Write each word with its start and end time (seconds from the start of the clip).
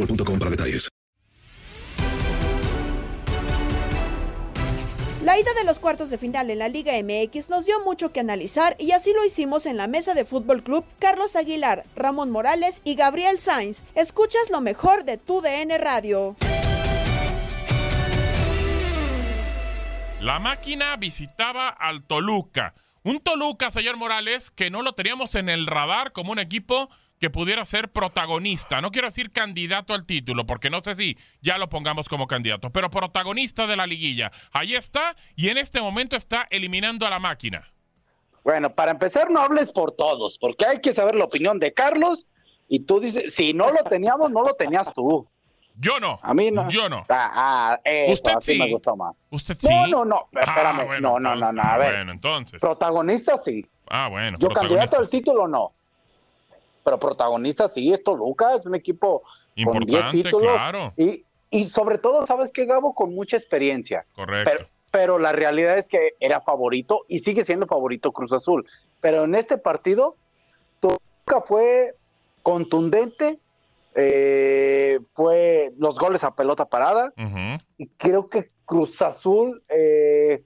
boostmobile.com 0.00 0.38
para 0.38 0.50
detalles. 0.50 0.88
La 5.22 5.38
ida 5.38 5.52
de 5.54 5.64
los 5.64 5.78
cuartos 5.78 6.08
de 6.08 6.16
final 6.16 6.50
en 6.50 6.58
la 6.58 6.68
Liga 6.68 6.92
MX 6.94 7.50
nos 7.50 7.66
dio 7.66 7.78
mucho 7.84 8.10
que 8.10 8.20
analizar 8.20 8.74
y 8.78 8.92
así 8.92 9.12
lo 9.12 9.24
hicimos 9.24 9.66
en 9.66 9.76
la 9.76 9.86
mesa 9.86 10.14
de 10.14 10.24
Fútbol 10.24 10.62
Club 10.62 10.84
Carlos 10.98 11.36
Aguilar, 11.36 11.84
Ramón 11.94 12.30
Morales 12.30 12.80
y 12.84 12.94
Gabriel 12.94 13.38
Sainz. 13.38 13.84
Escuchas 13.94 14.48
lo 14.50 14.62
mejor 14.62 15.04
de 15.04 15.18
tu 15.18 15.42
DN 15.42 15.76
Radio. 15.76 16.36
La 20.20 20.38
máquina 20.38 20.96
visitaba 20.96 21.68
al 21.68 22.02
Toluca. 22.02 22.74
Un 23.02 23.20
Toluca, 23.20 23.70
señor 23.70 23.98
Morales, 23.98 24.50
que 24.50 24.70
no 24.70 24.82
lo 24.82 24.92
teníamos 24.94 25.34
en 25.34 25.48
el 25.48 25.66
radar 25.66 26.12
como 26.12 26.32
un 26.32 26.38
equipo 26.38 26.88
que 27.20 27.30
pudiera 27.30 27.64
ser 27.66 27.90
protagonista. 27.92 28.80
No 28.80 28.90
quiero 28.90 29.06
decir 29.08 29.30
candidato 29.30 29.92
al 29.92 30.06
título, 30.06 30.46
porque 30.46 30.70
no 30.70 30.80
sé 30.80 30.94
si 30.94 31.16
ya 31.42 31.58
lo 31.58 31.68
pongamos 31.68 32.08
como 32.08 32.26
candidato, 32.26 32.70
pero 32.70 32.88
protagonista 32.90 33.66
de 33.66 33.76
la 33.76 33.86
liguilla. 33.86 34.32
Ahí 34.52 34.74
está 34.74 35.14
y 35.36 35.48
en 35.50 35.58
este 35.58 35.80
momento 35.82 36.16
está 36.16 36.48
eliminando 36.50 37.06
a 37.06 37.10
la 37.10 37.18
máquina. 37.18 37.62
Bueno, 38.42 38.74
para 38.74 38.90
empezar, 38.92 39.30
no 39.30 39.40
hables 39.40 39.70
por 39.70 39.92
todos, 39.92 40.38
porque 40.38 40.64
hay 40.64 40.80
que 40.80 40.94
saber 40.94 41.14
la 41.14 41.24
opinión 41.24 41.58
de 41.58 41.74
Carlos. 41.74 42.26
Y 42.68 42.80
tú 42.80 43.00
dices, 43.00 43.34
si 43.34 43.52
no 43.52 43.70
lo 43.70 43.84
teníamos, 43.84 44.30
no 44.30 44.42
lo 44.42 44.54
tenías 44.54 44.92
tú. 44.94 45.28
Yo 45.74 46.00
no. 46.00 46.18
A 46.22 46.32
mí 46.32 46.50
no. 46.50 46.68
Yo 46.70 46.88
no. 46.88 47.04
Ah, 47.10 47.30
ah, 47.74 47.80
eso, 47.84 48.12
Usted 48.14 48.32
sí. 48.40 48.58
me 48.58 48.70
gustó 48.70 48.96
más. 48.96 49.14
Usted 49.30 49.56
sí. 49.60 49.68
No, 49.68 49.86
no, 49.86 50.04
no, 50.04 50.28
Ah, 50.36 50.40
espérame. 50.40 50.86
bueno, 50.86 51.18
no, 51.20 51.34
no, 51.34 51.36
no, 51.36 51.52
no, 51.52 51.62
a 51.62 51.76
ver. 51.76 51.94
Bueno, 51.96 52.12
entonces. 52.12 52.60
Protagonista 52.60 53.36
sí. 53.38 53.66
Ah, 53.90 54.08
bueno. 54.08 54.38
Yo 54.38 54.48
candidato 54.50 54.96
al 54.98 55.08
título 55.10 55.46
no. 55.48 55.72
Pero 56.90 56.98
protagonista 56.98 57.68
sí, 57.68 57.92
esto 57.92 58.12
Toluca, 58.12 58.56
es 58.56 58.66
un 58.66 58.74
equipo 58.74 59.22
con 59.64 59.84
10 59.84 60.04
Importante, 60.04 60.22
títulos. 60.22 60.52
claro. 60.52 60.92
Y, 60.96 61.24
y 61.50 61.64
sobre 61.66 61.98
todo, 61.98 62.26
¿sabes 62.26 62.50
qué, 62.52 62.64
Gabo? 62.66 62.94
Con 62.94 63.14
mucha 63.14 63.36
experiencia. 63.36 64.04
Correcto. 64.16 64.50
Pero, 64.52 64.68
pero 64.90 65.18
la 65.20 65.30
realidad 65.30 65.78
es 65.78 65.86
que 65.86 66.14
era 66.18 66.40
favorito 66.40 67.02
y 67.06 67.20
sigue 67.20 67.44
siendo 67.44 67.68
favorito 67.68 68.10
Cruz 68.10 68.32
Azul. 68.32 68.66
Pero 69.00 69.22
en 69.22 69.36
este 69.36 69.56
partido, 69.56 70.16
Toluca 70.80 71.46
fue 71.46 71.94
contundente, 72.42 73.38
eh, 73.94 74.98
fue 75.14 75.72
los 75.78 75.96
goles 75.96 76.24
a 76.24 76.34
pelota 76.34 76.64
parada 76.64 77.12
y 77.78 77.86
creo 77.86 78.28
que 78.28 78.50
Cruz 78.64 79.00
Azul, 79.00 79.62
eh, 79.68 80.42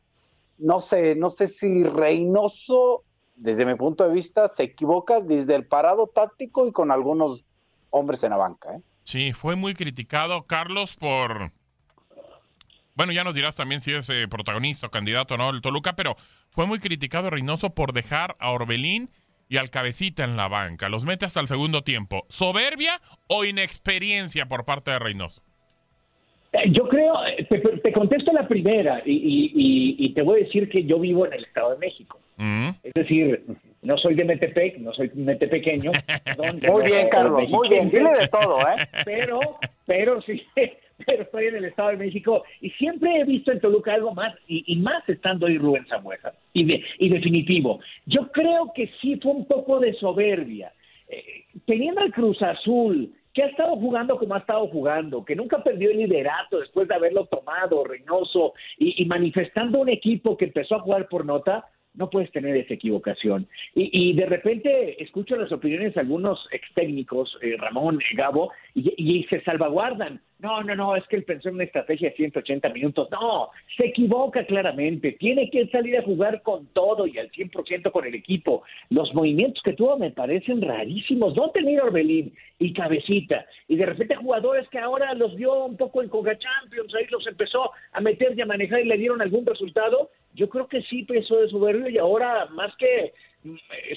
no 0.58 0.80
sé, 0.80 1.14
no 1.14 1.30
sé 1.30 1.48
si 1.48 1.84
Reynoso, 1.84 3.02
desde 3.36 3.64
mi 3.64 3.74
punto 3.74 4.06
de 4.06 4.14
vista, 4.14 4.48
se 4.48 4.64
equivoca 4.64 5.20
desde 5.20 5.54
el 5.54 5.66
parado 5.66 6.06
táctico 6.06 6.66
y 6.66 6.72
con 6.72 6.90
algunos 6.90 7.46
hombres 7.90 8.22
en 8.22 8.30
la 8.30 8.36
banca. 8.36 8.74
¿eh? 8.74 8.80
Sí, 9.04 9.32
fue 9.32 9.56
muy 9.56 9.74
criticado 9.74 10.46
Carlos 10.46 10.96
por... 10.96 11.52
Bueno, 12.96 13.12
ya 13.12 13.24
nos 13.24 13.34
dirás 13.34 13.56
también 13.56 13.80
si 13.80 13.92
es 13.92 14.08
eh, 14.08 14.28
protagonista 14.28 14.86
o 14.86 14.90
candidato 14.90 15.36
no 15.36 15.50
el 15.50 15.62
Toluca, 15.62 15.96
pero 15.96 16.16
fue 16.50 16.66
muy 16.66 16.78
criticado 16.78 17.28
Reynoso 17.28 17.74
por 17.74 17.92
dejar 17.92 18.36
a 18.38 18.50
Orbelín 18.50 19.10
y 19.48 19.56
al 19.56 19.70
Cabecita 19.70 20.24
en 20.24 20.36
la 20.36 20.48
banca. 20.48 20.88
Los 20.88 21.04
mete 21.04 21.26
hasta 21.26 21.40
el 21.40 21.48
segundo 21.48 21.82
tiempo. 21.82 22.24
¿Soberbia 22.28 23.00
o 23.26 23.44
inexperiencia 23.44 24.46
por 24.46 24.64
parte 24.64 24.92
de 24.92 25.00
Reynoso? 25.00 25.43
Eh, 26.54 26.70
Yo 26.70 26.88
creo, 26.88 27.14
eh, 27.26 27.44
te, 27.48 27.58
te 27.58 27.92
contesto 27.92 28.32
la 28.32 28.46
primera 28.48 29.02
y, 29.04 29.12
y- 29.12 29.96
y- 30.06 30.14
te 30.14 30.22
voy 30.22 30.40
a 30.40 30.44
decir 30.44 30.68
que 30.68 30.84
yo 30.84 30.98
vivo 30.98 31.26
en 31.26 31.32
el 31.34 31.44
Estado 31.44 31.70
de 31.72 31.78
México. 31.78 32.18
Mm. 32.36 32.68
Es 32.82 32.92
decir, 32.94 33.44
no 33.82 33.96
soy 33.98 34.14
de 34.14 34.24
Metepec, 34.24 34.78
no 34.78 34.92
soy 34.92 35.10
metepequeño. 35.14 35.90
Muy 36.72 36.82
bien, 36.84 37.08
Carlos, 37.10 37.48
muy 37.48 37.68
bien, 37.68 37.90
dile 37.90 38.10
de 38.20 38.28
todo, 38.28 38.60
¿eh? 38.62 38.86
Pero, 39.04 39.40
pero 39.86 40.20
sí, 40.22 40.42
pero 41.06 41.22
estoy 41.24 41.46
en 41.46 41.56
el 41.56 41.64
Estado 41.66 41.90
de 41.90 41.96
México 41.98 42.44
y 42.60 42.70
siempre 42.70 43.16
he 43.20 43.24
visto 43.24 43.52
en 43.52 43.60
Toluca 43.60 43.92
algo 43.94 44.14
más, 44.14 44.34
y, 44.48 44.64
y 44.66 44.76
más 44.76 45.06
estando 45.08 45.46
ahí 45.46 45.58
Rubén 45.58 45.86
Zambuesa. 45.86 46.32
Y, 46.52 46.64
de- 46.64 46.82
y 46.98 47.08
definitivo, 47.08 47.80
yo 48.06 48.30
creo 48.32 48.72
que 48.74 48.90
sí 49.00 49.18
fue 49.22 49.32
un 49.32 49.46
poco 49.46 49.80
de 49.80 49.92
soberbia. 49.94 50.72
Eh, 51.08 51.44
teniendo 51.66 52.00
al 52.00 52.12
Cruz 52.12 52.40
Azul, 52.42 53.12
que 53.34 53.42
ha 53.42 53.46
estado 53.46 53.76
jugando 53.76 54.16
como 54.16 54.34
ha 54.34 54.38
estado 54.38 54.66
jugando, 54.68 55.24
que 55.24 55.34
nunca 55.34 55.62
perdió 55.62 55.90
el 55.90 55.98
liderato 55.98 56.60
después 56.60 56.86
de 56.86 56.94
haberlo 56.94 57.26
tomado 57.26 57.84
Reynoso 57.84 58.54
y, 58.78 59.04
manifestando 59.06 59.80
un 59.80 59.88
equipo 59.88 60.36
que 60.36 60.46
empezó 60.46 60.76
a 60.76 60.80
jugar 60.80 61.08
por 61.08 61.26
nota, 61.26 61.66
no 61.94 62.10
puedes 62.10 62.30
tener 62.30 62.56
esa 62.56 62.74
equivocación. 62.74 63.48
Y, 63.74 64.10
y 64.10 64.12
de 64.14 64.26
repente 64.26 65.02
escucho 65.02 65.36
las 65.36 65.50
opiniones 65.52 65.94
de 65.94 66.00
algunos 66.00 66.46
ex 66.52 66.66
técnicos, 66.74 67.36
eh, 67.42 67.56
Ramón, 67.58 68.00
eh, 68.00 68.16
Gabo, 68.16 68.52
y, 68.72 68.94
y 68.96 69.24
se 69.24 69.42
salvaguardan. 69.42 70.20
No, 70.44 70.62
no, 70.62 70.76
no, 70.76 70.94
es 70.94 71.06
que 71.06 71.16
él 71.16 71.24
pensó 71.24 71.48
en 71.48 71.54
una 71.54 71.64
estrategia 71.64 72.10
de 72.10 72.16
180 72.16 72.68
minutos. 72.68 73.08
No, 73.10 73.48
se 73.78 73.86
equivoca 73.86 74.44
claramente. 74.44 75.12
Tiene 75.12 75.48
que 75.48 75.66
salir 75.68 75.96
a 75.96 76.02
jugar 76.02 76.42
con 76.42 76.66
todo 76.74 77.06
y 77.06 77.16
al 77.16 77.30
100% 77.30 77.90
con 77.90 78.04
el 78.04 78.14
equipo. 78.14 78.62
Los 78.90 79.14
movimientos 79.14 79.62
que 79.62 79.72
tuvo 79.72 79.96
me 79.96 80.10
parecen 80.10 80.60
rarísimos. 80.60 81.34
No 81.34 81.48
tener 81.48 81.80
Orbelín 81.80 82.34
y 82.58 82.74
Cabecita. 82.74 83.46
Y 83.68 83.76
de 83.76 83.86
repente 83.86 84.16
jugadores 84.16 84.68
que 84.68 84.78
ahora 84.78 85.14
los 85.14 85.34
vio 85.34 85.64
un 85.64 85.78
poco 85.78 86.02
en 86.02 86.10
Coca 86.10 86.36
Champions, 86.38 86.94
ahí 86.94 87.06
los 87.08 87.26
empezó 87.26 87.70
a 87.92 88.00
meter 88.02 88.34
y 88.36 88.42
a 88.42 88.46
manejar 88.46 88.80
y 88.80 88.88
le 88.88 88.98
dieron 88.98 89.22
algún 89.22 89.46
resultado. 89.46 90.10
Yo 90.34 90.50
creo 90.50 90.68
que 90.68 90.82
sí 90.82 91.04
pesó 91.04 91.38
de 91.38 91.48
soberbio 91.48 91.88
y 91.88 91.96
ahora 91.96 92.44
más 92.50 92.76
que 92.76 93.14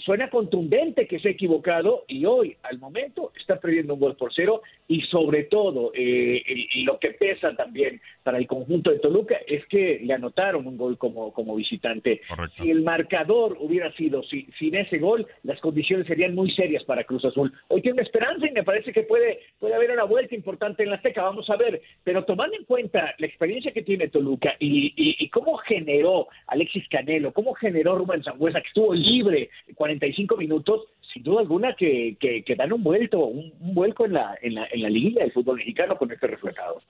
suena 0.04 0.30
contundente 0.30 1.08
que 1.08 1.20
se 1.20 1.30
ha 1.30 1.32
equivocado 1.32 2.04
y 2.08 2.26
hoy, 2.26 2.56
al 2.64 2.80
momento, 2.80 3.32
está 3.40 3.60
perdiendo 3.60 3.94
un 3.94 4.00
gol 4.00 4.16
por 4.16 4.34
cero 4.34 4.62
y 4.88 5.02
sobre 5.02 5.44
todo 5.46 5.92
eh, 5.94 6.44
lo 6.84 7.00
que 7.00 7.12
pesa 7.12 7.56
también 7.56 8.02
para 8.24 8.38
el 8.38 8.48
conjunto 8.48 8.92
de 8.92 9.00
Toluca 9.00 9.38
es 9.48 9.66
que 9.68 10.00
le 10.04 10.14
anotaron 10.14 10.68
un 10.68 10.78
gol 10.78 10.98
como, 10.98 11.32
como 11.32 11.56
visitante. 11.56 12.22
Si 12.58 12.70
el 12.70 12.84
marcador 12.84 13.58
hubiera 13.60 13.92
sido 13.94 14.24
sin 14.24 14.76
ese 14.76 14.98
gol, 14.98 15.26
las 15.44 15.60
condiciones 15.60 16.08
serían 16.08 16.36
muy 16.36 16.52
serias 16.52 16.84
para 16.84 17.04
Cruz 17.04 17.24
Azul. 17.26 17.54
Hoy 17.70 17.82
tiene 17.82 18.02
esperanza 18.02 18.48
y 18.48 18.52
me 18.52 18.64
parece 18.64 18.92
que 18.92 19.04
puede, 19.04 19.40
puede 19.60 19.76
haber 19.76 19.92
una 19.92 20.04
vuelta 20.04 20.36
importante 20.36 20.84
en 20.84 20.90
la 20.90 20.98
Azteca, 20.98 21.24
vamos 21.24 21.50
a 21.50 21.56
ver, 21.56 21.82
pero 22.04 22.26
tomando 22.26 22.56
en 22.58 22.66
cuenta 22.66 23.14
la 23.18 23.28
experiencia 23.28 23.72
que 23.72 23.84
tiene 23.84 24.10
Toluca 24.10 24.56
y, 24.60 24.94
y, 24.96 25.30
cómo 25.30 25.58
generó 25.58 26.28
Alexis 26.48 26.88
Canelo, 26.90 27.32
cómo 27.32 27.54
generó 27.54 27.98
Rubén 27.98 28.24
Sangüesa, 28.24 28.62
que 28.62 28.68
estuvo 28.68 28.94
libre 28.94 29.37
45 29.75 30.38
minutos, 30.38 30.86
sin 31.13 31.24
duda 31.24 31.42
alguna 31.42 31.75
que, 31.75 32.18
que, 32.19 32.56
dan 32.56 32.74
un 32.74 32.84
vuelto, 32.84 33.19
un, 33.19 33.54
vuelco 33.60 34.06
en 34.06 34.13
la, 34.13 34.38
en, 34.42 34.56
la, 34.56 34.68
en 34.72 34.81
la 34.81 34.89
liguilla 34.89 35.22
del 35.22 35.31
fútbol 35.31 35.57
mexicano 35.57 35.98
con 35.98 36.12
este 36.12 36.28
resultado. 36.28 36.81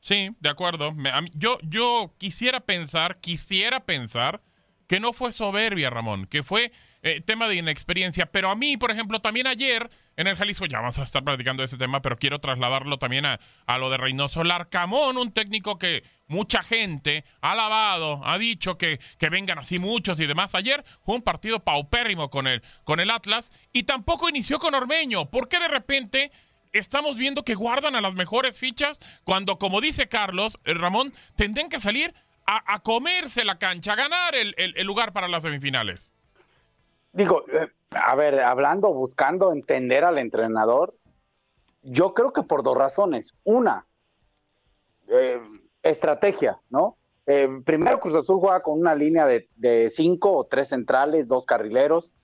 Sí, 0.00 0.30
de 0.40 0.48
acuerdo. 0.48 0.94
yo, 1.34 1.58
yo 1.68 2.12
quisiera 2.18 2.60
pensar, 2.60 3.18
quisiera 3.20 3.80
pensar 3.84 4.40
que 4.86 5.00
no 5.00 5.12
fue 5.12 5.32
soberbia, 5.32 5.90
Ramón, 5.90 6.26
que 6.26 6.42
fue 6.42 6.70
eh, 7.06 7.20
tema 7.20 7.48
de 7.48 7.54
inexperiencia. 7.54 8.26
Pero 8.26 8.50
a 8.50 8.56
mí, 8.56 8.76
por 8.76 8.90
ejemplo, 8.90 9.20
también 9.20 9.46
ayer 9.46 9.88
en 10.16 10.26
el 10.26 10.34
Jalisco, 10.34 10.66
ya 10.66 10.80
vamos 10.80 10.98
a 10.98 11.02
estar 11.02 11.22
platicando 11.22 11.62
ese 11.62 11.76
tema, 11.76 12.02
pero 12.02 12.16
quiero 12.16 12.40
trasladarlo 12.40 12.98
también 12.98 13.26
a, 13.26 13.38
a, 13.66 13.78
lo 13.78 13.90
de 13.90 13.96
Reynoso 13.96 14.42
Larcamón, 14.42 15.16
un 15.16 15.32
técnico 15.32 15.78
que 15.78 16.02
mucha 16.26 16.62
gente 16.62 17.24
ha 17.40 17.52
alabado, 17.52 18.20
ha 18.24 18.38
dicho 18.38 18.76
que, 18.76 18.98
que 19.18 19.28
vengan 19.28 19.58
así 19.58 19.78
muchos 19.78 20.18
y 20.18 20.26
demás. 20.26 20.54
Ayer 20.56 20.84
fue 21.04 21.14
un 21.14 21.22
partido 21.22 21.60
paupérrimo 21.60 22.28
con 22.28 22.46
el, 22.46 22.62
con 22.84 22.98
el 22.98 23.10
Atlas 23.10 23.52
y 23.72 23.84
tampoco 23.84 24.28
inició 24.28 24.58
con 24.58 24.74
Ormeño. 24.74 25.30
¿Por 25.30 25.48
qué 25.48 25.60
de 25.60 25.68
repente 25.68 26.32
estamos 26.72 27.16
viendo 27.16 27.44
que 27.44 27.54
guardan 27.54 27.94
a 27.94 28.00
las 28.00 28.14
mejores 28.14 28.58
fichas 28.58 28.98
cuando, 29.24 29.58
como 29.58 29.80
dice 29.80 30.08
Carlos, 30.08 30.58
eh, 30.64 30.74
Ramón, 30.74 31.14
tendrían 31.36 31.68
que 31.68 31.80
salir 31.80 32.14
a, 32.46 32.78
comerse 32.80 33.44
la 33.44 33.58
cancha, 33.58 33.94
a 33.94 33.96
ganar 33.96 34.34
el, 34.34 34.86
lugar 34.86 35.12
para 35.12 35.28
las 35.28 35.42
semifinales. 35.42 36.14
Digo, 37.16 37.44
eh, 37.48 37.68
a 37.90 38.14
ver, 38.14 38.40
hablando, 38.40 38.92
buscando 38.92 39.52
entender 39.52 40.04
al 40.04 40.18
entrenador, 40.18 40.94
yo 41.82 42.14
creo 42.14 42.32
que 42.32 42.42
por 42.42 42.62
dos 42.62 42.76
razones. 42.76 43.34
Una, 43.44 43.86
eh, 45.08 45.40
estrategia, 45.82 46.60
¿no? 46.70 46.96
primero 47.64 47.98
Cruz 47.98 48.14
Azul 48.14 48.38
juega 48.38 48.62
con 48.62 48.78
una 48.78 48.94
línea 48.94 49.26
de, 49.26 49.90
cinco 49.90 50.32
o 50.32 50.44
tres 50.44 50.68
centrales, 50.68 51.26
dos 51.26 51.44
carrileros, 51.44 52.14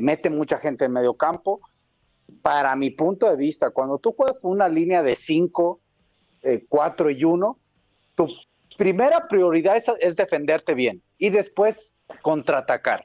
mete 0.00 0.30
mucha 0.30 0.56
gente 0.56 0.86
en 0.86 0.92
medio 0.92 1.18
campo 1.18 1.60
para 2.42 2.76
mi 2.76 2.90
punto 2.90 3.28
de 3.28 3.36
vista, 3.36 3.70
cuando 3.70 3.98
tú 3.98 4.12
juegas 4.12 4.38
con 4.38 4.52
una 4.52 4.68
línea 4.68 5.02
de 5.02 5.16
5, 5.16 5.80
4 6.68 7.08
eh, 7.08 7.12
y 7.12 7.24
1, 7.24 7.58
tu 8.14 8.28
primera 8.76 9.26
prioridad 9.28 9.76
es, 10.00 10.16
defenderte 10.16 10.74
bien 10.74 11.02
y 11.16 11.30
después 11.30 11.94
contraatacar. 12.22 13.04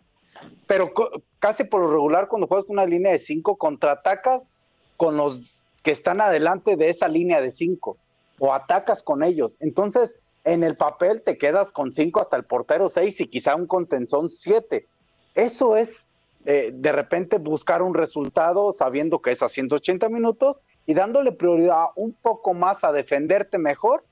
Pero 0.68 0.92
casi 1.40 1.64
por 1.64 1.82
lo 1.82 1.92
regular, 1.92 2.28
cuando 2.28 2.48
juegas 2.48 2.66
con 2.66 2.76
una 2.78 2.86
línea 2.86 3.12
de 3.12 3.20
5, 3.20 3.58
contraatacas 3.58 4.50
con 4.98 5.18
los 5.18 5.42
que 5.84 5.92
están 5.92 6.22
adelante 6.22 6.78
de 6.78 6.90
esa 6.90 7.08
línea 7.08 7.42
de 7.42 7.52
5 7.52 7.98
o 8.40 8.54
atacas 8.54 9.04
con 9.04 9.24
ellos. 9.24 9.56
Entonces, 9.60 10.16
en 10.46 10.64
el 10.64 10.76
papel 10.76 11.22
te 11.22 11.38
quedas 11.38 11.72
con 11.72 11.92
5 11.92 12.22
hasta 12.22 12.38
el 12.38 12.44
portero 12.44 12.90
6 12.90 13.22
y 13.22 13.28
quizá 13.28 13.56
un 13.56 13.68
contenzón 13.68 14.30
7. 14.30 14.88
Eso 15.36 15.76
es 15.76 16.06
eh, 16.46 16.72
de 16.74 16.92
repente 16.92 17.38
buscar 17.38 17.82
un 17.82 17.94
resultado 17.94 18.72
sabiendo 18.72 19.22
que 19.22 19.32
es 19.32 19.42
a 19.42 19.50
180 19.50 20.10
minutos 20.10 20.58
y 20.86 20.94
dándole 20.94 21.32
prioridad 21.32 21.88
un 21.96 22.14
poco 22.14 22.54
más 22.54 22.84
a 22.84 22.92
defenderte 22.92 23.58
mejor 23.58 24.04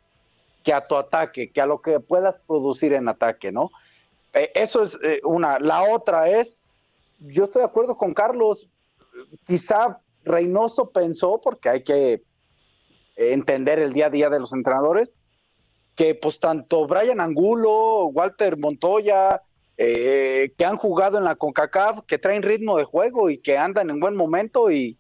que 0.63 0.73
a 0.73 0.87
tu 0.87 0.95
ataque, 0.95 1.51
que 1.51 1.61
a 1.61 1.65
lo 1.65 1.81
que 1.81 1.99
puedas 1.99 2.37
producir 2.47 2.93
en 2.93 3.09
ataque, 3.09 3.51
¿no? 3.51 3.71
Eh, 4.33 4.51
eso 4.55 4.83
es 4.83 4.97
eh, 5.03 5.19
una. 5.23 5.59
La 5.59 5.83
otra 5.83 6.29
es, 6.29 6.57
yo 7.19 7.45
estoy 7.45 7.61
de 7.61 7.67
acuerdo 7.67 7.97
con 7.97 8.13
Carlos, 8.13 8.67
quizá 9.45 9.99
Reynoso 10.23 10.89
pensó, 10.91 11.39
porque 11.41 11.69
hay 11.69 11.83
que 11.83 12.23
entender 13.15 13.79
el 13.79 13.93
día 13.93 14.07
a 14.07 14.09
día 14.09 14.29
de 14.29 14.39
los 14.39 14.53
entrenadores, 14.53 15.13
que 15.95 16.15
pues 16.15 16.39
tanto 16.39 16.87
Brian 16.87 17.19
Angulo, 17.19 18.05
Walter 18.07 18.57
Montoya, 18.57 19.41
eh, 19.77 20.53
que 20.57 20.65
han 20.65 20.77
jugado 20.77 21.17
en 21.17 21.23
la 21.23 21.35
CONCACAF, 21.35 22.05
que 22.05 22.17
traen 22.17 22.43
ritmo 22.43 22.77
de 22.77 22.83
juego 22.83 23.29
y 23.29 23.39
que 23.39 23.57
andan 23.57 23.89
en 23.89 23.99
buen 23.99 24.15
momento 24.15 24.69
y, 24.69 24.97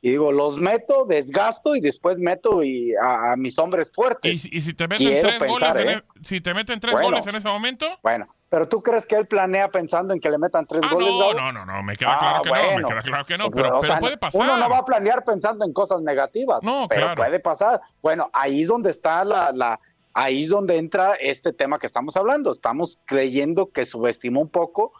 digo, 0.00 0.32
los 0.32 0.56
meto, 0.56 1.04
desgasto 1.04 1.76
y 1.76 1.80
después 1.80 2.16
meto 2.18 2.62
y 2.62 2.94
a, 2.94 3.36
mis 3.36 3.58
hombres 3.58 3.90
fuertes. 3.92 4.46
¿Y, 4.46 4.60
si 4.60 4.72
te 4.72 4.88
meten 4.88 5.20
tres, 5.20 5.38
goles, 5.38 5.76
en, 5.76 5.88
¿eh? 5.88 5.92
e, 5.92 6.24
si 6.24 6.40
te 6.40 6.54
meten 6.54 6.80
tres 6.80 6.94
goles 6.94 7.26
en 7.26 7.34
ese 7.34 7.46
momento? 7.46 7.86
Bueno, 8.02 8.26
pero 8.52 8.68
tú 8.68 8.82
crees 8.82 9.06
que 9.06 9.16
él 9.16 9.26
planea 9.26 9.70
pensando 9.70 10.12
en 10.12 10.20
que 10.20 10.28
le 10.28 10.36
metan 10.36 10.66
tres 10.66 10.82
ah, 10.84 10.92
goles? 10.92 11.08
No, 11.08 11.32
no, 11.32 11.52
no, 11.52 11.64
no, 11.64 11.82
me 11.82 11.96
queda 11.96 12.18
claro 12.18 12.36
ah, 12.36 12.42
que 12.42 12.50
no, 12.50 12.76
me 12.76 12.84
queda 12.84 13.00
claro 13.00 13.24
que 13.24 13.38
no, 13.38 13.50
pero, 13.50 13.80
puede 13.98 14.18
pasar. 14.18 14.42
Uno 14.42 14.58
no 14.58 14.68
va 14.68 14.76
a 14.76 14.84
planear 14.84 15.24
pensando 15.24 15.64
en 15.64 15.72
cosas 15.72 16.02
negativas, 16.02 16.62
no, 16.62 16.86
pero 16.86 17.14
puede 17.14 17.40
pasar. 17.40 17.80
Bueno, 18.02 18.28
ahí 18.34 18.60
es 18.60 18.68
donde 18.68 18.90
está 18.90 19.24
la, 19.24 19.52
la 19.54 19.80
ahí 20.12 20.42
es 20.42 20.50
donde 20.50 20.76
entra 20.76 21.14
este 21.14 21.54
tema 21.54 21.78
que 21.78 21.86
estamos 21.86 22.14
hablando. 22.14 22.52
Estamos 22.52 22.98
creyendo 23.06 23.72
que 23.72 23.86
subestimó 23.86 24.42
un 24.42 24.50
poco. 24.50 24.92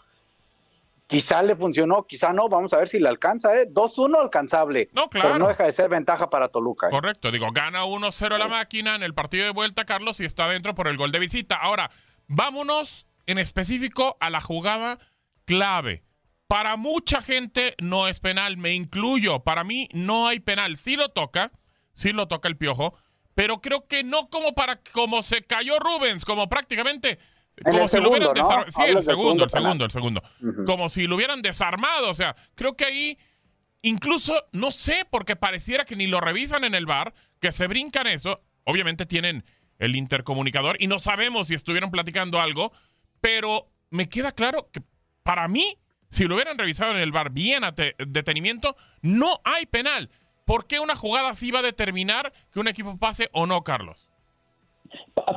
Quizá 1.06 1.42
le 1.42 1.54
funcionó, 1.54 2.06
quizá 2.06 2.32
no. 2.32 2.48
Vamos 2.48 2.72
a 2.72 2.78
ver 2.78 2.88
si 2.88 3.00
le 3.00 3.10
alcanza. 3.10 3.54
¿eh? 3.54 3.68
2-1 3.68 4.18
alcanzable. 4.18 4.88
No, 4.94 5.10
claro. 5.10 5.28
Pero 5.28 5.38
no 5.40 5.48
deja 5.48 5.64
de 5.64 5.72
ser 5.72 5.90
ventaja 5.90 6.30
para 6.30 6.48
Toluca. 6.48 6.86
¿eh? 6.86 6.90
Correcto. 6.90 7.30
Digo, 7.30 7.48
gana 7.52 7.84
1-0 7.84 8.38
la 8.38 8.48
máquina 8.48 8.94
en 8.94 9.02
el 9.02 9.12
partido 9.12 9.44
de 9.44 9.52
vuelta, 9.52 9.84
Carlos, 9.84 10.20
y 10.20 10.24
está 10.24 10.48
dentro 10.48 10.74
por 10.74 10.88
el 10.88 10.96
gol 10.96 11.12
de 11.12 11.18
visita. 11.18 11.56
Ahora, 11.56 11.90
vámonos 12.28 13.06
en 13.26 13.38
específico 13.38 14.16
a 14.20 14.30
la 14.30 14.40
jugada 14.40 14.98
clave. 15.44 16.04
Para 16.46 16.76
mucha 16.76 17.22
gente 17.22 17.74
no 17.80 18.08
es 18.08 18.20
penal, 18.20 18.56
me 18.56 18.74
incluyo. 18.74 19.44
Para 19.44 19.64
mí 19.64 19.88
no 19.92 20.28
hay 20.28 20.40
penal. 20.40 20.76
Sí 20.76 20.96
lo 20.96 21.08
toca, 21.08 21.52
sí 21.92 22.12
lo 22.12 22.28
toca 22.28 22.48
el 22.48 22.56
piojo 22.56 22.94
pero 23.34 23.60
creo 23.60 23.86
que 23.86 24.04
no 24.04 24.28
como 24.28 24.54
para 24.54 24.80
como 24.92 25.22
se 25.22 25.42
cayó 25.42 25.78
Rubens, 25.78 26.24
como 26.24 26.48
prácticamente 26.48 27.18
como 27.64 27.88
si 27.88 27.98
lo 27.98 28.10
hubieran 28.10 28.34
desarmado. 28.34 28.70
Sí, 28.70 28.82
el 28.82 29.04
segundo, 29.04 29.44
el 29.44 29.50
segundo, 29.50 29.84
el 29.84 29.90
segundo. 29.90 30.22
Como 30.64 30.88
si 30.88 31.06
lo 31.06 31.16
hubieran 31.16 31.42
desarmado. 31.42 32.10
O 32.10 32.14
sea, 32.14 32.34
creo 32.54 32.76
que 32.76 32.86
ahí, 32.86 33.18
incluso, 33.82 34.42
no 34.52 34.70
sé, 34.70 35.06
porque 35.10 35.36
pareciera 35.36 35.84
que 35.84 35.94
ni 35.94 36.06
lo 36.06 36.20
revisan 36.20 36.64
en 36.64 36.74
el 36.74 36.86
bar, 36.86 37.12
que 37.40 37.52
se 37.52 37.66
brincan 37.66 38.06
eso. 38.06 38.40
Obviamente 38.64 39.04
tienen 39.04 39.44
el 39.78 39.96
intercomunicador 39.96 40.76
y 40.80 40.86
no 40.86 40.98
sabemos 40.98 41.48
si 41.48 41.54
estuvieron 41.54 41.90
platicando 41.90 42.40
algo, 42.40 42.72
pero 43.22 43.68
me 43.90 44.08
queda 44.08 44.32
claro 44.32 44.68
que 44.70 44.80
para 45.22 45.48
mí, 45.48 45.78
si 46.10 46.24
lo 46.24 46.34
hubieran 46.34 46.58
revisado 46.58 46.92
en 46.92 47.00
el 47.00 47.12
bar 47.12 47.30
bien 47.32 47.64
a 47.64 47.72
detenimiento, 48.06 48.76
no 49.00 49.40
hay 49.44 49.64
penal. 49.64 50.10
¿Por 50.44 50.66
qué 50.66 50.80
una 50.80 50.96
jugada 50.96 51.30
así 51.30 51.50
va 51.50 51.60
a 51.60 51.62
determinar 51.62 52.32
que 52.52 52.60
un 52.60 52.68
equipo 52.68 52.98
pase 52.98 53.30
o 53.32 53.46
no, 53.46 53.62
Carlos? 53.62 54.10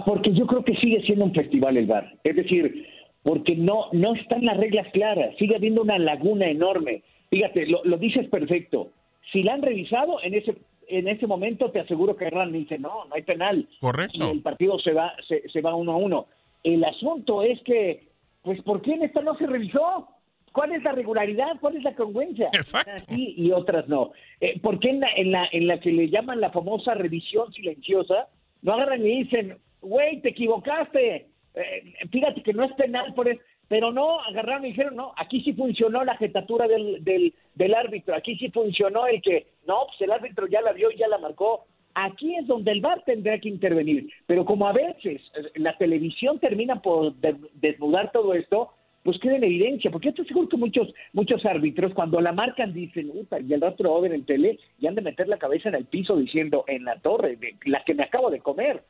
Porque 0.05 0.33
yo 0.33 0.47
creo 0.47 0.63
que 0.65 0.75
sigue 0.77 1.01
siendo 1.03 1.25
un 1.25 1.33
festival 1.33 1.77
el 1.77 1.85
VAR. 1.85 2.11
Es 2.23 2.35
decir, 2.35 2.87
porque 3.23 3.55
no, 3.55 3.85
no 3.93 4.15
están 4.15 4.43
las 4.43 4.57
reglas 4.57 4.87
claras, 4.91 5.35
sigue 5.37 5.55
habiendo 5.55 5.83
una 5.83 5.99
laguna 5.99 6.47
enorme. 6.47 7.03
Fíjate, 7.29 7.67
lo, 7.67 7.81
dices 7.97 8.27
perfecto. 8.29 8.91
Si 9.31 9.43
la 9.43 9.53
han 9.53 9.61
revisado, 9.61 10.21
en 10.23 10.33
ese, 10.33 10.55
en 10.87 11.07
ese 11.07 11.27
momento 11.27 11.71
te 11.71 11.79
aseguro 11.79 12.15
que 12.15 12.25
Hernán 12.25 12.51
dice, 12.51 12.79
no, 12.79 13.05
no 13.05 13.15
hay 13.15 13.21
penal. 13.21 13.67
Correcto. 13.79 14.27
Y 14.27 14.31
el 14.31 14.41
partido 14.41 14.79
se 14.79 14.93
va, 14.93 15.13
se, 15.27 15.47
se 15.49 15.61
va 15.61 15.75
uno 15.75 15.93
a 15.93 15.97
uno. 15.97 16.27
El 16.65 16.83
asunto 16.83 17.43
es 17.43 17.61
que, 17.61 18.09
pues, 18.41 18.59
¿por 18.63 18.81
qué 18.81 18.93
en 18.93 19.03
esta 19.03 19.21
no 19.21 19.37
se 19.37 19.45
revisó? 19.45 20.09
¿Cuál 20.51 20.71
es 20.71 20.83
la 20.83 20.93
regularidad? 20.93 21.59
¿Cuál 21.61 21.77
es 21.77 21.83
la 21.83 21.93
congruencia? 21.93 22.49
Exacto. 22.53 23.13
y 23.15 23.51
otras 23.51 23.87
no. 23.87 24.13
Eh, 24.41 24.59
¿Por 24.61 24.79
qué 24.79 24.89
en 24.89 25.01
la, 25.01 25.09
en, 25.15 25.31
la, 25.31 25.47
en 25.51 25.67
la 25.67 25.79
que 25.79 25.91
le 25.91 26.09
llaman 26.09 26.41
la 26.41 26.51
famosa 26.51 26.95
revisión 26.95 27.53
silenciosa 27.53 28.29
no 28.63 28.73
agarran 28.73 29.05
y 29.05 29.23
dicen, 29.23 29.59
güey, 29.81 30.21
te 30.21 30.29
equivocaste? 30.29 31.27
Eh, 31.53 31.93
fíjate 32.11 32.41
que 32.41 32.53
no 32.53 32.63
es 32.63 32.73
penal 32.73 33.13
por 33.13 33.29
eso. 33.29 33.39
Pero 33.67 33.91
no, 33.91 34.21
agarraron 34.21 34.65
y 34.65 34.69
dijeron, 34.69 34.95
no, 34.95 35.13
aquí 35.17 35.41
sí 35.41 35.53
funcionó 35.53 36.03
la 36.03 36.17
jetatura 36.17 36.67
del, 36.67 37.03
del, 37.03 37.33
del 37.53 37.73
árbitro, 37.73 38.15
aquí 38.15 38.35
sí 38.37 38.49
funcionó 38.49 39.07
el 39.07 39.21
que, 39.21 39.47
no, 39.67 39.87
pues 39.87 40.01
el 40.01 40.11
árbitro 40.11 40.47
ya 40.47 40.61
la 40.61 40.71
vio 40.71 40.89
y 40.89 40.97
ya 40.97 41.07
la 41.07 41.17
marcó. 41.17 41.65
Aquí 41.95 42.35
es 42.35 42.45
donde 42.45 42.71
el 42.71 42.81
VAR 42.81 43.03
tendrá 43.05 43.39
que 43.39 43.49
intervenir. 43.49 44.09
Pero 44.27 44.45
como 44.45 44.67
a 44.67 44.73
veces 44.73 45.21
eh, 45.33 45.51
la 45.55 45.77
televisión 45.77 46.39
termina 46.39 46.81
por 46.81 47.15
desnudar 47.15 48.11
todo 48.11 48.33
esto, 48.33 48.73
pues 49.05 49.19
queda 49.19 49.35
en 49.35 49.43
evidencia, 49.43 49.91
porque 49.91 50.09
estoy 50.09 50.25
seguro 50.25 50.49
que 50.49 50.57
muchos, 50.57 50.93
muchos 51.13 51.45
árbitros 51.45 51.93
cuando 51.93 52.19
la 52.19 52.33
marcan 52.33 52.73
dicen, 52.73 53.11
y 53.47 53.53
el 53.53 53.61
rato 53.61 53.83
lo 53.83 54.01
ver 54.01 54.13
en 54.13 54.25
tele 54.25 54.59
y 54.79 54.87
han 54.87 54.95
de 54.95 55.03
meter 55.03 55.27
la 55.27 55.37
cabeza 55.37 55.69
en 55.69 55.75
el 55.75 55.85
piso 55.85 56.17
diciendo, 56.17 56.65
en 56.67 56.85
la 56.85 56.99
torre, 56.99 57.35
de, 57.35 57.55
la 57.65 57.83
que 57.83 57.93
me 57.93 58.03
acabo 58.03 58.31
de 58.31 58.39
comer. 58.39 58.83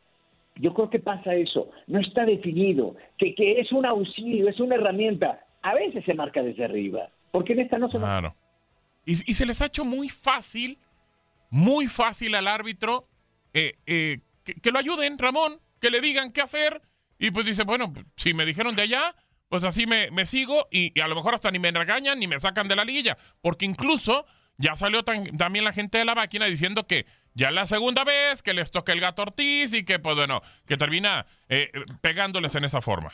Yo 0.56 0.74
creo 0.74 0.90
que 0.90 1.00
pasa 1.00 1.36
eso, 1.36 1.70
no 1.88 2.00
está 2.00 2.26
definido, 2.26 2.96
que, 3.18 3.36
que 3.36 3.60
es 3.60 3.74
un 3.74 3.86
auxilio, 3.86 4.48
es 4.48 4.60
una 4.62 4.76
herramienta. 4.76 5.42
a 5.62 5.74
veces 5.74 6.06
se 6.06 6.14
marca 6.14 6.42
desde 6.42 6.64
arriba, 6.64 7.10
porque 7.32 7.52
en 7.52 7.60
esta 7.60 7.78
no 7.78 7.92
se 7.92 7.98
Claro. 7.98 8.34
Y, 9.06 9.12
y 9.12 9.34
se 9.34 9.46
les 9.46 9.62
ha 9.62 9.66
hecho 9.66 9.84
muy 9.84 10.08
fácil, 10.08 10.78
muy 11.56 11.88
fácil 11.88 12.36
al 12.36 12.50
árbitro 12.50 13.08
eh, 13.54 13.80
eh, 13.86 14.20
que, 14.44 14.72
lo 14.72 14.78
ayuden, 14.78 15.18
Ramón, 15.18 15.62
que 15.80 15.90
le 15.90 16.02
digan 16.02 16.34
qué 16.34 16.42
hacer. 16.42 16.82
Y 17.18 17.32
pues 17.32 17.46
dice, 17.46 17.64
bueno, 17.64 17.94
si 18.18 18.34
me 18.34 18.46
dijeron 18.46 18.76
de 18.76 18.82
allá, 18.82 19.16
pues 19.48 19.64
así 19.64 19.88
me, 19.88 20.12
me 20.12 20.26
sigo 20.26 20.68
y, 20.70 21.00
a 21.00 21.08
lo 21.08 21.16
mejor 21.16 21.34
hasta 21.34 21.52
ni 21.52 21.60
me 21.60 21.72
regañan 21.72 22.20
ni 22.20 22.28
me 22.28 22.42
sacan 22.42 22.68
de 22.68 22.76
la 22.76 22.84
liguilla. 22.84 23.18
Porque 23.40 23.64
incluso 23.64 24.26
ya 24.58 24.76
salió 24.76 25.04
tan- 25.04 25.38
también 25.38 25.64
la 25.64 25.72
gente 25.72 25.98
de 25.98 26.04
la 26.04 26.14
máquina 26.14 26.46
diciendo 26.46 26.88
que 26.88 27.06
ya 27.36 27.52
la 27.52 27.66
segunda 27.66 28.04
vez 28.04 28.44
que 28.44 28.54
les 28.54 28.70
toca 28.72 28.92
el 28.92 29.00
gato 29.00 29.22
Ortiz 29.22 29.72
y 29.72 29.86
que, 29.86 29.98
pues 29.98 30.18
bueno, 30.18 30.42
que 30.68 30.76
termina 30.76 31.26
eh, 31.48 31.72
pegándoles 32.02 32.54
en 32.56 32.66
esa 32.66 32.82
forma. 32.82 33.14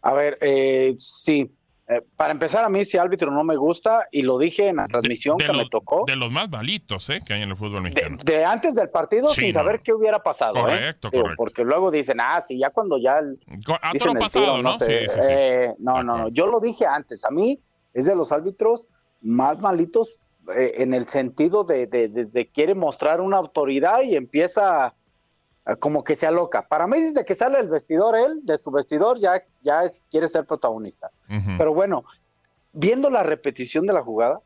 A 0.00 0.14
ver, 0.14 0.38
eh, 0.40 0.94
sí. 0.98 1.50
Eh, 1.92 2.02
para 2.16 2.30
empezar, 2.30 2.64
a 2.64 2.68
mí 2.68 2.84
si 2.84 2.98
árbitro 2.98 3.32
no 3.32 3.42
me 3.42 3.56
gusta, 3.56 4.06
y 4.12 4.22
lo 4.22 4.38
dije 4.38 4.68
en 4.68 4.76
la 4.76 4.86
transmisión 4.86 5.36
de 5.38 5.44
que 5.46 5.52
me 5.52 5.68
tocó, 5.68 6.04
De 6.06 6.14
los 6.14 6.30
más 6.30 6.48
malitos, 6.48 7.10
¿eh? 7.10 7.18
Que 7.26 7.32
hay 7.34 7.42
en 7.42 7.50
el 7.50 7.56
fútbol 7.56 7.82
mexicano. 7.82 8.16
de 8.24 8.44
antes 8.44 8.76
del 8.76 8.90
partido 8.90 9.28
Sí, 9.30 9.40
sin 9.40 9.48
no. 9.50 9.54
saber 9.54 9.80
qué 9.80 9.92
hubiera 9.92 10.20
pasado. 10.22 10.54
¿eh? 10.56 10.62
Correcto, 10.62 11.08
Digo, 11.10 11.22
correcto. 11.24 11.42
Porque 11.42 11.64
luego 11.64 11.90
dicen, 11.90 12.18
ah, 12.20 12.40
sí, 12.46 12.58
ya 12.58 12.70
cuando 12.70 12.96
ya 12.96 13.18
el, 13.18 13.38
Co- 13.66 13.78
A 13.82 13.92
dicen 13.92 14.06
toro 14.08 14.12
el 14.12 14.18
pasado, 14.18 14.44
tiro, 14.56 14.62
¿no? 14.62 14.78
sé, 14.78 14.86
Sí, 14.86 15.06
sí, 15.08 15.20
sí. 15.20 15.28
eh, 15.28 15.74
no, 15.78 16.02
no, 16.04 16.16
no. 16.18 16.28
Yo 16.28 16.46
lo 16.46 16.60
dije 16.60 16.86
antes. 16.86 17.24
A 17.24 17.30
mí 17.30 17.60
es 17.92 18.04
de 18.04 18.14
los 18.14 18.30
árbitros 18.30 18.88
más 19.20 19.58
malitos 19.58 20.08
eh, 20.56 20.74
en 20.76 20.94
el 20.94 21.08
sentido 21.08 21.64
de, 21.64 21.86
de, 21.88 22.08
desde 22.08 22.48
quiere 22.48 22.74
mostrar 22.76 23.20
una 23.20 23.36
autoridad 23.38 24.02
y 24.02 24.14
empieza 24.16 24.86
a- 24.86 24.94
como 25.78 26.04
que 26.04 26.14
se 26.14 26.26
aloca. 26.26 26.66
Para 26.66 26.86
mí, 26.86 27.00
desde 27.00 27.24
que 27.24 27.34
sale 27.34 27.58
el 27.58 27.68
vestidor, 27.68 28.16
él, 28.16 28.40
de 28.42 28.58
su 28.58 28.70
vestidor, 28.70 29.18
ya, 29.18 29.42
ya 29.62 29.84
es, 29.84 30.02
quiere 30.10 30.28
ser 30.28 30.46
protagonista. 30.46 31.10
Ujú. 31.28 31.50
Pero 31.58 31.74
bueno, 31.74 32.04
viendo 32.72 33.10
la 33.10 33.22
repetición 33.22 33.86
de 33.86 33.92
la 33.92 34.02
jugada, 34.02 34.40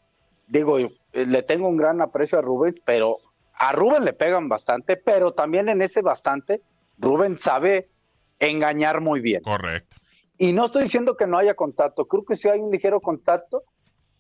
digo, 0.47 0.79
yo, 0.79 0.89
eh, 1.13 1.27
le 1.27 1.43
tengo 1.43 1.69
un 1.69 1.77
gran 1.77 2.01
aprecio 2.01 2.39
a 2.39 2.43
Rubén, 2.43 2.75
pero 2.85 3.19
a 3.55 3.73
Rubén 3.73 4.05
le 4.05 4.13
pegan 4.13 4.49
bastante, 4.49 4.97
pero 4.97 5.33
también 5.33 5.69
en 5.69 5.83
ese 5.83 6.03
bastante, 6.03 6.63
Rubén 6.99 7.39
sabe 7.39 7.91
engañar 8.39 9.01
muy 9.01 9.21
bien. 9.21 9.43
Correcto. 9.43 9.97
Y 10.37 10.53
no 10.53 10.67
estoy 10.67 10.85
diciendo 10.85 11.17
que 11.17 11.27
no 11.27 11.39
haya 11.39 11.55
contacto, 11.55 12.07
creo 12.07 12.25
que 12.25 12.37
sí 12.37 12.49
hay 12.49 12.61
un 12.61 12.71
ligero 12.71 13.01
contacto, 13.01 13.63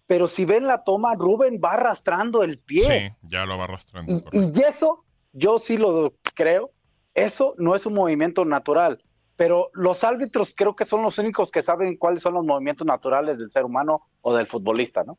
pero 0.07 0.29
si 0.29 0.45
ven 0.45 0.67
la 0.67 0.85
toma, 0.85 1.15
Rubén 1.15 1.61
va 1.63 1.73
arrastrando 1.73 2.43
el 2.43 2.59
pie. 2.59 2.83
Sí, 2.83 3.29
ya 3.29 3.47
lo 3.47 3.59
va 3.59 3.65
arrastrando. 3.65 4.13
Y, 4.33 4.59
y 4.59 4.63
eso, 4.63 5.05
yo 5.33 5.59
sí 5.59 5.77
lo 5.77 6.13
creo, 6.35 6.71
eso 7.15 7.55
no 7.59 7.75
es 7.75 7.87
un 7.87 7.95
movimiento 7.95 8.45
natural, 8.45 9.03
pero 9.37 9.71
los 9.73 10.05
árbitros 10.05 10.55
creo 10.57 10.77
que 10.77 10.85
son 10.85 11.03
los 11.03 11.19
únicos 11.19 11.51
que 11.51 11.63
saben 11.63 11.97
cuáles 11.97 12.23
son 12.23 12.35
los 12.35 12.45
movimientos 12.45 12.87
naturales 12.87 13.39
del 13.39 13.51
ser 13.51 13.65
humano 13.65 14.03
o 14.21 14.35
del 14.35 14.47
futbolista, 14.47 15.05
¿no? 15.05 15.19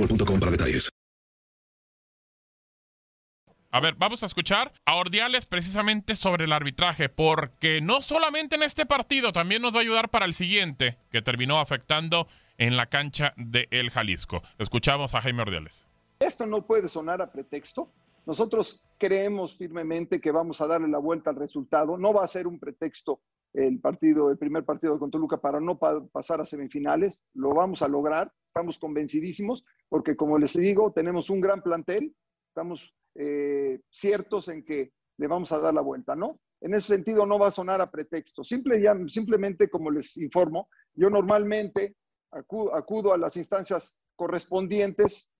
boostmobile.com 0.01 0.39
para 0.39 0.51
detalles. 0.51 0.89
A 3.73 3.79
ver, 3.79 3.95
vamos 3.97 4.21
a 4.21 4.25
escuchar 4.25 4.73
a 4.85 4.95
Ordiales 4.95 5.45
precisamente 5.45 6.17
sobre 6.17 6.43
el 6.43 6.51
arbitraje, 6.51 7.07
porque 7.07 7.79
no 7.79 8.01
solamente 8.01 8.57
en 8.57 8.63
este 8.63 8.85
partido, 8.85 9.31
también 9.31 9.61
nos 9.61 9.73
va 9.73 9.77
a 9.77 9.81
ayudar 9.81 10.09
para 10.09 10.25
el 10.25 10.33
siguiente, 10.33 10.97
que 11.09 11.21
terminó 11.21 11.57
afectando 11.57 12.27
en 12.57 12.75
la 12.75 12.87
cancha 12.87 13.33
de 13.37 13.69
El 13.71 13.89
Jalisco. 13.89 14.41
Escuchamos 14.57 15.15
a 15.15 15.21
Jaime 15.21 15.43
Ordiales. 15.43 15.85
Esto 16.19 16.45
no 16.45 16.65
puede 16.65 16.89
sonar 16.89 17.21
a 17.21 17.31
pretexto. 17.31 17.89
Nosotros 18.25 18.81
creemos 18.97 19.55
firmemente 19.55 20.19
que 20.19 20.31
vamos 20.31 20.59
a 20.59 20.67
darle 20.67 20.89
la 20.89 20.99
vuelta 20.99 21.29
al 21.29 21.37
resultado. 21.37 21.97
No 21.97 22.11
va 22.13 22.25
a 22.25 22.27
ser 22.27 22.47
un 22.47 22.59
pretexto 22.59 23.21
el 23.53 23.79
partido, 23.79 24.29
el 24.29 24.37
primer 24.37 24.63
partido 24.63 24.97
con 24.97 25.11
Toluca 25.11 25.39
para 25.39 25.59
no 25.59 25.77
pa 25.77 26.05
pasar 26.07 26.41
a 26.41 26.45
semifinales. 26.45 27.19
Lo 27.33 27.53
vamos 27.53 27.81
a 27.81 27.87
lograr. 27.87 28.31
Estamos 28.47 28.79
convencidísimos 28.79 29.65
porque, 29.89 30.15
como 30.15 30.37
les 30.37 30.53
digo, 30.53 30.91
tenemos 30.91 31.29
un 31.29 31.41
gran 31.41 31.61
plantel. 31.61 32.15
Estamos 32.49 32.93
eh, 33.15 33.81
ciertos 33.89 34.47
en 34.47 34.63
que 34.63 34.93
le 35.17 35.27
vamos 35.27 35.51
a 35.51 35.59
dar 35.59 35.73
la 35.73 35.81
vuelta, 35.81 36.15
¿no? 36.15 36.39
En 36.61 36.73
ese 36.73 36.87
sentido 36.87 37.25
no 37.25 37.39
va 37.39 37.47
a 37.47 37.51
sonar 37.51 37.81
a 37.81 37.91
pretexto. 37.91 38.43
Simple, 38.43 38.81
ya, 38.81 38.95
simplemente, 39.07 39.69
como 39.69 39.89
les 39.89 40.15
informo, 40.17 40.69
yo 40.93 41.09
normalmente 41.09 41.95
acudo, 42.31 42.73
acudo 42.75 43.13
a 43.13 43.17
las 43.17 43.35
instancias 43.35 43.97
correspondientes 44.15 45.31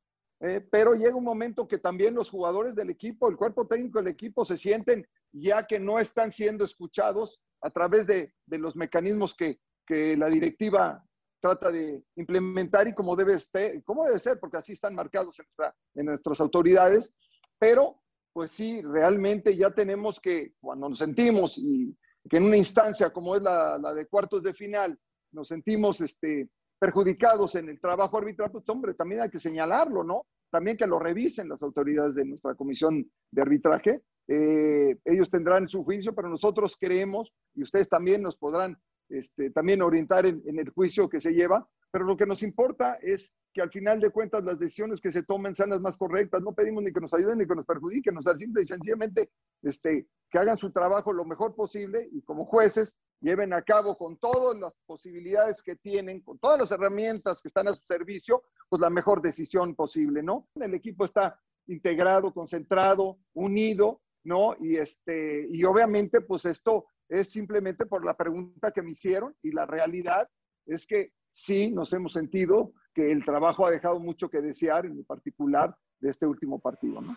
eh, 0.42 0.60
pero 0.72 0.96
llega 0.96 1.16
un 1.16 1.24
momento 1.24 1.68
que 1.68 1.78
también 1.78 2.16
los 2.16 2.32
jugadores 2.32 2.74
del 2.74 2.90
equipo, 2.90 3.30
el 3.30 3.38
cuerpo 3.38 3.68
técnico 3.68 4.00
del 4.00 4.08
equipo 4.08 4.44
se 4.44 4.58
sienten 4.58 5.08
ya 5.32 5.68
que 5.68 5.80
no 5.80 6.00
están 6.00 6.32
siendo 6.32 6.66
escuchados 6.66 7.40
a 7.62 7.70
través 7.70 8.08
de, 8.08 8.34
de 8.46 8.58
los 8.58 8.76
mecanismos 8.76 9.36
que, 9.36 9.60
que, 9.86 10.16
la 10.18 10.28
directiva 10.30 11.04
trata 11.40 11.72
de 11.72 12.04
implementar 12.16 12.88
y 12.88 12.94
como 12.94 13.16
debe, 13.16 13.34
este, 13.34 13.82
como 13.84 14.06
debe 14.06 14.20
ser, 14.20 14.40
porque 14.40 14.58
así 14.58 14.74
están 14.74 14.96
marcados 14.96 15.40
en, 15.40 15.46
nuestra, 15.46 15.76
en 15.96 16.06
nuestras 16.06 16.40
autoridades. 16.40 17.12
Pero, 17.58 18.02
pues 18.34 18.52
sí, 18.52 18.82
realmente 18.82 19.56
ya 19.56 19.72
tenemos 19.72 20.20
que, 20.20 20.54
cuando 20.60 20.90
nos 20.90 21.00
sentimos 21.00 21.58
y 21.58 21.96
que 22.30 22.38
en 22.38 22.44
una 22.44 22.58
instancia 22.58 23.12
como 23.12 23.36
es 23.36 23.42
la, 23.42 23.78
la 23.80 23.94
de 23.94 24.06
cuartos 24.08 24.44
de 24.44 24.54
final, 24.54 24.98
nos 25.32 25.48
sentimos 25.48 26.02
este, 26.02 26.50
perjudicados 26.80 27.56
en 27.56 27.70
el 27.70 27.80
trabajo 27.80 28.18
arbitral, 28.18 28.52
pues 28.52 28.68
hombre, 28.70 28.96
también 28.96 29.22
hay 29.22 29.30
que 29.30 29.40
señalarlo, 29.40 30.04
¿no? 30.04 30.26
También 30.50 30.78
que 30.78 30.88
lo 30.88 30.98
revisen 30.98 31.48
las 31.48 31.62
autoridades 31.64 32.16
de 32.16 32.26
nuestra 32.26 32.56
comisión 32.56 33.10
de 33.32 33.42
arbitraje. 33.42 34.02
Eh, 34.34 34.98
ellos 35.04 35.30
tendrán 35.30 35.68
su 35.68 35.84
juicio, 35.84 36.16
pero 36.16 36.30
nosotros 36.30 36.78
creemos, 36.80 37.34
y 37.54 37.64
ustedes 37.64 37.90
también 37.90 38.22
nos 38.22 38.38
podrán 38.38 38.78
este, 39.10 39.50
también 39.50 39.82
orientar 39.82 40.26
en, 40.26 40.42
en 40.46 40.58
el 40.58 40.70
juicio 40.70 41.10
que 41.10 41.20
se 41.20 41.34
lleva, 41.34 41.68
pero 41.92 42.06
lo 42.06 42.16
que 42.16 42.26
nos 42.26 42.42
importa 42.42 42.98
es 43.02 43.34
que 43.54 43.62
al 43.62 43.70
final 43.70 44.00
de 44.00 44.10
cuentas 44.10 44.42
las 44.46 44.58
decisiones 44.58 45.02
que 45.02 45.12
se 45.12 45.24
tomen 45.24 45.54
sean 45.54 45.72
las 45.72 45.82
más 45.82 45.98
correctas. 45.98 46.42
No 46.42 46.54
pedimos 46.54 46.82
ni 46.82 46.94
que 46.94 47.02
nos 47.02 47.14
ayuden 47.14 47.40
ni 47.40 47.46
que 47.46 47.56
nos 47.56 47.66
perjudiquen, 47.66 48.18
o 48.18 48.22
sea, 48.22 48.38
simple 48.38 48.62
y 48.62 48.66
sencillamente 48.66 49.32
este, 49.64 50.08
que 50.30 50.40
hagan 50.40 50.58
su 50.58 50.72
trabajo 50.72 51.12
lo 51.12 51.26
mejor 51.26 51.54
posible 51.54 52.08
y 52.14 52.22
como 52.22 52.46
jueces 52.46 52.96
lleven 53.20 53.52
a 53.52 53.62
cabo 53.64 53.98
con 53.98 54.16
todas 54.16 54.58
las 54.58 54.78
posibilidades 54.86 55.62
que 55.62 55.76
tienen, 55.76 56.22
con 56.22 56.40
todas 56.40 56.58
las 56.58 56.72
herramientas 56.72 57.42
que 57.42 57.50
están 57.50 57.68
a 57.68 57.76
su 57.76 57.84
servicio, 57.84 58.44
pues 58.70 58.80
la 58.80 58.90
mejor 58.90 59.22
decisión 59.22 59.76
posible, 59.76 60.24
¿no? 60.24 60.48
El 60.56 60.74
equipo 60.74 61.04
está 61.04 61.38
integrado, 61.68 62.34
concentrado, 62.34 63.18
unido, 63.34 64.00
¿no? 64.24 64.56
Y, 64.60 64.78
este, 64.78 65.48
y 65.50 65.64
obviamente, 65.64 66.22
pues 66.22 66.46
esto 66.46 66.86
es 67.10 67.30
simplemente 67.30 67.86
por 67.86 68.06
la 68.06 68.16
pregunta 68.16 68.72
que 68.72 68.82
me 68.82 68.92
hicieron 68.92 69.36
y 69.42 69.52
la 69.52 69.66
realidad 69.66 70.30
es 70.66 70.86
que 70.86 71.12
sí 71.34 71.72
nos 71.72 71.92
hemos 71.94 72.14
sentido 72.14 72.74
que 72.94 73.12
el 73.12 73.24
trabajo 73.26 73.66
ha 73.66 73.72
dejado 73.72 74.00
mucho 74.00 74.30
que 74.30 74.42
desear, 74.42 74.86
en 74.86 75.04
particular 75.06 75.76
de 76.00 76.10
este 76.10 76.26
último 76.26 76.60
partido, 76.60 77.02
¿no? 77.02 77.16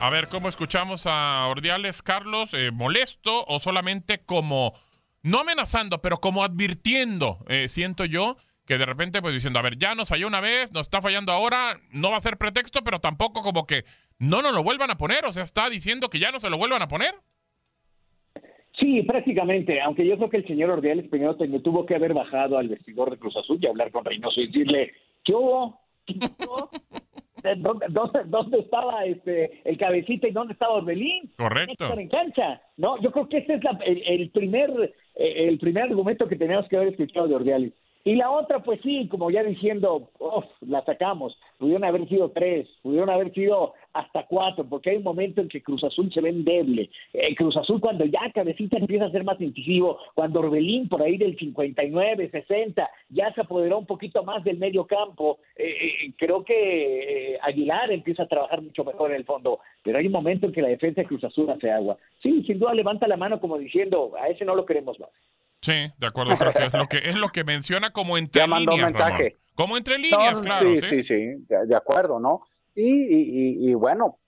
A 0.00 0.10
ver, 0.10 0.28
¿cómo 0.28 0.48
escuchamos 0.48 1.04
a 1.06 1.46
Ordiales, 1.46 2.02
Carlos? 2.02 2.54
Eh, 2.54 2.72
¿Molesto 2.72 3.44
o 3.46 3.60
solamente 3.60 4.24
como, 4.24 4.72
no 5.22 5.40
amenazando, 5.40 6.02
pero 6.02 6.18
como 6.18 6.42
advirtiendo, 6.42 7.38
eh, 7.46 7.68
siento 7.68 8.04
yo, 8.04 8.36
que 8.66 8.78
de 8.78 8.86
repente 8.86 9.22
pues 9.22 9.34
diciendo, 9.34 9.58
a 9.58 9.62
ver, 9.62 9.78
ya 9.78 9.94
nos 9.94 10.08
falló 10.08 10.26
una 10.26 10.40
vez, 10.40 10.72
nos 10.72 10.82
está 10.82 11.00
fallando 11.00 11.32
ahora, 11.32 11.80
no 11.90 12.10
va 12.10 12.16
a 12.16 12.20
ser 12.20 12.36
pretexto, 12.36 12.82
pero 12.82 13.00
tampoco 13.00 13.42
como 13.42 13.66
que 13.66 13.84
no 14.22 14.40
nos 14.40 14.54
lo 14.54 14.62
vuelvan 14.62 14.90
a 14.90 14.96
poner, 14.96 15.24
o 15.24 15.32
sea, 15.32 15.42
está 15.42 15.68
diciendo 15.68 16.08
que 16.08 16.20
ya 16.20 16.30
no 16.30 16.38
se 16.38 16.48
lo 16.48 16.56
vuelvan 16.56 16.80
a 16.80 16.86
poner. 16.88 17.12
Sí, 18.78 19.02
prácticamente, 19.02 19.80
aunque 19.80 20.06
yo 20.06 20.16
creo 20.16 20.30
que 20.30 20.36
el 20.38 20.46
señor 20.46 20.70
Ordiales 20.70 21.08
primero 21.08 21.36
tuvo 21.36 21.84
que 21.84 21.96
haber 21.96 22.14
bajado 22.14 22.56
al 22.56 22.68
vestidor 22.68 23.10
de 23.10 23.18
Cruz 23.18 23.36
Azul 23.36 23.58
y 23.60 23.66
hablar 23.66 23.90
con 23.90 24.04
Reynoso 24.04 24.40
y 24.40 24.46
decirle, 24.46 24.92
¿qué 25.24 25.34
hubo? 25.34 25.80
¿Dónde, 27.56 27.86
dónde, 27.88 28.20
dónde 28.26 28.60
estaba 28.60 29.04
este 29.04 29.60
el 29.64 29.76
cabecita 29.76 30.28
y 30.28 30.30
dónde 30.30 30.52
estaba 30.52 30.74
Orbelín? 30.74 31.32
Correcto. 31.36 31.92
En 31.98 32.08
cancha, 32.08 32.62
¿no? 32.76 33.02
Yo 33.02 33.10
creo 33.10 33.28
que 33.28 33.38
ese 33.38 33.54
es 33.54 33.64
la, 33.64 33.76
el, 33.84 34.02
el, 34.06 34.30
primer 34.30 34.70
eh, 35.16 35.48
el 35.48 35.58
primer 35.58 35.84
argumento 35.84 36.28
que 36.28 36.36
teníamos 36.36 36.68
que 36.68 36.76
haber 36.76 36.90
escuchado 36.90 37.26
de 37.26 37.34
Ordiales. 37.34 37.72
Y 38.04 38.16
la 38.16 38.30
otra, 38.30 38.58
pues 38.58 38.80
sí, 38.82 39.06
como 39.08 39.30
ya 39.30 39.44
diciendo, 39.44 40.10
la 40.60 40.84
sacamos. 40.84 41.38
Pudieron 41.58 41.84
haber 41.84 42.08
sido 42.08 42.30
tres, 42.30 42.68
pudieron 42.82 43.08
haber 43.08 43.32
sido 43.32 43.74
hasta 43.92 44.26
cuatro, 44.26 44.64
porque 44.68 44.90
hay 44.90 44.96
un 44.96 45.04
momento 45.04 45.40
en 45.40 45.48
que 45.48 45.62
Cruz 45.62 45.84
Azul 45.84 46.12
se 46.12 46.20
ve 46.20 46.30
endeble. 46.30 46.90
Eh, 47.12 47.34
Cruz 47.36 47.56
Azul 47.56 47.80
cuando 47.80 48.04
ya 48.04 48.20
Cabecita 48.34 48.78
empieza 48.78 49.04
a 49.04 49.10
ser 49.12 49.22
más 49.22 49.40
incisivo, 49.40 49.98
cuando 50.14 50.40
Orbelín 50.40 50.88
por 50.88 51.00
ahí 51.00 51.16
del 51.16 51.38
59, 51.38 52.30
60, 52.30 52.90
ya 53.10 53.32
se 53.34 53.42
apoderó 53.42 53.78
un 53.78 53.86
poquito 53.86 54.24
más 54.24 54.42
del 54.42 54.58
medio 54.58 54.84
campo, 54.84 55.38
eh, 55.54 55.68
eh, 55.68 56.12
creo 56.16 56.44
que 56.44 57.38
Aguilar 57.42 57.92
empieza 57.92 58.24
a 58.24 58.28
trabajar 58.28 58.62
mucho 58.62 58.84
mejor 58.84 59.10
en 59.10 59.18
el 59.18 59.24
fondo, 59.24 59.60
pero 59.84 59.98
hay 59.98 60.06
un 60.06 60.12
momento 60.12 60.46
en 60.46 60.52
que 60.52 60.62
la 60.62 60.68
defensa 60.68 61.02
de 61.02 61.06
Cruz 61.06 61.22
Azul 61.22 61.48
hace 61.50 61.70
agua. 61.70 61.96
Sí, 62.20 62.42
sin 62.46 62.58
duda 62.58 62.74
levanta 62.74 63.06
la 63.06 63.16
mano 63.16 63.38
como 63.38 63.58
diciendo, 63.58 64.12
a 64.18 64.28
ese 64.28 64.44
no 64.44 64.56
lo 64.56 64.66
queremos 64.66 64.98
más. 64.98 65.10
Sí, 65.62 65.72
de 65.96 66.06
acuerdo, 66.06 66.36
creo 66.36 66.52
que 66.52 66.64
es 66.66 66.74
lo 66.74 66.86
que 66.88 66.98
es 66.98 67.14
lo 67.16 67.28
que 67.28 67.44
menciona 67.44 67.92
como 67.92 68.18
entre 68.18 68.40
ya 68.40 68.46
mandó 68.46 68.72
líneas. 68.72 68.90
mensaje. 68.92 69.10
Ramón. 69.30 69.42
Como 69.54 69.76
entre 69.76 69.98
líneas, 69.98 70.38
No, 70.38 70.44
claro. 70.44 70.76
Sí, 70.76 70.86
sí, 70.86 71.02
sí, 71.02 71.14
de, 71.48 71.66
de 71.66 71.76
acuerdo, 71.76 72.18
¿no? 72.18 72.40
Y, 72.74 72.82
y, 72.84 73.66
y, 73.66 73.70
y 73.70 73.74
bueno, 73.74 74.18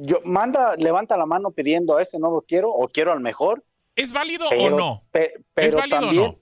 yo 0.00 0.20
manda, 0.24 0.76
levanta 0.76 1.16
la 1.16 1.26
mano 1.26 1.50
pidiendo 1.50 1.96
a 1.96 2.02
este 2.02 2.18
no 2.18 2.30
lo 2.30 2.42
quiero 2.42 2.70
o 2.70 2.86
quiero 2.88 3.10
al 3.12 3.20
mejor. 3.20 3.64
¿Es 3.96 4.12
válido 4.12 4.46
pero, 4.48 4.76
o 4.76 4.78
no? 4.78 5.02
pe- 5.10 5.34
pero 5.54 5.68
¿Es 5.68 5.74
válido 5.74 6.00
también, 6.00 6.22
o 6.24 6.26
no? 6.32 6.38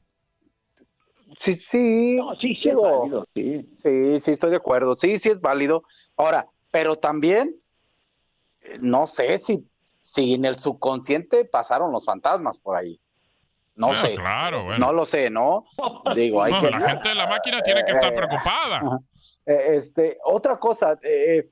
Sí, 1.38 1.54
sí. 1.54 2.16
No, 2.16 2.34
sí, 2.36 2.48
sí 2.56 2.68
es 2.68 2.74
digo, 2.74 2.82
válido, 3.00 3.26
sí. 3.34 3.66
Sí, 3.82 4.20
sí, 4.20 4.30
estoy 4.32 4.50
de 4.50 4.56
acuerdo. 4.56 4.96
Sí, 4.96 5.18
sí 5.18 5.30
es 5.30 5.40
válido. 5.40 5.84
Ahora, 6.16 6.46
pero 6.70 6.96
también, 6.96 7.56
eh, 8.60 8.78
no 8.80 9.06
sé 9.06 9.38
si, 9.38 9.66
si 10.02 10.34
en 10.34 10.44
el 10.44 10.58
subconsciente 10.58 11.44
pasaron 11.46 11.92
los 11.92 12.04
fantasmas 12.04 12.58
por 12.58 12.76
ahí. 12.76 12.98
No 13.74 13.90
Ah, 13.90 13.94
sé. 14.02 14.14
claro, 14.14 14.64
bueno. 14.64 14.86
No 14.86 14.92
lo 14.92 15.06
sé, 15.06 15.30
¿no? 15.30 15.64
Digo, 16.14 16.42
hay 16.42 16.52
No, 16.52 16.60
que. 16.60 16.70
la 16.70 16.80
gente 16.80 17.08
de 17.08 17.14
la 17.14 17.26
máquina 17.26 17.62
tiene 17.62 17.84
que 17.84 17.92
estar 17.92 18.14
preocupada. 18.14 19.00
Eh, 19.46 19.74
Este, 19.74 20.18
otra 20.24 20.58
cosa, 20.58 20.98
eh, 21.02 21.48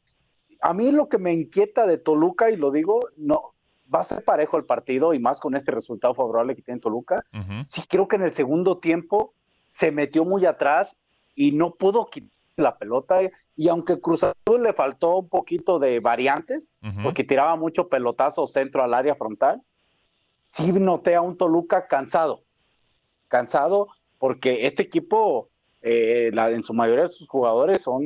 a 0.60 0.74
mí 0.74 0.92
lo 0.92 1.08
que 1.08 1.18
me 1.18 1.32
inquieta 1.32 1.86
de 1.86 1.98
Toluca, 1.98 2.50
y 2.50 2.56
lo 2.56 2.70
digo, 2.70 3.00
no, 3.16 3.54
va 3.92 4.00
a 4.00 4.04
ser 4.04 4.22
parejo 4.24 4.56
el 4.58 4.64
partido, 4.66 5.14
y 5.14 5.18
más 5.18 5.40
con 5.40 5.56
este 5.56 5.72
resultado 5.72 6.14
favorable 6.14 6.54
que 6.54 6.62
tiene 6.62 6.80
Toluca. 6.80 7.24
Sí, 7.66 7.82
creo 7.88 8.06
que 8.06 8.16
en 8.16 8.22
el 8.22 8.32
segundo 8.34 8.78
tiempo 8.78 9.34
se 9.68 9.90
metió 9.90 10.24
muy 10.24 10.44
atrás 10.46 10.96
y 11.34 11.52
no 11.52 11.74
pudo 11.74 12.06
quitar 12.06 12.30
la 12.56 12.76
pelota. 12.76 13.20
Y 13.56 13.68
aunque 13.68 13.98
Cruz 14.00 14.22
Azul 14.22 14.62
le 14.62 14.74
faltó 14.74 15.16
un 15.16 15.28
poquito 15.30 15.78
de 15.78 15.98
variantes, 16.00 16.74
porque 17.02 17.24
tiraba 17.24 17.56
mucho 17.56 17.88
pelotazo 17.88 18.46
centro 18.46 18.82
al 18.84 18.92
área 18.92 19.14
frontal, 19.14 19.62
sí 20.50 20.72
noté 20.72 21.14
a 21.14 21.20
un 21.22 21.36
Toluca 21.36 21.86
cansado. 21.86 22.44
Cansado 23.28 23.88
porque 24.18 24.66
este 24.66 24.82
equipo, 24.82 25.48
eh, 25.80 26.30
la- 26.34 26.50
en 26.50 26.62
su 26.62 26.74
mayoría 26.74 27.04
de 27.04 27.08
sus 27.08 27.28
jugadores 27.28 27.82
son 27.82 28.02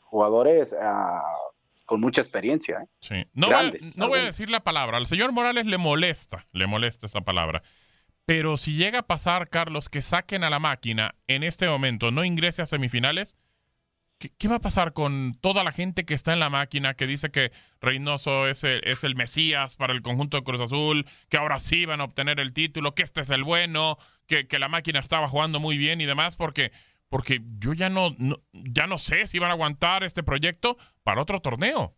jugadores 0.00 0.74
ah, 0.80 1.22
con 1.86 2.00
mucha 2.00 2.20
experiencia. 2.20 2.82
¿eh? 2.82 2.86
Sí. 3.00 3.14
No, 3.32 3.48
voy, 3.50 3.76
no 3.96 4.08
voy 4.08 4.20
a 4.20 4.24
decir 4.24 4.50
la 4.50 4.60
palabra. 4.60 4.98
Al 4.98 5.06
señor 5.06 5.32
Morales 5.32 5.66
le 5.66 5.78
molesta, 5.78 6.44
le 6.52 6.66
molesta 6.66 7.06
esa 7.06 7.22
palabra. 7.22 7.62
Pero 8.24 8.56
si 8.56 8.76
llega 8.76 9.00
a 9.00 9.06
pasar, 9.06 9.48
Carlos, 9.48 9.88
que 9.88 10.00
saquen 10.02 10.44
a 10.44 10.50
la 10.50 10.60
máquina 10.60 11.14
en 11.26 11.42
este 11.42 11.66
momento, 11.66 12.10
no 12.12 12.24
ingrese 12.24 12.62
a 12.62 12.66
semifinales, 12.66 13.36
¿qué, 14.30 14.48
va 14.48 14.56
a 14.56 14.60
pasar 14.60 14.92
con 14.92 15.34
toda 15.40 15.64
la 15.64 15.72
gente 15.72 16.04
que 16.04 16.14
está 16.14 16.32
en 16.32 16.38
la 16.40 16.50
máquina, 16.50 16.94
que 16.94 17.06
dice 17.06 17.30
que 17.30 17.52
Reynoso 17.80 18.48
es 18.48 18.64
el, 18.64 18.80
es 18.84 19.04
el 19.04 19.14
Mesías 19.16 19.76
para 19.76 19.92
el 19.92 20.02
conjunto 20.02 20.36
de 20.36 20.44
Cruz 20.44 20.60
Azul, 20.60 21.06
que 21.28 21.36
ahora 21.36 21.58
sí 21.58 21.84
van 21.86 22.00
a 22.00 22.04
obtener 22.04 22.40
el 22.40 22.52
título, 22.52 22.94
que 22.94 23.02
este 23.02 23.20
es 23.22 23.30
el 23.30 23.44
bueno, 23.44 23.98
que, 24.26 24.46
que 24.46 24.58
la 24.58 24.68
máquina 24.68 25.00
estaba 25.00 25.28
jugando 25.28 25.60
muy 25.60 25.76
bien 25.78 26.00
y 26.00 26.06
demás? 26.06 26.36
Porque, 26.36 26.72
porque 27.08 27.40
yo 27.58 27.72
ya 27.74 27.88
no, 27.90 28.14
no- 28.18 28.40
ya 28.52 28.86
no 28.86 28.98
sé 28.98 29.26
si 29.26 29.38
van 29.38 29.50
a 29.50 29.54
aguantar 29.54 30.04
este 30.04 30.22
proyecto 30.22 30.76
para 31.02 31.22
otro 31.22 31.40
torneo. 31.40 31.94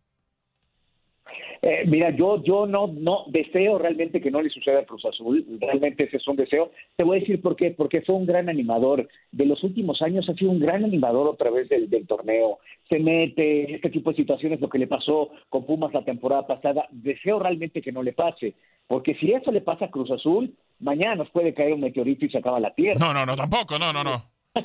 Eh, 1.66 1.84
mira, 1.86 2.10
yo, 2.10 2.42
yo 2.42 2.66
no, 2.66 2.88
no 2.88 3.24
deseo 3.28 3.78
realmente 3.78 4.20
que 4.20 4.30
no 4.30 4.42
le 4.42 4.50
suceda 4.50 4.80
a 4.80 4.84
Cruz 4.84 5.02
Azul, 5.06 5.46
realmente 5.58 6.04
ese 6.04 6.18
es 6.18 6.28
un 6.28 6.36
deseo. 6.36 6.72
Te 6.94 7.04
voy 7.04 7.16
a 7.16 7.20
decir 7.20 7.40
por 7.40 7.56
qué, 7.56 7.70
porque 7.70 8.02
fue 8.02 8.16
un 8.16 8.26
gran 8.26 8.50
animador. 8.50 9.08
De 9.32 9.46
los 9.46 9.64
últimos 9.64 10.02
años 10.02 10.28
ha 10.28 10.34
sido 10.34 10.50
un 10.50 10.60
gran 10.60 10.84
animador 10.84 11.26
otra 11.26 11.50
vez 11.50 11.70
del, 11.70 11.88
del 11.88 12.06
torneo. 12.06 12.58
Se 12.90 12.98
mete 12.98 13.64
en 13.64 13.76
este 13.76 13.88
tipo 13.88 14.10
de 14.10 14.16
situaciones, 14.16 14.60
lo 14.60 14.68
que 14.68 14.78
le 14.78 14.86
pasó 14.86 15.30
con 15.48 15.64
Pumas 15.64 15.94
la 15.94 16.04
temporada 16.04 16.46
pasada. 16.46 16.86
Deseo 16.90 17.38
realmente 17.38 17.80
que 17.80 17.92
no 17.92 18.02
le 18.02 18.12
pase, 18.12 18.52
porque 18.86 19.14
si 19.14 19.32
eso 19.32 19.50
le 19.50 19.62
pasa 19.62 19.86
a 19.86 19.90
Cruz 19.90 20.10
Azul, 20.10 20.52
mañana 20.80 21.14
nos 21.14 21.30
puede 21.30 21.54
caer 21.54 21.72
un 21.72 21.80
meteorito 21.80 22.26
y 22.26 22.30
se 22.30 22.36
acaba 22.36 22.60
la 22.60 22.74
tierra. 22.74 23.00
No, 23.00 23.14
no, 23.14 23.24
no, 23.24 23.36
tampoco, 23.36 23.78
no, 23.78 23.90
no, 23.90 24.04
no. 24.04 24.22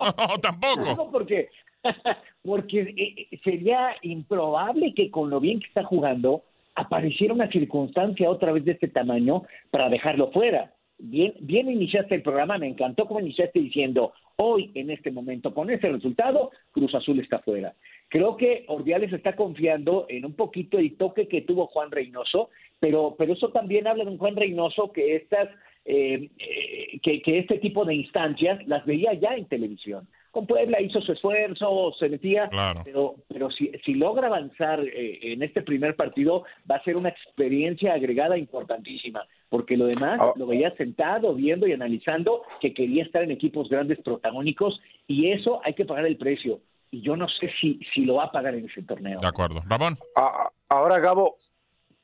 No, 0.00 0.38
tampoco. 0.40 0.94
No, 0.96 1.10
porque, 1.10 1.50
porque 2.44 2.80
eh, 2.96 3.38
sería 3.42 3.94
improbable 4.02 4.94
que 4.94 5.10
con 5.10 5.30
lo 5.30 5.40
bien 5.40 5.60
que 5.60 5.68
está 5.68 5.84
jugando 5.84 6.42
apareciera 6.74 7.34
una 7.34 7.50
circunstancia 7.50 8.30
otra 8.30 8.52
vez 8.52 8.64
de 8.64 8.72
este 8.72 8.88
tamaño 8.88 9.42
para 9.70 9.88
dejarlo 9.88 10.30
fuera. 10.30 10.72
Bien, 10.98 11.32
bien 11.40 11.70
iniciaste 11.70 12.14
el 12.14 12.22
programa, 12.22 12.58
me 12.58 12.68
encantó 12.68 13.06
como 13.06 13.20
iniciaste 13.20 13.58
diciendo, 13.58 14.12
hoy 14.36 14.70
en 14.74 14.90
este 14.90 15.10
momento, 15.10 15.54
con 15.54 15.70
este 15.70 15.90
resultado, 15.90 16.50
Cruz 16.72 16.94
Azul 16.94 17.20
está 17.20 17.38
fuera. 17.38 17.74
Creo 18.08 18.36
que 18.36 18.64
Ordiales 18.68 19.12
está 19.12 19.34
confiando 19.34 20.04
en 20.10 20.26
un 20.26 20.34
poquito 20.34 20.78
el 20.78 20.96
toque 20.96 21.26
que 21.26 21.40
tuvo 21.40 21.68
Juan 21.68 21.90
Reynoso, 21.90 22.50
pero, 22.78 23.14
pero 23.18 23.32
eso 23.32 23.48
también 23.48 23.86
habla 23.86 24.04
de 24.04 24.10
un 24.10 24.18
Juan 24.18 24.36
Reynoso 24.36 24.92
que 24.92 25.16
estas 25.16 25.48
eh, 25.86 26.28
eh, 26.38 27.00
que 27.00 27.38
este 27.38 27.58
tipo 27.58 27.86
de 27.86 27.94
instancias 27.94 28.60
las 28.68 28.84
veía 28.84 29.14
ya 29.14 29.34
en 29.34 29.46
televisión. 29.46 30.06
Con 30.30 30.46
Puebla 30.46 30.80
hizo 30.80 31.00
su 31.00 31.12
esfuerzo, 31.12 31.92
se 31.98 32.08
metía, 32.08 32.48
Claro. 32.48 32.82
pero, 32.84 33.16
pero 33.28 33.50
si, 33.50 33.72
si 33.84 33.94
logra 33.94 34.28
avanzar 34.28 34.78
eh, 34.80 35.32
en 35.32 35.42
este 35.42 35.62
primer 35.62 35.96
partido, 35.96 36.44
va 36.70 36.76
a 36.76 36.84
ser 36.84 36.96
una 36.96 37.08
experiencia 37.08 37.94
agregada 37.94 38.38
importantísima, 38.38 39.26
porque 39.48 39.76
lo 39.76 39.86
demás 39.86 40.20
Ah. 40.22 40.32
lo 40.36 40.46
veía 40.46 40.74
sentado, 40.76 41.34
viendo 41.34 41.66
y 41.66 41.72
analizando 41.72 42.42
que 42.60 42.72
quería 42.72 43.02
estar 43.02 43.24
en 43.24 43.32
equipos 43.32 43.68
grandes 43.68 43.98
protagónicos, 44.02 44.80
y 45.08 45.30
eso 45.32 45.60
hay 45.64 45.74
que 45.74 45.84
pagar 45.84 46.06
el 46.06 46.16
precio. 46.16 46.60
Y 46.92 47.02
yo 47.02 47.16
no 47.16 47.28
sé 47.28 47.50
si, 47.60 47.80
si 47.92 48.04
lo 48.04 48.14
va 48.16 48.24
a 48.24 48.32
pagar 48.32 48.54
en 48.54 48.66
ese 48.66 48.82
torneo. 48.82 49.18
De 49.20 49.26
acuerdo. 49.26 49.62
Ramón. 49.68 49.96
A- 50.16 50.50
Ahora, 50.68 51.00
Gabo, 51.00 51.36